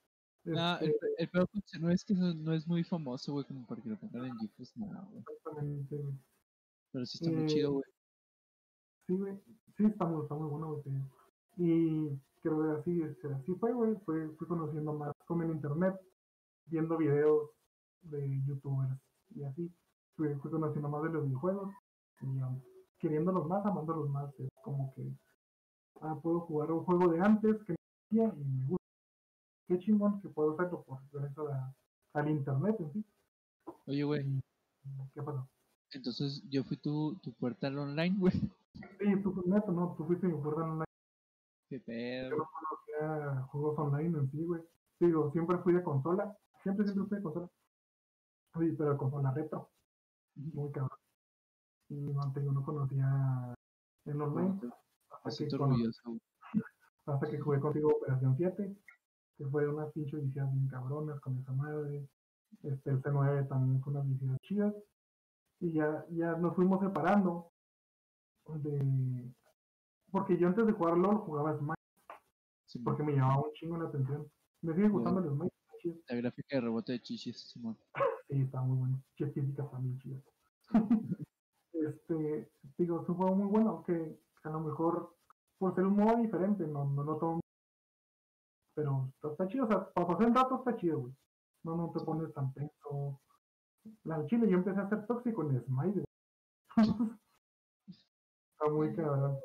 [0.53, 3.45] No, el, Este, el peor con C9 es que no, no es muy famoso, güey,
[3.47, 5.25] como para que lo pongan en GeForce Now, güey.
[5.25, 6.15] exactamente, güey.
[6.93, 7.85] Pero sí está muy Eh, chido, güey.
[9.07, 9.39] Sí, güey.
[9.77, 10.85] Sí, está muy, está muy bueno, güey.
[11.57, 12.11] Y
[12.43, 13.97] creo que así, este, así fue, güey.
[14.05, 15.95] Fue, fui conociendo más con el internet,
[16.67, 17.51] viendo videos
[18.03, 19.01] de youtubers
[19.35, 19.73] y así.
[20.17, 21.75] fui, fui conociendo más de los videojuegos
[22.23, 22.61] y um,
[22.99, 24.33] queriéndolos más, amándolos más.
[24.41, 25.03] Es como que
[26.03, 27.75] ah, puedo jugar un juego de antes que
[28.11, 28.86] me y me gusta.
[29.67, 31.47] Qué chingón que puedo hacerlo por gracias
[32.13, 33.05] al internet en sí.
[33.87, 34.43] Oye, güey.
[35.13, 35.49] ¿Qué pasó?
[35.93, 38.33] Entonces yo fui tu, tu puerta al online, güey.
[38.33, 40.85] Sí, tú, neto, no, tú fuiste mi puerta al online.
[41.69, 42.31] Qué pedo.
[42.31, 44.63] Yo no conocía juegos online en sí, güey.
[45.01, 46.37] Digo, siempre fui de consola.
[46.63, 47.51] Siempre, siempre fui de consola.
[48.59, 49.71] Sí, pero con consola retro.
[50.37, 50.99] Muy cabrón.
[51.89, 53.55] Y mantengo, no conocía
[54.05, 54.61] en online.
[55.25, 55.49] Hasta que,
[57.07, 58.77] hasta que jugué contigo Operación 7,
[59.37, 62.09] que fue una pinche edición bien cabronas con esa madre.
[62.63, 64.75] Este, el C9 también con unas ediciones chidas.
[65.61, 67.51] Y ya, ya nos fuimos separando.
[68.63, 69.33] De...
[70.11, 72.85] Porque yo antes de jugar LOL jugaba Smite.
[72.85, 74.31] porque me llamaba un chingo la atención.
[74.63, 75.53] Me sigue gustando el Smite.
[76.09, 77.77] La gráfica de rebote de chichis, Simón.
[78.29, 79.03] sí, está muy bueno.
[79.17, 80.23] Chichis también chidas.
[81.73, 85.17] este, digo, juego muy bueno que a lo mejor
[85.59, 87.41] por ser un modo diferente, no, no lo tomo.
[88.77, 91.15] Pero está, chido, o sea, para pasar el rato está chido, güey.
[91.65, 93.19] No, no te pones tan tenso.
[94.05, 96.05] La chile yo empecé a ser tóxico en Smite.
[97.89, 99.39] está muy cabrón.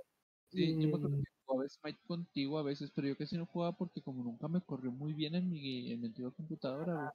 [0.50, 4.22] Sí, yo me jugaba Smite contigo a veces, pero yo casi no jugaba porque como
[4.22, 7.14] nunca me corrió muy bien en mi, en mi antigua computadora,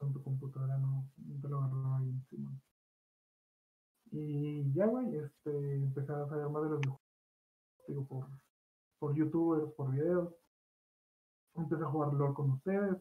[0.00, 2.50] En tu computadora no, no te lo agarraba ahí encima.
[4.10, 6.80] Y ya, güey, este, empecé a saber más de los
[7.88, 8.26] digo, por,
[8.98, 10.32] por youtubers, por videos.
[11.54, 12.96] Empecé a jugar LOL con ustedes.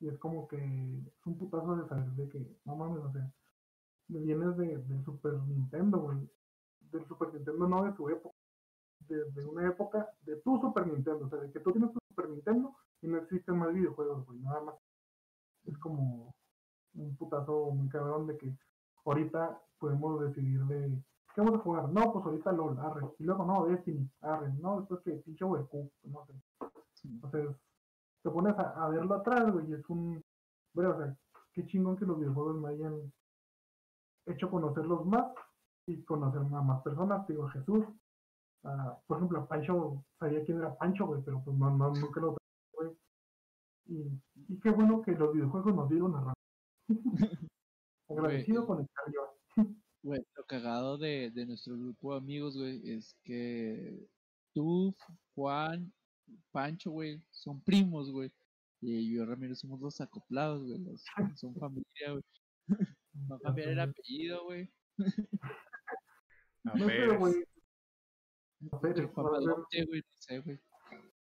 [0.00, 3.32] Y es como que es un putazo de saber de que, no mames, o sea,
[4.08, 6.18] vienes de, del Super Nintendo, güey.
[6.92, 8.36] Del Super Nintendo, no de tu época.
[9.00, 11.26] De, de, una época de tu Super Nintendo.
[11.26, 14.40] O sea, de que tú tienes tu Super Nintendo y no existen más videojuegos, güey.
[14.40, 14.74] Nada más.
[15.64, 16.34] Es como
[16.94, 18.56] un putazo muy cabrón de que
[19.04, 21.02] ahorita podemos decidir de
[21.36, 21.88] ¿qué vamos a jugar?
[21.90, 23.06] No, pues ahorita LOL, arre.
[23.18, 24.52] Y luego no, Destiny, arre.
[24.54, 26.32] No, después que pinche WQ, no sé.
[27.04, 27.56] Entonces,
[28.26, 30.20] te pones a, verlo atrás, güey, y es un.
[30.74, 31.16] Bueno, o sea,
[31.52, 33.12] qué chingón que los videojuegos me hayan
[34.26, 35.32] hecho conocerlos más
[35.86, 37.24] y conocer a más personas.
[37.28, 37.84] Digo, Jesús.
[39.06, 42.36] por ejemplo, Pancho, sabía quién era Pancho, güey, pero pues no, no nunca lo
[42.72, 42.90] güey.
[43.86, 46.34] Y, y qué bueno que los videojuegos nos dieron a
[48.08, 49.20] Agradecido con el cambio.
[50.02, 54.06] Güey, lo cagado de, de nuestro grupo de amigos, güey, es que
[54.54, 54.94] tú,
[55.34, 55.92] Juan,
[56.52, 58.32] Pancho, güey, son primos, güey.
[58.80, 60.78] Y yo y Ramiro somos los acoplados, güey.
[60.78, 61.04] Los,
[61.40, 62.22] son familia, güey.
[63.30, 64.70] Va a cambiar el apellido, güey.
[66.64, 67.18] A ver.
[67.18, 67.34] güey.
[68.72, 70.60] A ver, güey, no sé, güey.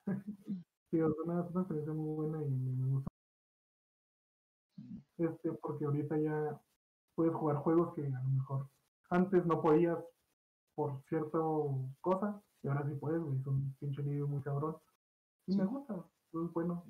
[0.91, 3.09] Sí, es una, una experiencia muy buena y me gusta.
[5.17, 6.61] Este, porque ahorita ya
[7.15, 8.67] puedes jugar juegos que a lo mejor
[9.09, 9.97] antes no podías
[10.75, 11.37] por cierta
[12.01, 14.75] cosa y ahora sí puedes, güey, es un pinche libro muy cabrón.
[15.47, 16.85] Y me gusta, es bueno,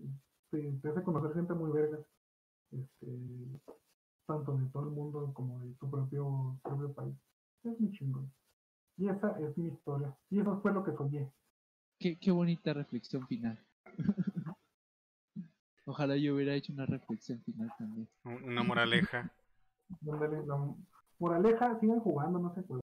[0.49, 1.99] te, te, hace conocer gente muy verga,
[2.72, 3.61] este,
[4.26, 7.15] tanto de todo el mundo como de tu propio, propio país.
[7.64, 8.32] Es muy chingón.
[8.98, 10.15] Y esa es mi historia.
[10.30, 11.32] Y eso fue lo que soñé.
[11.99, 13.60] Qué, qué bonita reflexión final.
[15.86, 18.07] Ojalá yo hubiera hecho una reflexión final también.
[18.23, 19.32] Una moraleja.
[21.19, 22.82] moraleja, sigan jugando, no se puede.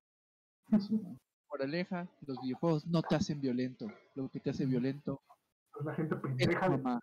[1.50, 3.86] Moraleja, los videojuegos no te hacen violento.
[4.14, 5.22] Lo que te hace violento
[5.78, 7.00] es la gente pendeja.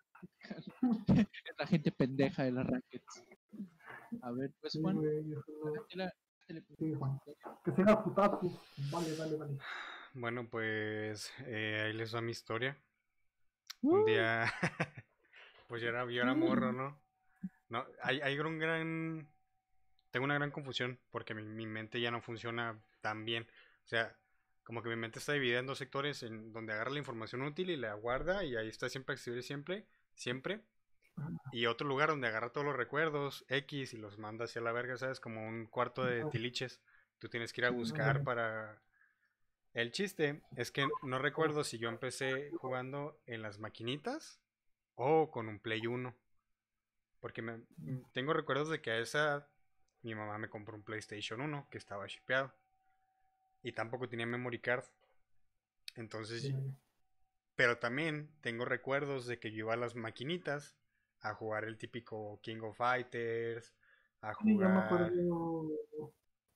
[1.08, 3.24] Es, la gente pendeja de las rackets.
[4.22, 5.00] A ver, pues Juan.
[7.64, 8.40] Que sea putazo.
[8.90, 9.58] Vale, vale, vale.
[10.14, 12.76] Bueno, pues eh, ahí les va mi historia.
[13.82, 14.46] Un día,
[15.68, 16.98] pues yo era, yo era morro, ¿no?
[17.68, 19.28] No, hay, hay un gran
[20.16, 23.46] tengo una gran confusión porque mi, mente ya no funciona tan bien.
[23.84, 24.16] O sea,
[24.66, 27.70] como que mi mente está dividida en dos sectores en donde agarra la información útil
[27.70, 29.86] y la guarda y ahí está siempre accesible siempre,
[30.16, 30.60] siempre.
[31.52, 34.96] Y otro lugar donde agarra todos los recuerdos X y los manda hacia la verga,
[34.96, 35.20] ¿sabes?
[35.20, 36.80] Como un cuarto de tiliches.
[37.20, 38.82] Tú tienes que ir a buscar para...
[39.72, 44.40] El chiste es que no recuerdo si yo empecé jugando en las maquinitas
[44.96, 46.12] o con un Play 1.
[47.20, 47.60] Porque me,
[48.12, 49.48] tengo recuerdos de que a esa
[50.02, 52.52] mi mamá me compró un PlayStation 1 que estaba shipeado.
[53.62, 54.84] Y tampoco tenía memory card.
[55.96, 56.52] Entonces,
[57.56, 60.76] pero también tengo recuerdos de que yo iba a las maquinitas
[61.20, 63.74] a jugar el típico King of Fighters,
[64.20, 64.54] a jugar...
[64.56, 65.68] Sí, yo me acuerdo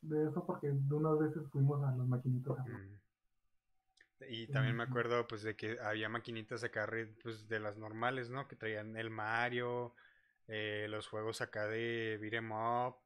[0.03, 2.57] de eso porque de unas veces fuimos a las maquinitas.
[4.29, 6.89] Y también me acuerdo pues de que había maquinitas acá
[7.23, 8.47] pues de las normales, ¿no?
[8.47, 9.95] Que traían el Mario,
[10.47, 12.97] eh, los juegos acá de beat'em up,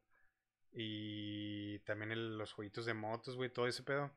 [0.75, 4.11] Y también los jueguitos de motos, güey, todo ese pedo.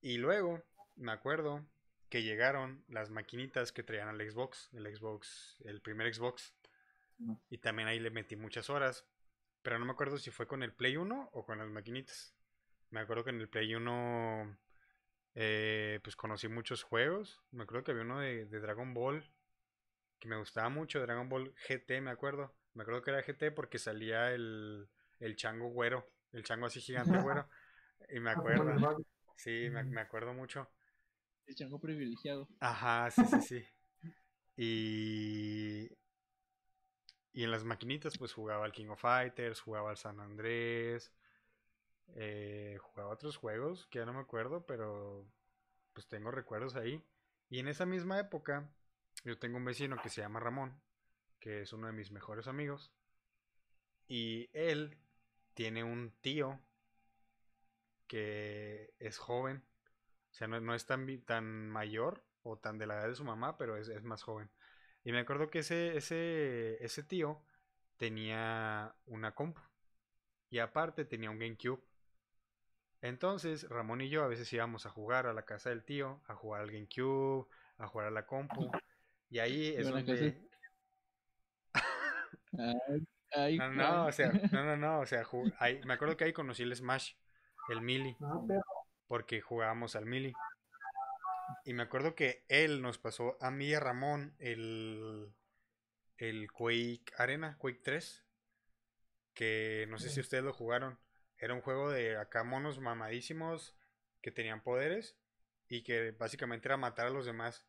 [0.00, 0.62] Y luego,
[0.96, 1.64] me acuerdo
[2.08, 6.52] que llegaron las maquinitas que traían al Xbox, el Xbox, el primer Xbox.
[7.48, 9.06] Y también ahí le metí muchas horas.
[9.62, 12.34] Pero no me acuerdo si fue con el Play 1 o con las maquinitas.
[12.90, 14.58] Me acuerdo que en el Play 1
[15.34, 17.40] eh, pues conocí muchos juegos.
[17.52, 19.30] Me acuerdo que había uno de, Dragon Ball
[20.18, 22.54] que me gustaba mucho, Dragon Ball GT, me acuerdo.
[22.74, 24.88] Me acuerdo que era GT porque salía el,
[25.22, 27.48] el chango güero, el chango así gigante güero.
[28.10, 29.04] Y me acuerdo.
[29.36, 30.68] Sí, me, me acuerdo mucho.
[31.46, 32.48] El chango privilegiado.
[32.60, 33.64] Ajá, sí, sí, sí.
[34.56, 35.88] Y,
[37.32, 41.12] y en las maquinitas, pues jugaba al King of Fighters, jugaba al San Andrés,
[42.14, 45.26] eh, jugaba otros juegos que ya no me acuerdo, pero
[45.92, 47.02] pues tengo recuerdos ahí.
[47.48, 48.70] Y en esa misma época,
[49.24, 50.80] yo tengo un vecino que se llama Ramón,
[51.40, 52.92] que es uno de mis mejores amigos.
[54.08, 54.96] Y él
[55.54, 56.60] tiene un tío
[58.06, 59.64] que es joven,
[60.30, 63.56] o sea, no, es tan, tan mayor o tan de la edad de su mamá,
[63.58, 64.50] pero es, es más joven.
[65.04, 67.42] Y me acuerdo que ese, ese, ese tío
[67.96, 69.60] tenía una compu.
[70.50, 71.82] Y aparte tenía un GameCube.
[73.00, 76.34] Entonces, Ramón y yo a veces íbamos a jugar a la casa del tío, a
[76.34, 77.48] jugar al GameCube,
[77.78, 78.70] a jugar a la compu.
[79.28, 80.38] Y ahí es donde.
[83.58, 85.24] no, no, o sea, no, no, no, o sea,
[85.84, 87.12] me acuerdo que ahí conocí el Smash,
[87.68, 88.40] el Mili, ah,
[89.06, 90.32] porque jugábamos al Mili.
[91.64, 95.32] Y me acuerdo que él nos pasó a mí y a Ramón el,
[96.16, 98.24] el Quake Arena, Quake 3,
[99.34, 100.98] que no sé si ustedes lo jugaron.
[101.36, 103.76] Era un juego de acá monos mamadísimos
[104.20, 105.16] que tenían poderes
[105.68, 107.66] y que básicamente era matar a los demás.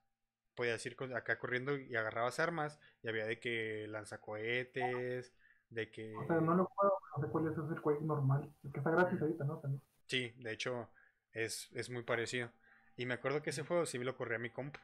[0.56, 5.34] Podías ir acá corriendo y agarrabas armas y había de que lanzacohetes,
[5.74, 6.16] de que...
[6.16, 8.92] O sea, no lo puedo, no sé cuál es el Quake normal, el que está
[8.92, 9.62] gratis ahorita, ¿no?
[10.08, 10.90] Sí, de hecho
[11.32, 12.52] es, es muy parecido.
[12.96, 14.80] Y me acuerdo que ese juego sí lo corría a mi compu.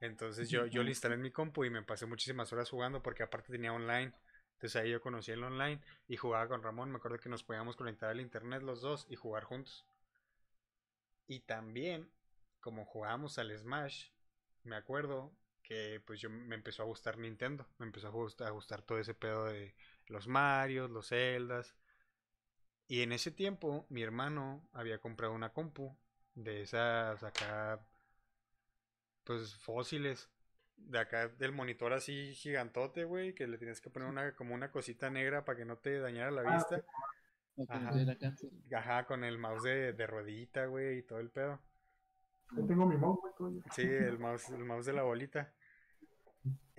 [0.00, 3.22] Entonces yo, yo lo instalé en mi compu y me pasé muchísimas horas jugando porque
[3.22, 4.12] aparte tenía online.
[4.54, 6.90] Entonces ahí yo conocí el online y jugaba con Ramón.
[6.90, 9.86] Me acuerdo que nos podíamos conectar al internet los dos y jugar juntos.
[11.26, 12.10] Y también,
[12.60, 14.08] como jugábamos al Smash,
[14.64, 15.32] me acuerdo
[15.62, 17.66] que pues yo me empezó a gustar Nintendo.
[17.78, 19.74] Me empezó a gustar, a gustar todo ese pedo de
[20.10, 21.74] los Marios, los Zeldas.
[22.86, 25.96] Y en ese tiempo mi hermano había comprado una compu
[26.34, 27.86] de esas acá,
[29.24, 30.30] pues fósiles
[30.76, 34.70] de acá del monitor así gigantote, güey, que le tienes que poner una como una
[34.70, 36.84] cosita negra para que no te dañara la ah, vista.
[38.72, 39.06] Ajá.
[39.06, 41.60] con el mouse de, de ruedita, güey, y todo el pedo.
[42.56, 43.60] Yo tengo mi mouse, güey.
[43.72, 45.52] Sí, el mouse, el mouse de la bolita.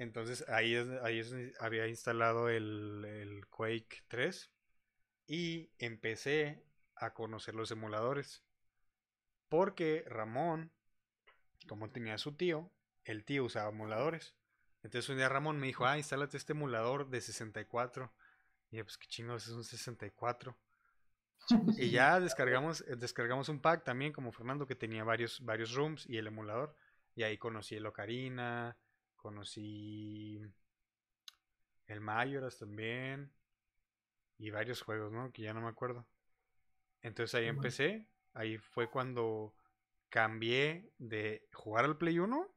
[0.01, 4.49] Entonces ahí es, ahí es, había instalado el, el Quake 3
[5.27, 6.65] y empecé
[6.95, 8.43] a conocer los emuladores.
[9.47, 10.71] Porque Ramón,
[11.67, 12.71] como tenía su tío,
[13.05, 14.33] el tío usaba emuladores.
[14.81, 18.11] Entonces un día Ramón me dijo, ah, instálate este emulador de 64.
[18.71, 20.57] Y yo, pues qué chingados es un 64.
[21.77, 26.09] y ya descargamos, eh, descargamos un pack también, como Fernando, que tenía varios, varios rooms
[26.09, 26.75] y el emulador.
[27.13, 28.75] Y ahí conocí el Ocarina,
[29.21, 30.41] conocí
[31.87, 33.31] el Mayoras también.
[34.37, 35.31] Y varios juegos, ¿no?
[35.31, 36.07] Que ya no me acuerdo.
[37.01, 38.07] Entonces ahí empecé.
[38.33, 39.53] Ahí fue cuando
[40.09, 42.47] cambié de jugar al Play 1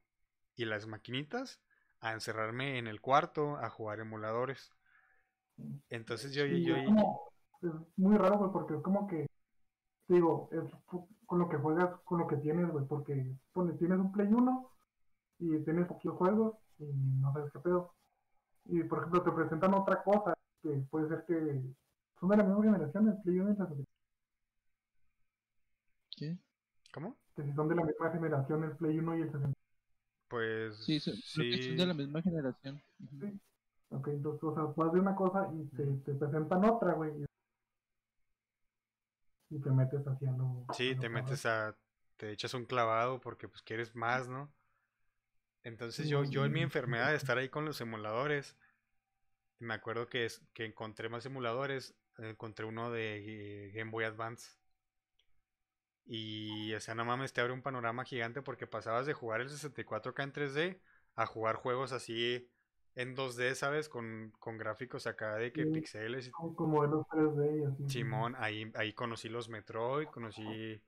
[0.55, 1.61] y las maquinitas
[1.99, 4.73] a encerrarme en el cuarto a jugar emuladores.
[5.89, 6.45] Entonces yo...
[6.45, 9.27] yo, es, muy raro, porque es como que,
[10.07, 10.63] digo, es
[11.25, 13.35] con lo que juegas, con lo que tienes, güey, porque
[13.79, 14.74] tienes un Play 1
[15.39, 17.93] y tienes poquitos juegos y no sabes qué pedo.
[18.65, 21.61] Y por ejemplo te presentan otra cosa, que puede ser que
[22.19, 23.85] son de la misma generación, el Play 1 y el
[26.17, 26.37] ¿Qué?
[26.93, 27.17] ¿Cómo?
[27.35, 29.53] Que si son de la misma generación el Play 1 y el 60.
[30.27, 30.77] Pues.
[30.77, 31.15] Sí, son,
[31.77, 32.81] de la misma generación.
[33.19, 33.39] Sí.
[33.89, 37.25] Ok, entonces, o sea, vas de una cosa y te, te presentan otra, güey.
[39.49, 40.65] Y te metes haciendo.
[40.73, 41.75] Sí, te metes a.
[42.17, 44.49] Te echas un clavado porque pues quieres más, ¿no?
[45.65, 48.55] Entonces yo, yo en mi enfermedad de estar ahí con los emuladores,
[49.57, 54.47] me acuerdo que, es, que encontré más emuladores, encontré uno de Game Boy Advance.
[56.05, 59.49] Y, o sea, no mames, te abre un panorama gigante porque pasabas de jugar el
[59.49, 60.79] 64K en 3D
[61.15, 62.47] a jugar juegos así
[62.93, 63.89] en 2D, ¿sabes?
[63.89, 66.29] Con, con gráficos acá de que pixeles.
[66.29, 67.89] Como en los 3D y así.
[67.89, 70.79] Simón, ahí, ahí conocí los Metroid, conocí.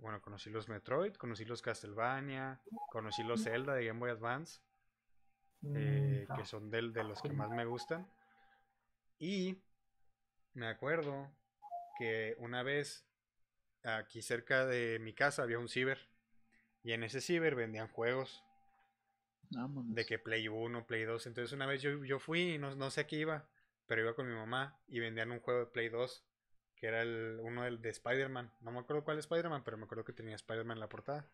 [0.00, 2.60] Bueno, conocí los Metroid, conocí los Castlevania,
[2.90, 4.60] conocí los Zelda de Game Boy Advance,
[5.60, 8.10] mm, eh, que son de, de los que más me gustan.
[9.18, 9.62] Y
[10.54, 11.30] me acuerdo
[11.98, 13.06] que una vez
[13.84, 16.08] aquí cerca de mi casa había un ciber.
[16.82, 18.42] Y en ese ciber vendían juegos.
[19.50, 21.26] De que Play 1, Play 2.
[21.26, 23.48] Entonces una vez yo, yo fui y no, no, sé a qué iba.
[23.86, 26.24] Pero iba con mi mamá y vendían un juego de Play 2.
[26.80, 28.50] Que era el, uno del, de Spider-Man.
[28.60, 31.28] No me acuerdo cuál Spider-Man, pero me acuerdo que tenía Spider-Man en la portada.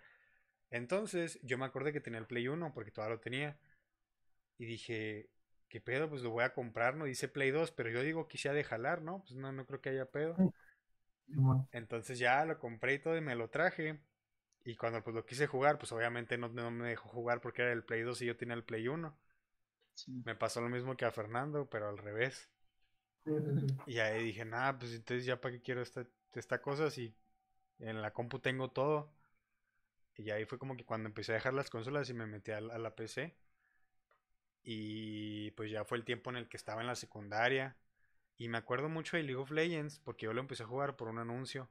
[0.70, 3.56] Entonces yo me acordé que tenía el Play 1 porque todavía lo tenía.
[4.58, 5.30] Y dije,
[5.68, 6.08] ¿qué pedo?
[6.08, 7.04] Pues lo voy a comprar, ¿no?
[7.04, 9.22] Dice Play 2, pero yo digo que sea de jalar, ¿no?
[9.22, 10.36] Pues no, no creo que haya pedo.
[11.72, 14.00] Entonces ya lo compré y todo y me lo traje.
[14.64, 17.84] Y cuando pues lo quise jugar, pues obviamente no, me dejó jugar porque era el
[17.84, 19.16] Play 2 y yo tenía el Play 1.
[20.24, 22.50] Me pasó lo mismo que a Fernando, pero al revés.
[23.86, 27.14] Y ahí dije, nada, pues entonces ya para qué quiero esta, esta cosa si
[27.78, 29.12] en la compu tengo todo.
[30.16, 32.58] Y ahí fue como que cuando empecé a dejar las consolas y me metí a,
[32.58, 33.36] a la PC.
[34.62, 37.76] Y pues ya fue el tiempo en el que estaba en la secundaria.
[38.38, 41.08] Y me acuerdo mucho de League of Legends porque yo lo empecé a jugar por
[41.08, 41.70] un anuncio.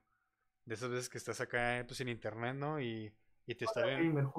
[0.65, 2.79] De esas veces que estás acá pues, en internet, ¿no?
[2.79, 3.13] Y,
[3.45, 4.33] y te está viendo.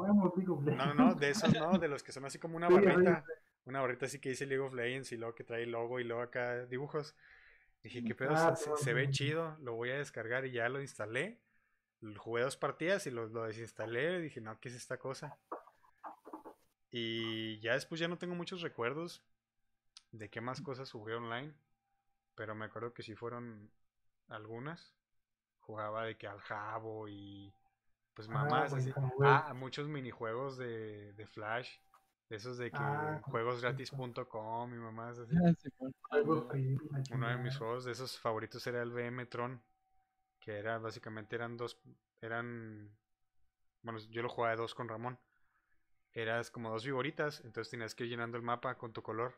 [0.77, 3.25] No, no, no, de esos no, de los que son así como una barrita.
[3.67, 6.23] Una barrita así que dice League of Legends y luego que trae logo y luego
[6.23, 7.17] acá dibujos.
[7.83, 8.31] Dije, ¿qué pedo?
[8.35, 11.41] Ah, se, ve chido, lo voy a descargar y ya lo instalé.
[12.17, 14.21] Jugué dos partidas y lo, lo desinstalé.
[14.21, 15.37] Dije, no, ¿qué es esta cosa?
[16.91, 19.23] Y ya después ya no tengo muchos recuerdos
[20.13, 21.53] de qué más cosas jugué online.
[22.37, 23.71] Pero me acuerdo que sí fueron
[24.29, 24.95] algunas.
[25.61, 27.53] Jugaba de que al jabo y
[28.15, 28.93] pues ah, mamás así.
[29.25, 31.79] Ah, muchos minijuegos de, de Flash.
[32.29, 35.37] De esos de que ah, juegosgratis.com y mamás así.
[36.11, 36.21] Ah,
[37.13, 39.63] Uno de mis juegos de esos favoritos era el BM Tron.
[40.41, 41.81] Que era básicamente eran dos.
[42.21, 42.91] Eran.
[43.83, 45.19] Bueno, yo lo jugaba de dos con Ramón.
[46.13, 47.45] Eras como dos vigoritas.
[47.45, 49.35] Entonces tenías que ir llenando el mapa con tu color.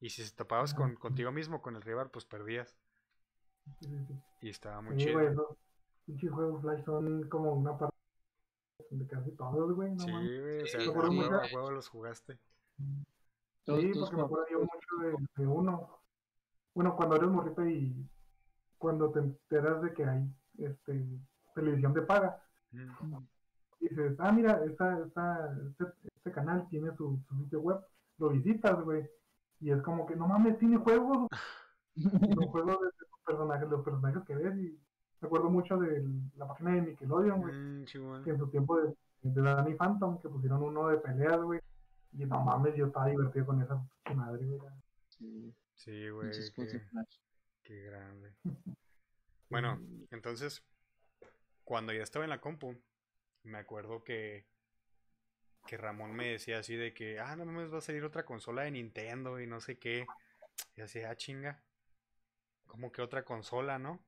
[0.00, 2.78] Y si se topabas con, contigo mismo, con el rival, pues perdías.
[4.40, 5.58] Y estaba muy chido.
[6.60, 7.97] Flash son como una parte
[8.90, 9.90] de casi todos, güey.
[9.92, 12.38] No sí, güey, o sea, a juego, los jugaste.
[13.66, 16.00] Sí, porque me acuerdo yo mucho de, uno.
[16.74, 18.08] Bueno, cuando eres morrito y
[18.78, 21.04] cuando te enteras de que hay este,
[21.54, 22.42] televisión de paga,
[23.80, 25.84] dices, ah, mira, esta, esta, este,
[26.16, 27.80] este canal tiene su, su sitio web,
[28.18, 29.08] lo visitas, güey
[29.60, 31.28] y es como que, no mames, tiene juegos.
[31.96, 34.56] los juegos de los personajes, los personajes que ves.
[34.56, 34.78] Y
[35.20, 36.04] me acuerdo mucho de
[36.36, 37.54] la página de Nickelodeon, güey.
[37.54, 41.60] Mm, que en su tiempo de, de Danny Phantom, que pusieron uno de peleas, güey.
[42.12, 43.82] Y no mames, yo estaba divertido con esa
[44.14, 44.72] madre, güey.
[45.74, 46.30] Sí, güey.
[46.54, 46.82] Qué,
[47.62, 48.34] qué grande.
[49.50, 49.80] bueno,
[50.10, 50.64] entonces,
[51.64, 52.74] cuando ya estaba en la compu,
[53.42, 54.46] me acuerdo que
[55.68, 58.62] que Ramón me decía así de que, ah, no me va a salir otra consola
[58.62, 60.06] de Nintendo y no sé qué.
[60.74, 61.62] Y así, ah, chinga.
[62.66, 64.02] Como que otra consola, ¿no?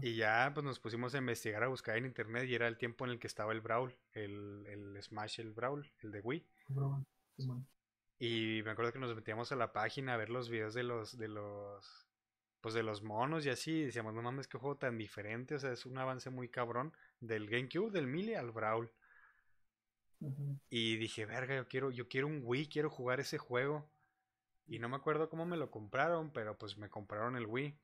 [0.00, 3.04] Y ya pues nos pusimos a investigar, a buscar en internet y era el tiempo
[3.04, 6.46] en el que estaba el Brawl, el, el Smash, el Brawl, el de Wii.
[8.20, 11.16] Y me acuerdo que nos metíamos a la página a ver los videos de los,
[11.18, 12.06] de los,
[12.60, 15.58] pues de los monos y así, y decíamos, no mames, qué juego tan diferente, o
[15.58, 18.90] sea, es un avance muy cabrón del GameCube, del Melee al Brawl.
[20.70, 23.88] Y dije, verga, yo quiero, yo quiero un Wii, quiero jugar ese juego.
[24.66, 27.78] Y no me acuerdo cómo me lo compraron, pero pues me compraron el Wii.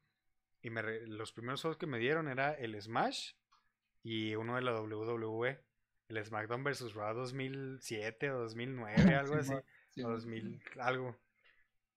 [0.64, 3.34] Y me los primeros juegos que me dieron era el Smash
[4.02, 5.60] y uno de la WWE.
[6.08, 6.94] El SmackDown vs.
[6.94, 9.52] Raw 2007 o 2009, algo así.
[9.52, 11.20] o 2000, algo.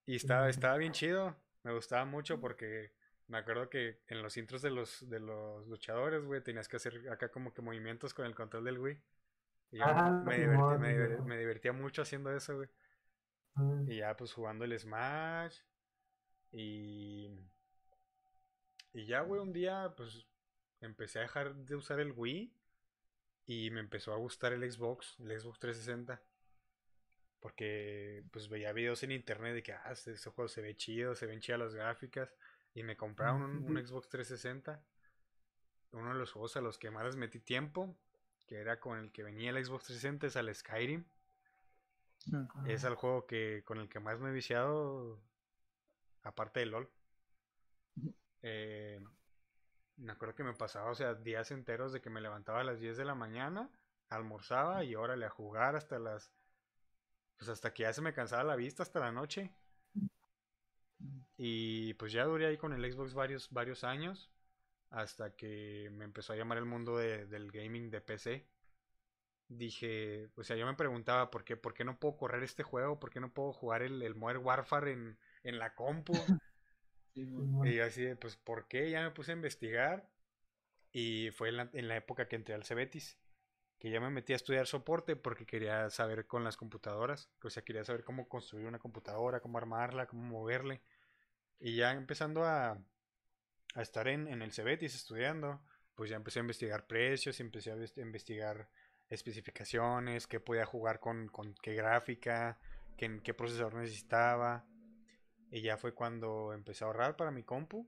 [0.06, 1.34] Y estaba, estaba bien chido.
[1.64, 2.91] Me gustaba mucho porque
[3.27, 7.10] me acuerdo que en los intros de los, de los luchadores, güey, tenías que hacer
[7.10, 9.02] acá como que movimientos con el control del Wii.
[9.72, 12.69] Y me, divertía mucho haciendo eso, güey.
[13.88, 15.57] Y ya pues jugando el Smash.
[16.52, 17.30] Y.
[18.98, 20.26] Y ya, güey, un día pues
[20.82, 22.53] empecé a dejar de usar el Wii.
[23.45, 26.22] Y me empezó a gustar el Xbox, el Xbox 360.
[27.40, 31.15] Porque pues veía videos en internet de que, ah, este, ese juego se ve chido,
[31.15, 32.36] se ven chidas las gráficas.
[32.74, 34.84] Y me compraron un, un Xbox 360.
[35.91, 37.98] Uno de los juegos a los que más les metí tiempo
[38.48, 41.06] que era con el que venía el Xbox 360, es al Skyrim.
[42.65, 45.22] Es el juego que con el que más me he viciado,
[46.24, 46.90] aparte de LOL.
[48.41, 48.99] Eh,
[49.97, 52.80] me acuerdo que me pasaba, o sea, días enteros de que me levantaba a las
[52.80, 53.69] 10 de la mañana,
[54.09, 56.31] almorzaba y órale a jugar hasta las.
[57.38, 59.51] Pues hasta que ya se me cansaba la vista, hasta la noche.
[61.38, 64.31] Y pues ya duré ahí con el Xbox varios, varios años
[64.89, 68.47] hasta que me empezó a llamar el mundo del gaming de PC.
[69.49, 72.99] Dije, o sea, yo me preguntaba por qué, por qué no puedo correr este juego,
[72.99, 76.14] por qué no puedo jugar el, el Modern Warfare en, en la compu.
[77.65, 78.89] Y yo así, pues, ¿por qué?
[78.89, 80.07] Ya me puse a investigar.
[80.91, 83.18] Y fue en la, en la época que entré al Cebetis.
[83.80, 87.30] Que ya me metí a estudiar soporte porque quería saber con las computadoras.
[87.44, 90.81] O sea, quería saber cómo construir una computadora, cómo armarla, cómo moverle.
[91.60, 92.80] Y ya empezando a,
[93.76, 95.61] a estar en, en el Cebetis estudiando,
[95.95, 98.69] pues ya empecé a investigar precios, empecé a investigar
[99.10, 102.60] especificaciones, qué podía jugar con, con qué gráfica,
[102.98, 104.65] qué, qué procesador necesitaba.
[105.52, 107.88] Y ya fue cuando empecé a ahorrar para mi compu.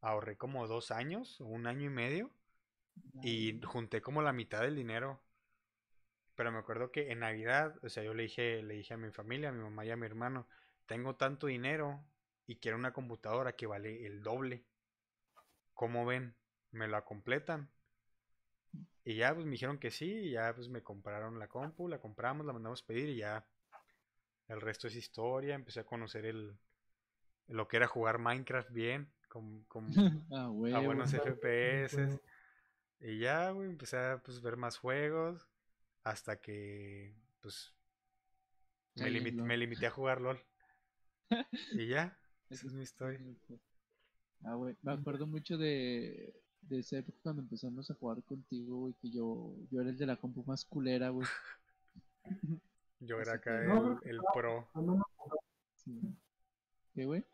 [0.00, 2.30] Ahorré como dos años, un año y medio.
[3.22, 5.20] Y junté como la mitad del dinero.
[6.34, 9.10] Pero me acuerdo que en Navidad, o sea, yo le dije, le dije a mi
[9.10, 10.46] familia, a mi mamá y a mi hermano,
[10.86, 12.04] tengo tanto dinero
[12.46, 14.64] y quiero una computadora que vale el doble.
[15.74, 16.34] ¿Cómo ven?
[16.70, 17.70] ¿Me la completan?
[19.04, 22.00] Y ya pues me dijeron que sí, y ya pues me compraron la compu, la
[22.00, 23.44] compramos, la mandamos pedir y ya
[24.48, 26.56] el resto es historia, empecé a conocer el
[27.52, 29.86] lo que era jugar Minecraft bien, con, con
[30.32, 32.20] a buenos FPS.
[33.00, 35.48] Y ya, güey, empecé a pues, ver más juegos
[36.04, 37.74] hasta que pues
[38.96, 40.38] me, me limité a jugar LOL.
[41.72, 42.16] y ya,
[42.48, 43.20] esa es mi historia.
[44.44, 48.94] Ah, güey, me acuerdo mucho de, de esa época cuando empezamos a jugar contigo, güey,
[48.94, 51.28] que yo, yo era el de la compu más culera, güey.
[53.00, 54.68] yo era acá el, el pro.
[56.94, 57.24] ¿Qué, güey?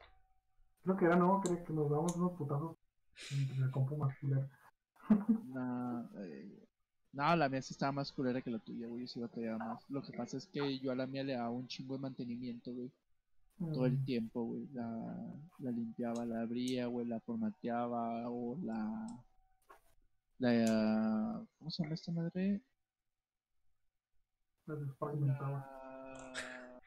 [0.88, 2.74] Creo que era no, creo que nos damos unos putazos
[3.30, 4.48] en la compu más culera.
[5.44, 6.66] no, eh,
[7.12, 9.90] no, la mía sí estaba más culera que la tuya, güey, yo sí batallaba más.
[9.90, 12.72] Lo que pasa es que yo a la mía le daba un chingo de mantenimiento,
[12.72, 12.90] güey.
[13.58, 14.04] Todo el mm.
[14.06, 14.66] tiempo, güey.
[14.72, 14.88] La,
[15.58, 19.06] la limpiaba, la abría, güey, la formateaba o la...
[20.38, 21.46] La...
[21.58, 22.62] ¿Cómo se llama esta madre?
[24.64, 26.32] La desfragmentaba.
[26.32, 26.80] La...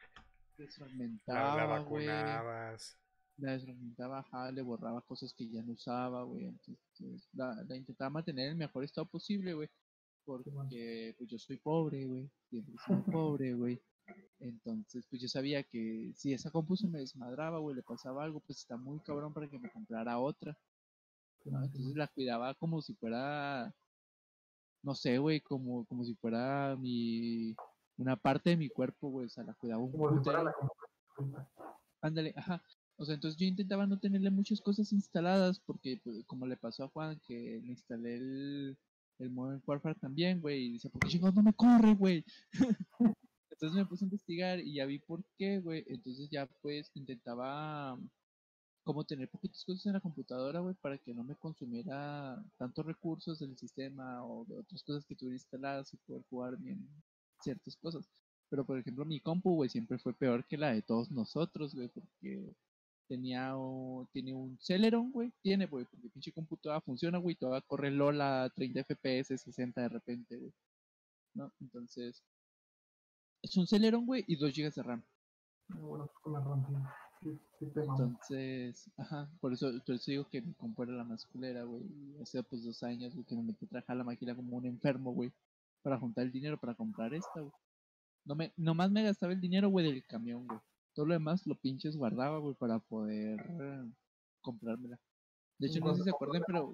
[0.58, 2.98] Desfragmentaba, la, la vacunabas.
[3.42, 6.44] La desfragmentaba, le borraba cosas que ya no usaba, güey.
[6.44, 9.68] Entonces, la, la intentaba mantener en el mejor estado posible, güey.
[10.24, 12.30] Porque pues yo soy pobre, güey.
[12.48, 13.82] Siempre soy pobre, güey.
[14.38, 18.38] Entonces, pues yo sabía que si esa compu se me desmadraba, güey, le pasaba algo,
[18.40, 20.56] pues está muy cabrón para que me comprara otra.
[21.44, 23.74] Entonces la cuidaba como si fuera,
[24.82, 27.56] no sé, güey, como, como si fuera mi,
[27.96, 30.22] una parte de mi cuerpo, güey, o sea, la cuidaba un poco.
[32.00, 32.62] Ándale, ajá.
[32.96, 36.84] O sea, entonces yo intentaba no tenerle muchas cosas instaladas porque, pues, como le pasó
[36.84, 38.78] a Juan, que le instalé el,
[39.18, 42.24] el Modern Warfare también, güey, y dice, ¿por qué chicos no me corre, güey?
[43.62, 45.84] Entonces me puse a investigar y ya vi por qué, güey.
[45.86, 47.96] Entonces ya pues intentaba
[48.82, 53.38] como tener poquitas cosas en la computadora, güey, para que no me consumiera tantos recursos
[53.38, 56.88] del sistema o de otras cosas que tuviera instaladas y poder jugar bien
[57.40, 58.08] ciertas cosas.
[58.48, 61.88] Pero por ejemplo mi compu, güey, siempre fue peor que la de todos nosotros, güey,
[61.88, 62.52] porque
[63.12, 63.54] tenía
[64.10, 68.48] tiene un Celeron, güey, tiene, güey, porque pinche computadora funciona, güey, toda corre LOL a
[68.48, 70.52] 30 FPS, 60 de repente, güey.
[71.34, 71.52] ¿No?
[71.60, 72.22] Entonces,
[73.42, 75.04] es un Celeron, güey, y 2 GB de RAM.
[75.68, 76.64] Ah, bueno, pues con la RAM,
[77.20, 77.38] sí.
[77.60, 81.82] Entonces, ajá, por eso, por eso digo que mi compu era la más culera, güey.
[82.22, 85.12] Hace pues dos años, güey, que me metí a trabajar la máquina como un enfermo,
[85.12, 85.30] güey,
[85.82, 87.52] para juntar el dinero para comprar esta, güey.
[88.24, 90.60] No me, nomás me gastaba el dinero, güey, del camión, güey.
[90.94, 93.38] Todo lo demás lo pinches guardaba, güey, para poder
[94.40, 94.98] comprármela.
[95.58, 96.72] De hecho, no sé si se acuerdan, pero.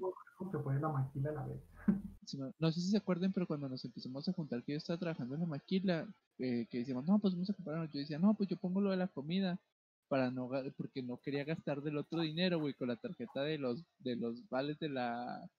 [0.81, 1.63] la maquila a la vez.
[2.59, 5.35] no, sé si se acuerden, pero cuando nos empezamos a juntar, que yo estaba trabajando
[5.35, 6.09] en la maquila,
[6.39, 7.91] eh, que decíamos, no, pues vamos a comprar.
[7.91, 9.61] Yo decía, no, pues yo pongo lo de la comida,
[10.09, 13.85] para no porque no quería gastar del otro dinero, güey, con la tarjeta de los,
[13.99, 15.51] de los vales de la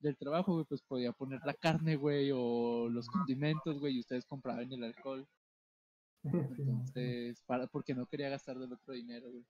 [0.00, 4.24] del trabajo, güey, pues podía poner la carne, güey, o los condimentos, güey, y ustedes
[4.26, 5.26] compraban el alcohol.
[6.58, 9.44] Entonces, para, porque no quería gastar del otro dinero, güey.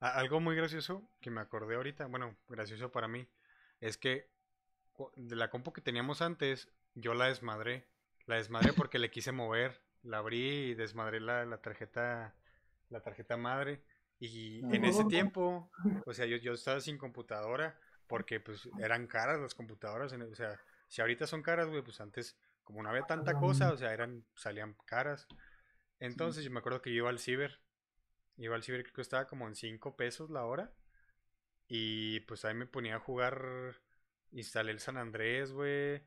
[0.00, 3.26] Algo muy gracioso que me acordé ahorita, bueno, gracioso para mí,
[3.80, 4.30] es que
[5.16, 7.86] de la compu que teníamos antes, yo la desmadré.
[8.26, 9.80] La desmadré porque le quise mover.
[10.02, 12.34] La abrí y desmadré la, la tarjeta
[12.90, 13.82] la tarjeta madre.
[14.18, 15.70] Y en ese tiempo,
[16.06, 20.12] o sea, yo, yo estaba sin computadora porque pues eran caras las computadoras.
[20.12, 20.58] O sea,
[20.88, 22.36] si ahorita son caras, güey, pues antes,
[22.68, 25.26] como no había tanta cosa, o sea, eran, salían caras.
[26.00, 27.62] Entonces yo me acuerdo que yo iba al ciber.
[28.36, 30.70] Iba al ciber, que estaba como en 5 pesos la hora.
[31.66, 33.80] Y pues ahí me ponía a jugar
[34.32, 36.02] instalé el San Andrés, güey.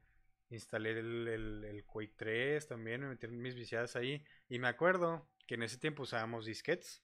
[0.51, 4.23] Instalé el, el, Quake 3 también, me metí mis viciadas ahí.
[4.47, 7.01] Y me acuerdo que en ese tiempo usábamos disquetes.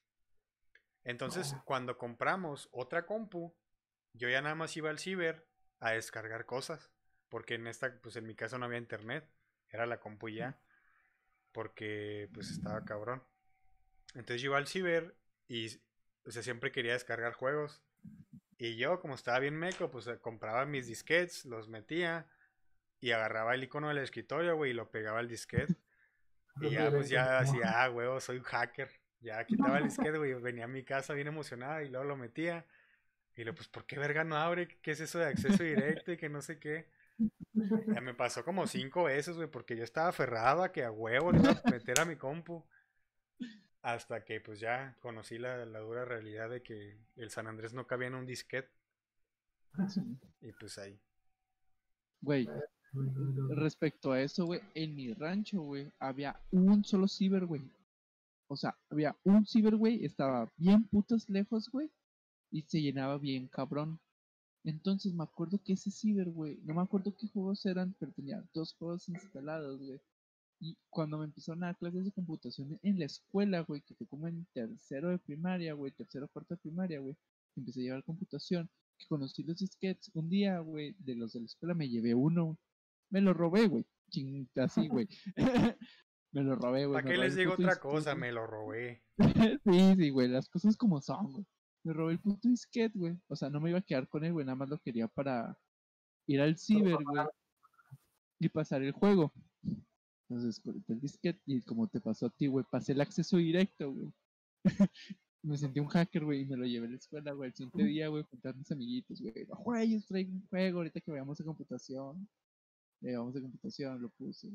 [1.02, 3.56] Entonces, cuando compramos otra compu,
[4.12, 5.48] yo ya nada más iba al ciber
[5.80, 6.92] a descargar cosas.
[7.28, 9.28] Porque en esta, pues en mi casa no había internet.
[9.70, 10.58] Era la compu ya.
[11.52, 13.22] Porque pues estaba cabrón.
[14.14, 15.14] Entonces yo iba al ciber
[15.48, 15.80] y
[16.28, 17.82] o sea, siempre quería descargar juegos.
[18.58, 22.26] Y yo, como estaba bien meco, pues eh, compraba mis disquets, los metía
[23.00, 25.74] y agarraba el icono del escritorio, güey, y lo pegaba al disquete.
[26.60, 28.90] Y ya, pues ya hacía, ah, huevo, soy un hacker.
[29.20, 32.66] Ya quitaba el disquete, güey, venía a mi casa bien emocionada y luego lo metía.
[33.36, 34.66] Y luego, pues, ¿por qué verga no abre?
[34.82, 36.90] ¿Qué es eso de acceso directo y que no sé qué?
[37.52, 41.32] Ya me pasó como cinco veces, güey, porque yo estaba aferrado a que a huevo
[41.32, 42.64] le iba a meter a mi compu.
[43.82, 48.08] Hasta que pues ya conocí la, dura realidad de que el San Andrés no cabía
[48.08, 48.70] en un disquete.
[50.40, 51.00] Y pues ahí.
[52.20, 52.48] Güey,
[53.50, 57.70] respecto a eso, güey, en mi rancho, güey, había un solo ciber, güey.
[58.48, 61.90] O sea, había un ciber, güey, estaba bien putas lejos, güey,
[62.50, 64.00] y se llenaba bien cabrón.
[64.68, 68.44] Entonces me acuerdo que ese ciber, güey, no me acuerdo qué juegos eran, pero tenía
[68.52, 69.98] dos juegos instalados, güey.
[70.60, 74.06] Y cuando me empezaron a dar clases de computación en la escuela, güey, que fue
[74.06, 77.16] como en tercero de primaria, güey, tercero cuarto de primaria, güey,
[77.56, 78.68] empecé a llevar computación,
[78.98, 80.10] que conocí los disquets.
[80.12, 82.58] Un día, güey, de los de la escuela me llevé uno,
[83.08, 85.08] me lo robé, güey, chingada así, güey.
[86.32, 87.00] me lo robé, güey.
[87.00, 88.14] ¿Para qué les digo otra cosa?
[88.14, 89.02] Me lo robé.
[89.64, 91.46] sí, sí, güey, las cosas como son, güey.
[91.88, 93.16] Me robé el puto disquete, güey.
[93.28, 95.58] O sea, no me iba a quedar con él, güey, nada más lo quería para
[96.26, 97.26] ir al ciber, güey,
[98.38, 99.32] y pasar el juego.
[100.28, 103.90] Entonces conecté el disquete y como te pasó a ti, güey, pasé el acceso directo,
[103.90, 104.12] güey.
[105.42, 107.84] me sentí un hacker, güey, y me lo llevé a la escuela, güey, el siguiente
[107.84, 109.46] día, güey, juntar mis amiguitos, güey.
[109.64, 112.28] Güey, yo traigo un juego ahorita que vayamos a computación.
[113.00, 114.50] Le vamos a computación, lo puse.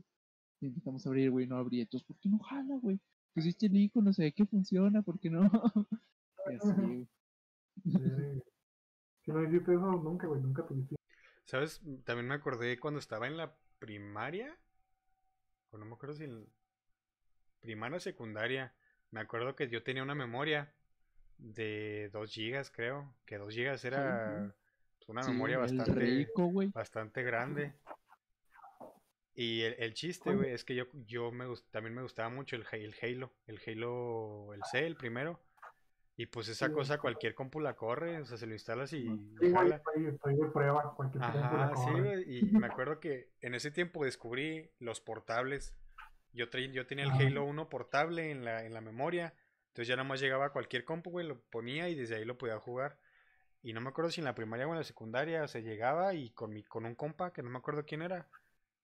[0.62, 1.82] intentamos abrir, güey, no abrí.
[1.82, 3.00] Entonces, ¿por qué no jala, güey?
[3.34, 5.50] Pusiste el icono, sé que funciona, ¿por qué no?
[6.52, 7.08] y así, güey.
[7.84, 10.96] Si no hiciste eso, nunca, güey, nunca tuviste.
[11.46, 11.82] ¿Sabes?
[12.04, 14.58] También me acordé cuando estaba en la primaria
[15.78, 16.48] no me acuerdo si en
[17.60, 18.74] primaria o secundaria,
[19.12, 20.74] me acuerdo que yo tenía una memoria
[21.38, 24.54] de 2 gigas, creo, que 2 gigas era
[25.08, 26.28] una memoria bastante,
[26.74, 27.74] bastante grande.
[29.36, 32.94] Y el, chiste, güey, es que yo, yo me también me gustaba mucho el, el
[33.02, 35.40] Halo, el Halo, el C, el primero.
[36.16, 39.02] Y pues esa cosa cualquier compu la corre, o sea, se lo instalas y...
[39.40, 44.70] Sí, estoy, de prueba, cualquier Ajá, sí, y me acuerdo que en ese tiempo descubrí
[44.78, 45.76] los portables.
[46.32, 49.34] Yo, yo tenía el Halo 1 portable en la, en la memoria,
[49.70, 52.38] entonces ya nada más llegaba a cualquier compu, güey, lo ponía y desde ahí lo
[52.38, 53.00] podía jugar.
[53.64, 56.30] Y no me acuerdo si en la primaria o en la secundaria se llegaba y
[56.30, 58.28] con, mi, con un compa, que no me acuerdo quién era,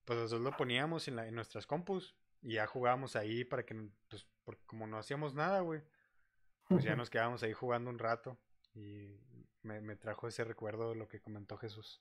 [0.05, 3.75] pues nosotros lo poníamos en, la, en nuestras compus y ya jugábamos ahí para que,
[4.09, 5.83] pues, porque como no hacíamos nada, güey
[6.69, 8.37] pues ya nos quedamos ahí jugando un rato
[8.75, 9.09] y
[9.63, 11.99] me, trajo ese recuerdo de lo que comentó Jesús.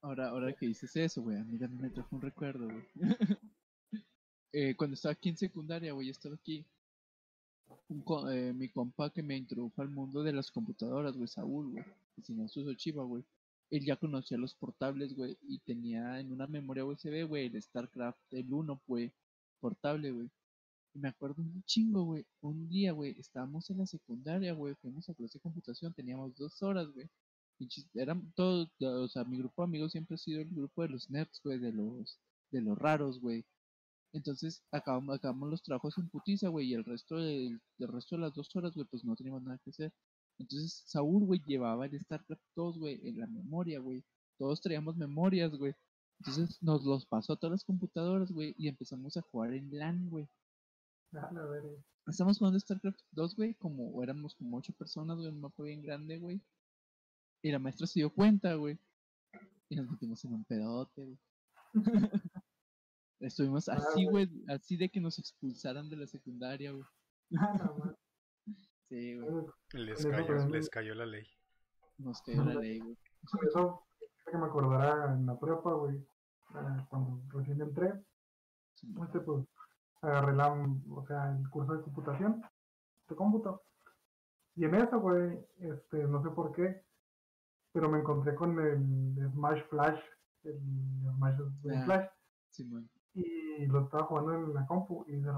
[0.00, 2.84] Ahora, ahora que dices eso, güey, a mí también me trajo un recuerdo, güey.
[4.52, 6.64] eh, cuando estaba aquí en secundaria, güey, estaba aquí.
[8.30, 11.84] eh, mi compa que me introdujo al mundo de las computadoras, güey, Saúl, güey,
[12.22, 13.22] si no su chiva, güey.
[13.70, 18.32] Él ya conocía los portables, güey, y tenía en una memoria USB, güey, el StarCraft,
[18.32, 19.12] el 1, güey,
[19.60, 20.30] portable, güey
[20.96, 22.26] me acuerdo un chingo, güey.
[22.40, 24.74] Un día, güey, estábamos en la secundaria, güey.
[24.76, 27.08] Fuimos a clase de computación, teníamos dos horas, güey.
[27.94, 31.10] Eran todos, o sea, mi grupo de amigos siempre ha sido el grupo de los
[31.10, 32.18] nerds, güey, de los,
[32.50, 33.44] de los raros, güey.
[34.12, 35.20] Entonces acabamos,
[35.50, 38.86] los trabajos en putiza, güey, y el resto del, resto de las dos horas, güey,
[38.86, 39.92] pues no teníamos nada que hacer.
[40.38, 44.04] Entonces Saúl, güey, llevaba el StarCraft 2, güey, en la memoria, güey.
[44.38, 45.74] Todos traíamos memorias, güey.
[46.20, 50.08] Entonces nos los pasó a todas las computadoras, güey, y empezamos a jugar en LAN,
[50.10, 50.28] güey.
[52.06, 56.18] Estamos jugando StarCraft 2, güey, como éramos como ocho personas, güey, un mapa bien grande,
[56.18, 56.40] güey.
[57.42, 58.78] Y la maestra se dio cuenta, güey.
[59.68, 61.18] Y nos metimos en un pedote, güey.
[63.20, 66.84] Estuvimos ah, así, güey, así de que nos expulsaran de la secundaria, güey.
[68.88, 69.46] Ah, sí, güey.
[69.72, 71.26] Les cayó, les cayó la ley.
[71.98, 72.96] Nos cayó la ley, güey.
[73.48, 73.84] Eso
[74.30, 76.06] que me acordará en la prepa, güey.
[76.50, 77.92] Ah, cuando recién entré.
[78.76, 79.44] Este, pues,
[80.02, 82.42] agarré la, o sea, el curso de computación,
[83.08, 83.62] de cómputo.
[84.54, 86.82] Y en eso, güey, este, no sé por qué,
[87.72, 90.00] pero me encontré con el Smash Flash,
[90.44, 90.58] el
[91.16, 92.08] Smash ah, Flash.
[93.14, 95.36] y lo estaba jugando en la compu y de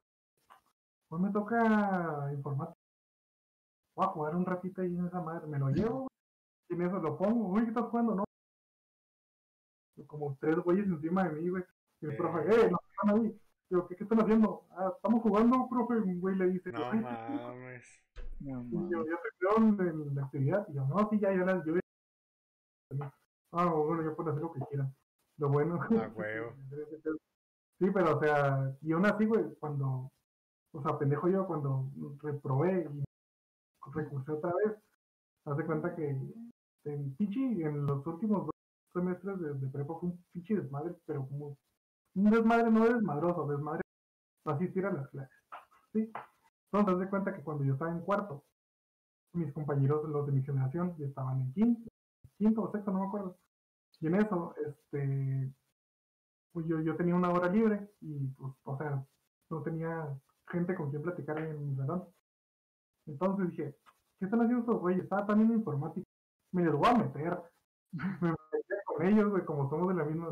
[1.08, 2.78] pues me toca informática.
[3.96, 6.06] Voy a jugar un ratito ahí en esa madre, me lo llevo,
[6.68, 8.14] y en eso lo pongo, uy, ¿qué estás jugando?
[8.14, 8.24] No.
[10.06, 11.64] Como tres güeyes encima de mí, güey.
[12.00, 12.78] Y el profe, eh, no.
[13.70, 14.66] Digo, ¿qué, ¿qué, están haciendo?
[14.70, 15.94] Ah, estamos jugando, profe.
[15.94, 16.72] Un güey le dice.
[16.72, 17.86] No mames.
[18.40, 19.16] No, y yo, yo
[19.76, 20.66] se en la actividad.
[20.68, 21.64] Y yo, no, sí, ya, ya las.
[21.64, 21.74] Yo...
[23.50, 24.92] Ah, bueno, yo puedo hacer lo que quiera.
[25.38, 25.78] Lo bueno.
[25.80, 26.52] Ah, huevo.
[27.78, 30.10] sí, pero, o sea, y aún así, güey, cuando.
[30.72, 31.90] O sea, pendejo yo, cuando
[32.22, 33.04] reprobé y
[33.94, 34.76] recursé otra vez.
[35.46, 36.14] Haz de cuenta que
[36.84, 38.54] en Pichi, en los últimos dos
[38.92, 41.56] semestres de, de prepa fue un Pichi desmadre, pero como
[42.14, 43.82] un desmadre no desmadroso, desmadre
[44.44, 45.36] asistir a las clases.
[45.92, 46.10] ¿sí?
[46.72, 48.44] Entonces, de cuenta que cuando yo estaba en cuarto,
[49.32, 51.90] mis compañeros, los de mi generación, estaban en quinto,
[52.36, 53.38] quinto o sexto, no me acuerdo.
[54.00, 55.52] Y en eso, este,
[56.52, 59.04] pues yo, yo tenía una hora libre y, pues, o sea,
[59.50, 60.08] no tenía
[60.48, 62.04] gente con quien platicar en mi salón.
[63.06, 63.76] Entonces dije,
[64.18, 65.02] ¿qué están haciendo estos güeyes?
[65.02, 66.06] Estaba también en informática.
[66.52, 67.42] Me les voy a meter.
[68.20, 70.30] me metí con ellos, güey, como somos de la misma,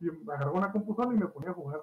[0.00, 1.80] y me agarró una computadora y me ponía a jugar.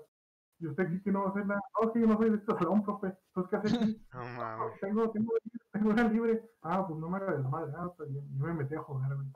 [0.60, 1.62] Y usted dice que no va a hacer nada.
[1.80, 3.14] No, sí, yo no soy de este salón, profe.
[3.28, 3.72] Entonces, ¿qué hacer?
[4.14, 4.80] No mames.
[4.82, 5.34] tengo, tengo,
[5.72, 6.50] tengo hora libre.
[6.64, 7.72] Ah, pues no me haga desmadre.
[7.78, 9.28] Ah, pues yo, yo me metí a jugar, güey.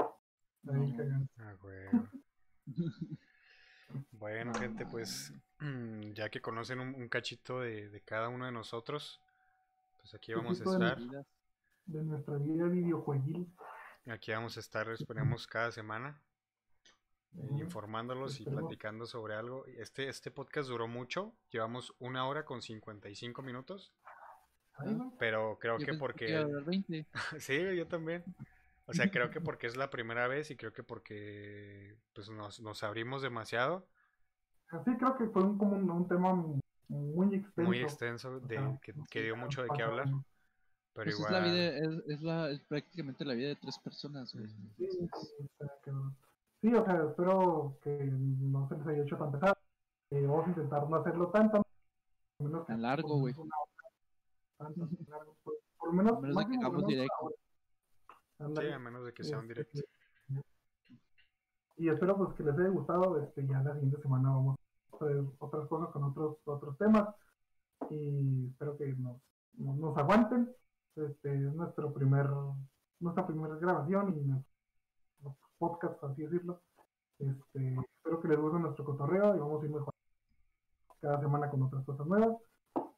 [0.73, 1.27] Ahí cagando.
[1.37, 1.89] Ah, güey.
[4.13, 5.33] Bueno, gente, pues
[6.13, 9.21] ya que conocen un, un cachito de, de cada uno de nosotros,
[9.99, 10.97] pues aquí vamos a de estar.
[10.97, 11.27] Vidas.
[11.85, 13.47] De nuestra vida videojueguil.
[14.07, 16.19] Aquí vamos a estar, esperemos, cada semana
[17.33, 19.65] informándolos y platicando sobre algo.
[19.65, 23.93] Este, este podcast duró mucho, llevamos una hora con 55 minutos,
[24.79, 24.97] güey.
[25.17, 26.37] pero creo Yo que porque...
[26.37, 27.07] durar 20.
[27.39, 28.23] Sí, yo también.
[28.85, 32.59] O sea, creo que porque es la primera vez y creo que porque pues nos,
[32.59, 33.87] nos abrimos demasiado,
[34.71, 36.33] Así creo que fue un, como un, un tema
[36.87, 37.69] muy extenso.
[37.69, 40.07] muy extenso, de, que, Sí, que dio mucho de qué hablar,
[40.93, 41.33] pero Pues es igual...
[41.33, 44.47] la vida, es, es la, es prácticamente la vida de tres personas, güey.
[44.77, 45.09] Sí, sí.
[46.61, 49.55] Sí, o sea, espero que no se les haya hecho tan pesado.
[50.11, 51.61] Eh, vamos a intentar no hacerlo tan, tan,
[52.37, 53.33] por lo menos Tan largo, güey.
[54.57, 54.73] tan,
[55.07, 57.31] largo, por, por lo menos, A menos de que hagamos directo.
[58.37, 59.79] Sí, a menos de que sea un Este, directo.
[61.77, 63.23] Y espero pues que les haya gustado.
[63.23, 64.57] Este, ya la siguiente semana vamos
[64.91, 67.07] a hacer otras cosas con otros otros temas.
[67.89, 69.17] Y espero que nos,
[69.53, 70.53] nos, nos aguanten.
[70.95, 72.29] Este es nuestro primer,
[72.99, 74.50] nuestra primera grabación y nuestro
[75.61, 76.59] podcast, por así decirlo.
[77.19, 80.01] Este, espero que les guste nuestro cotorreo y vamos a ir mejorando
[80.99, 82.35] cada semana con otras cosas nuevas.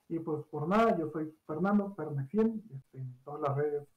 [0.08, 3.88] Y pues por nada, yo soy Fernando, Fernax100, este, en todas las redes,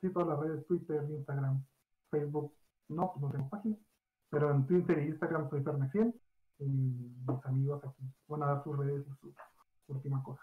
[0.00, 1.64] sí, todas las redes, Twitter, Instagram,
[2.10, 2.52] Facebook,
[2.88, 3.76] no, pues no tengo página,
[4.28, 6.14] pero en Twitter e Instagram soy Fernax100
[6.58, 9.34] y mis amigos aquí van a dar sus redes y su
[9.88, 10.42] última cosa.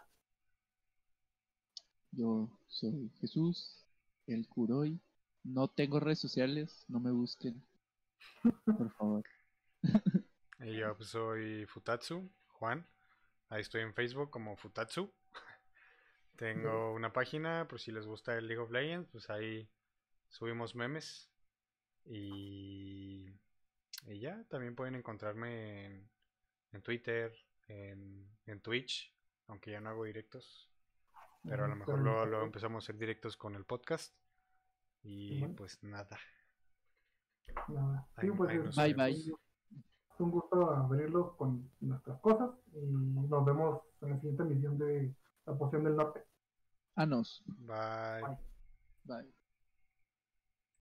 [2.12, 3.86] Yo soy Jesús,
[4.28, 5.00] el Curoy.
[5.44, 7.64] No tengo redes sociales, no me busquen.
[8.66, 9.24] Por favor.
[10.64, 12.88] Y yo pues, soy Futatsu, Juan.
[13.50, 15.12] Ahí estoy en Facebook como Futatsu.
[16.36, 19.68] Tengo una página, por si les gusta el League of Legends, pues ahí
[20.30, 21.32] subimos memes.
[22.06, 23.34] Y,
[24.06, 26.10] y ya, también pueden encontrarme en,
[26.74, 27.36] en Twitter,
[27.68, 29.12] en, en Twitch,
[29.48, 30.70] aunque ya no hago directos.
[31.44, 34.16] Pero a lo mejor luego, luego empezamos a hacer directos con el podcast.
[35.04, 36.18] Y pues nada.
[37.68, 38.08] nada.
[38.16, 39.06] Ahí- Sí, pues ahí es, nos Bye, vemos.
[39.16, 39.34] bye.
[40.14, 45.16] es un gusto abrirlos con nuestras cosas y nos vemos en la siguiente emisión de
[45.46, 46.24] La Poción del Norte.
[46.96, 47.44] Anos.
[47.46, 48.22] Bye.
[48.24, 48.38] Bye.
[49.24, 49.41] Bye.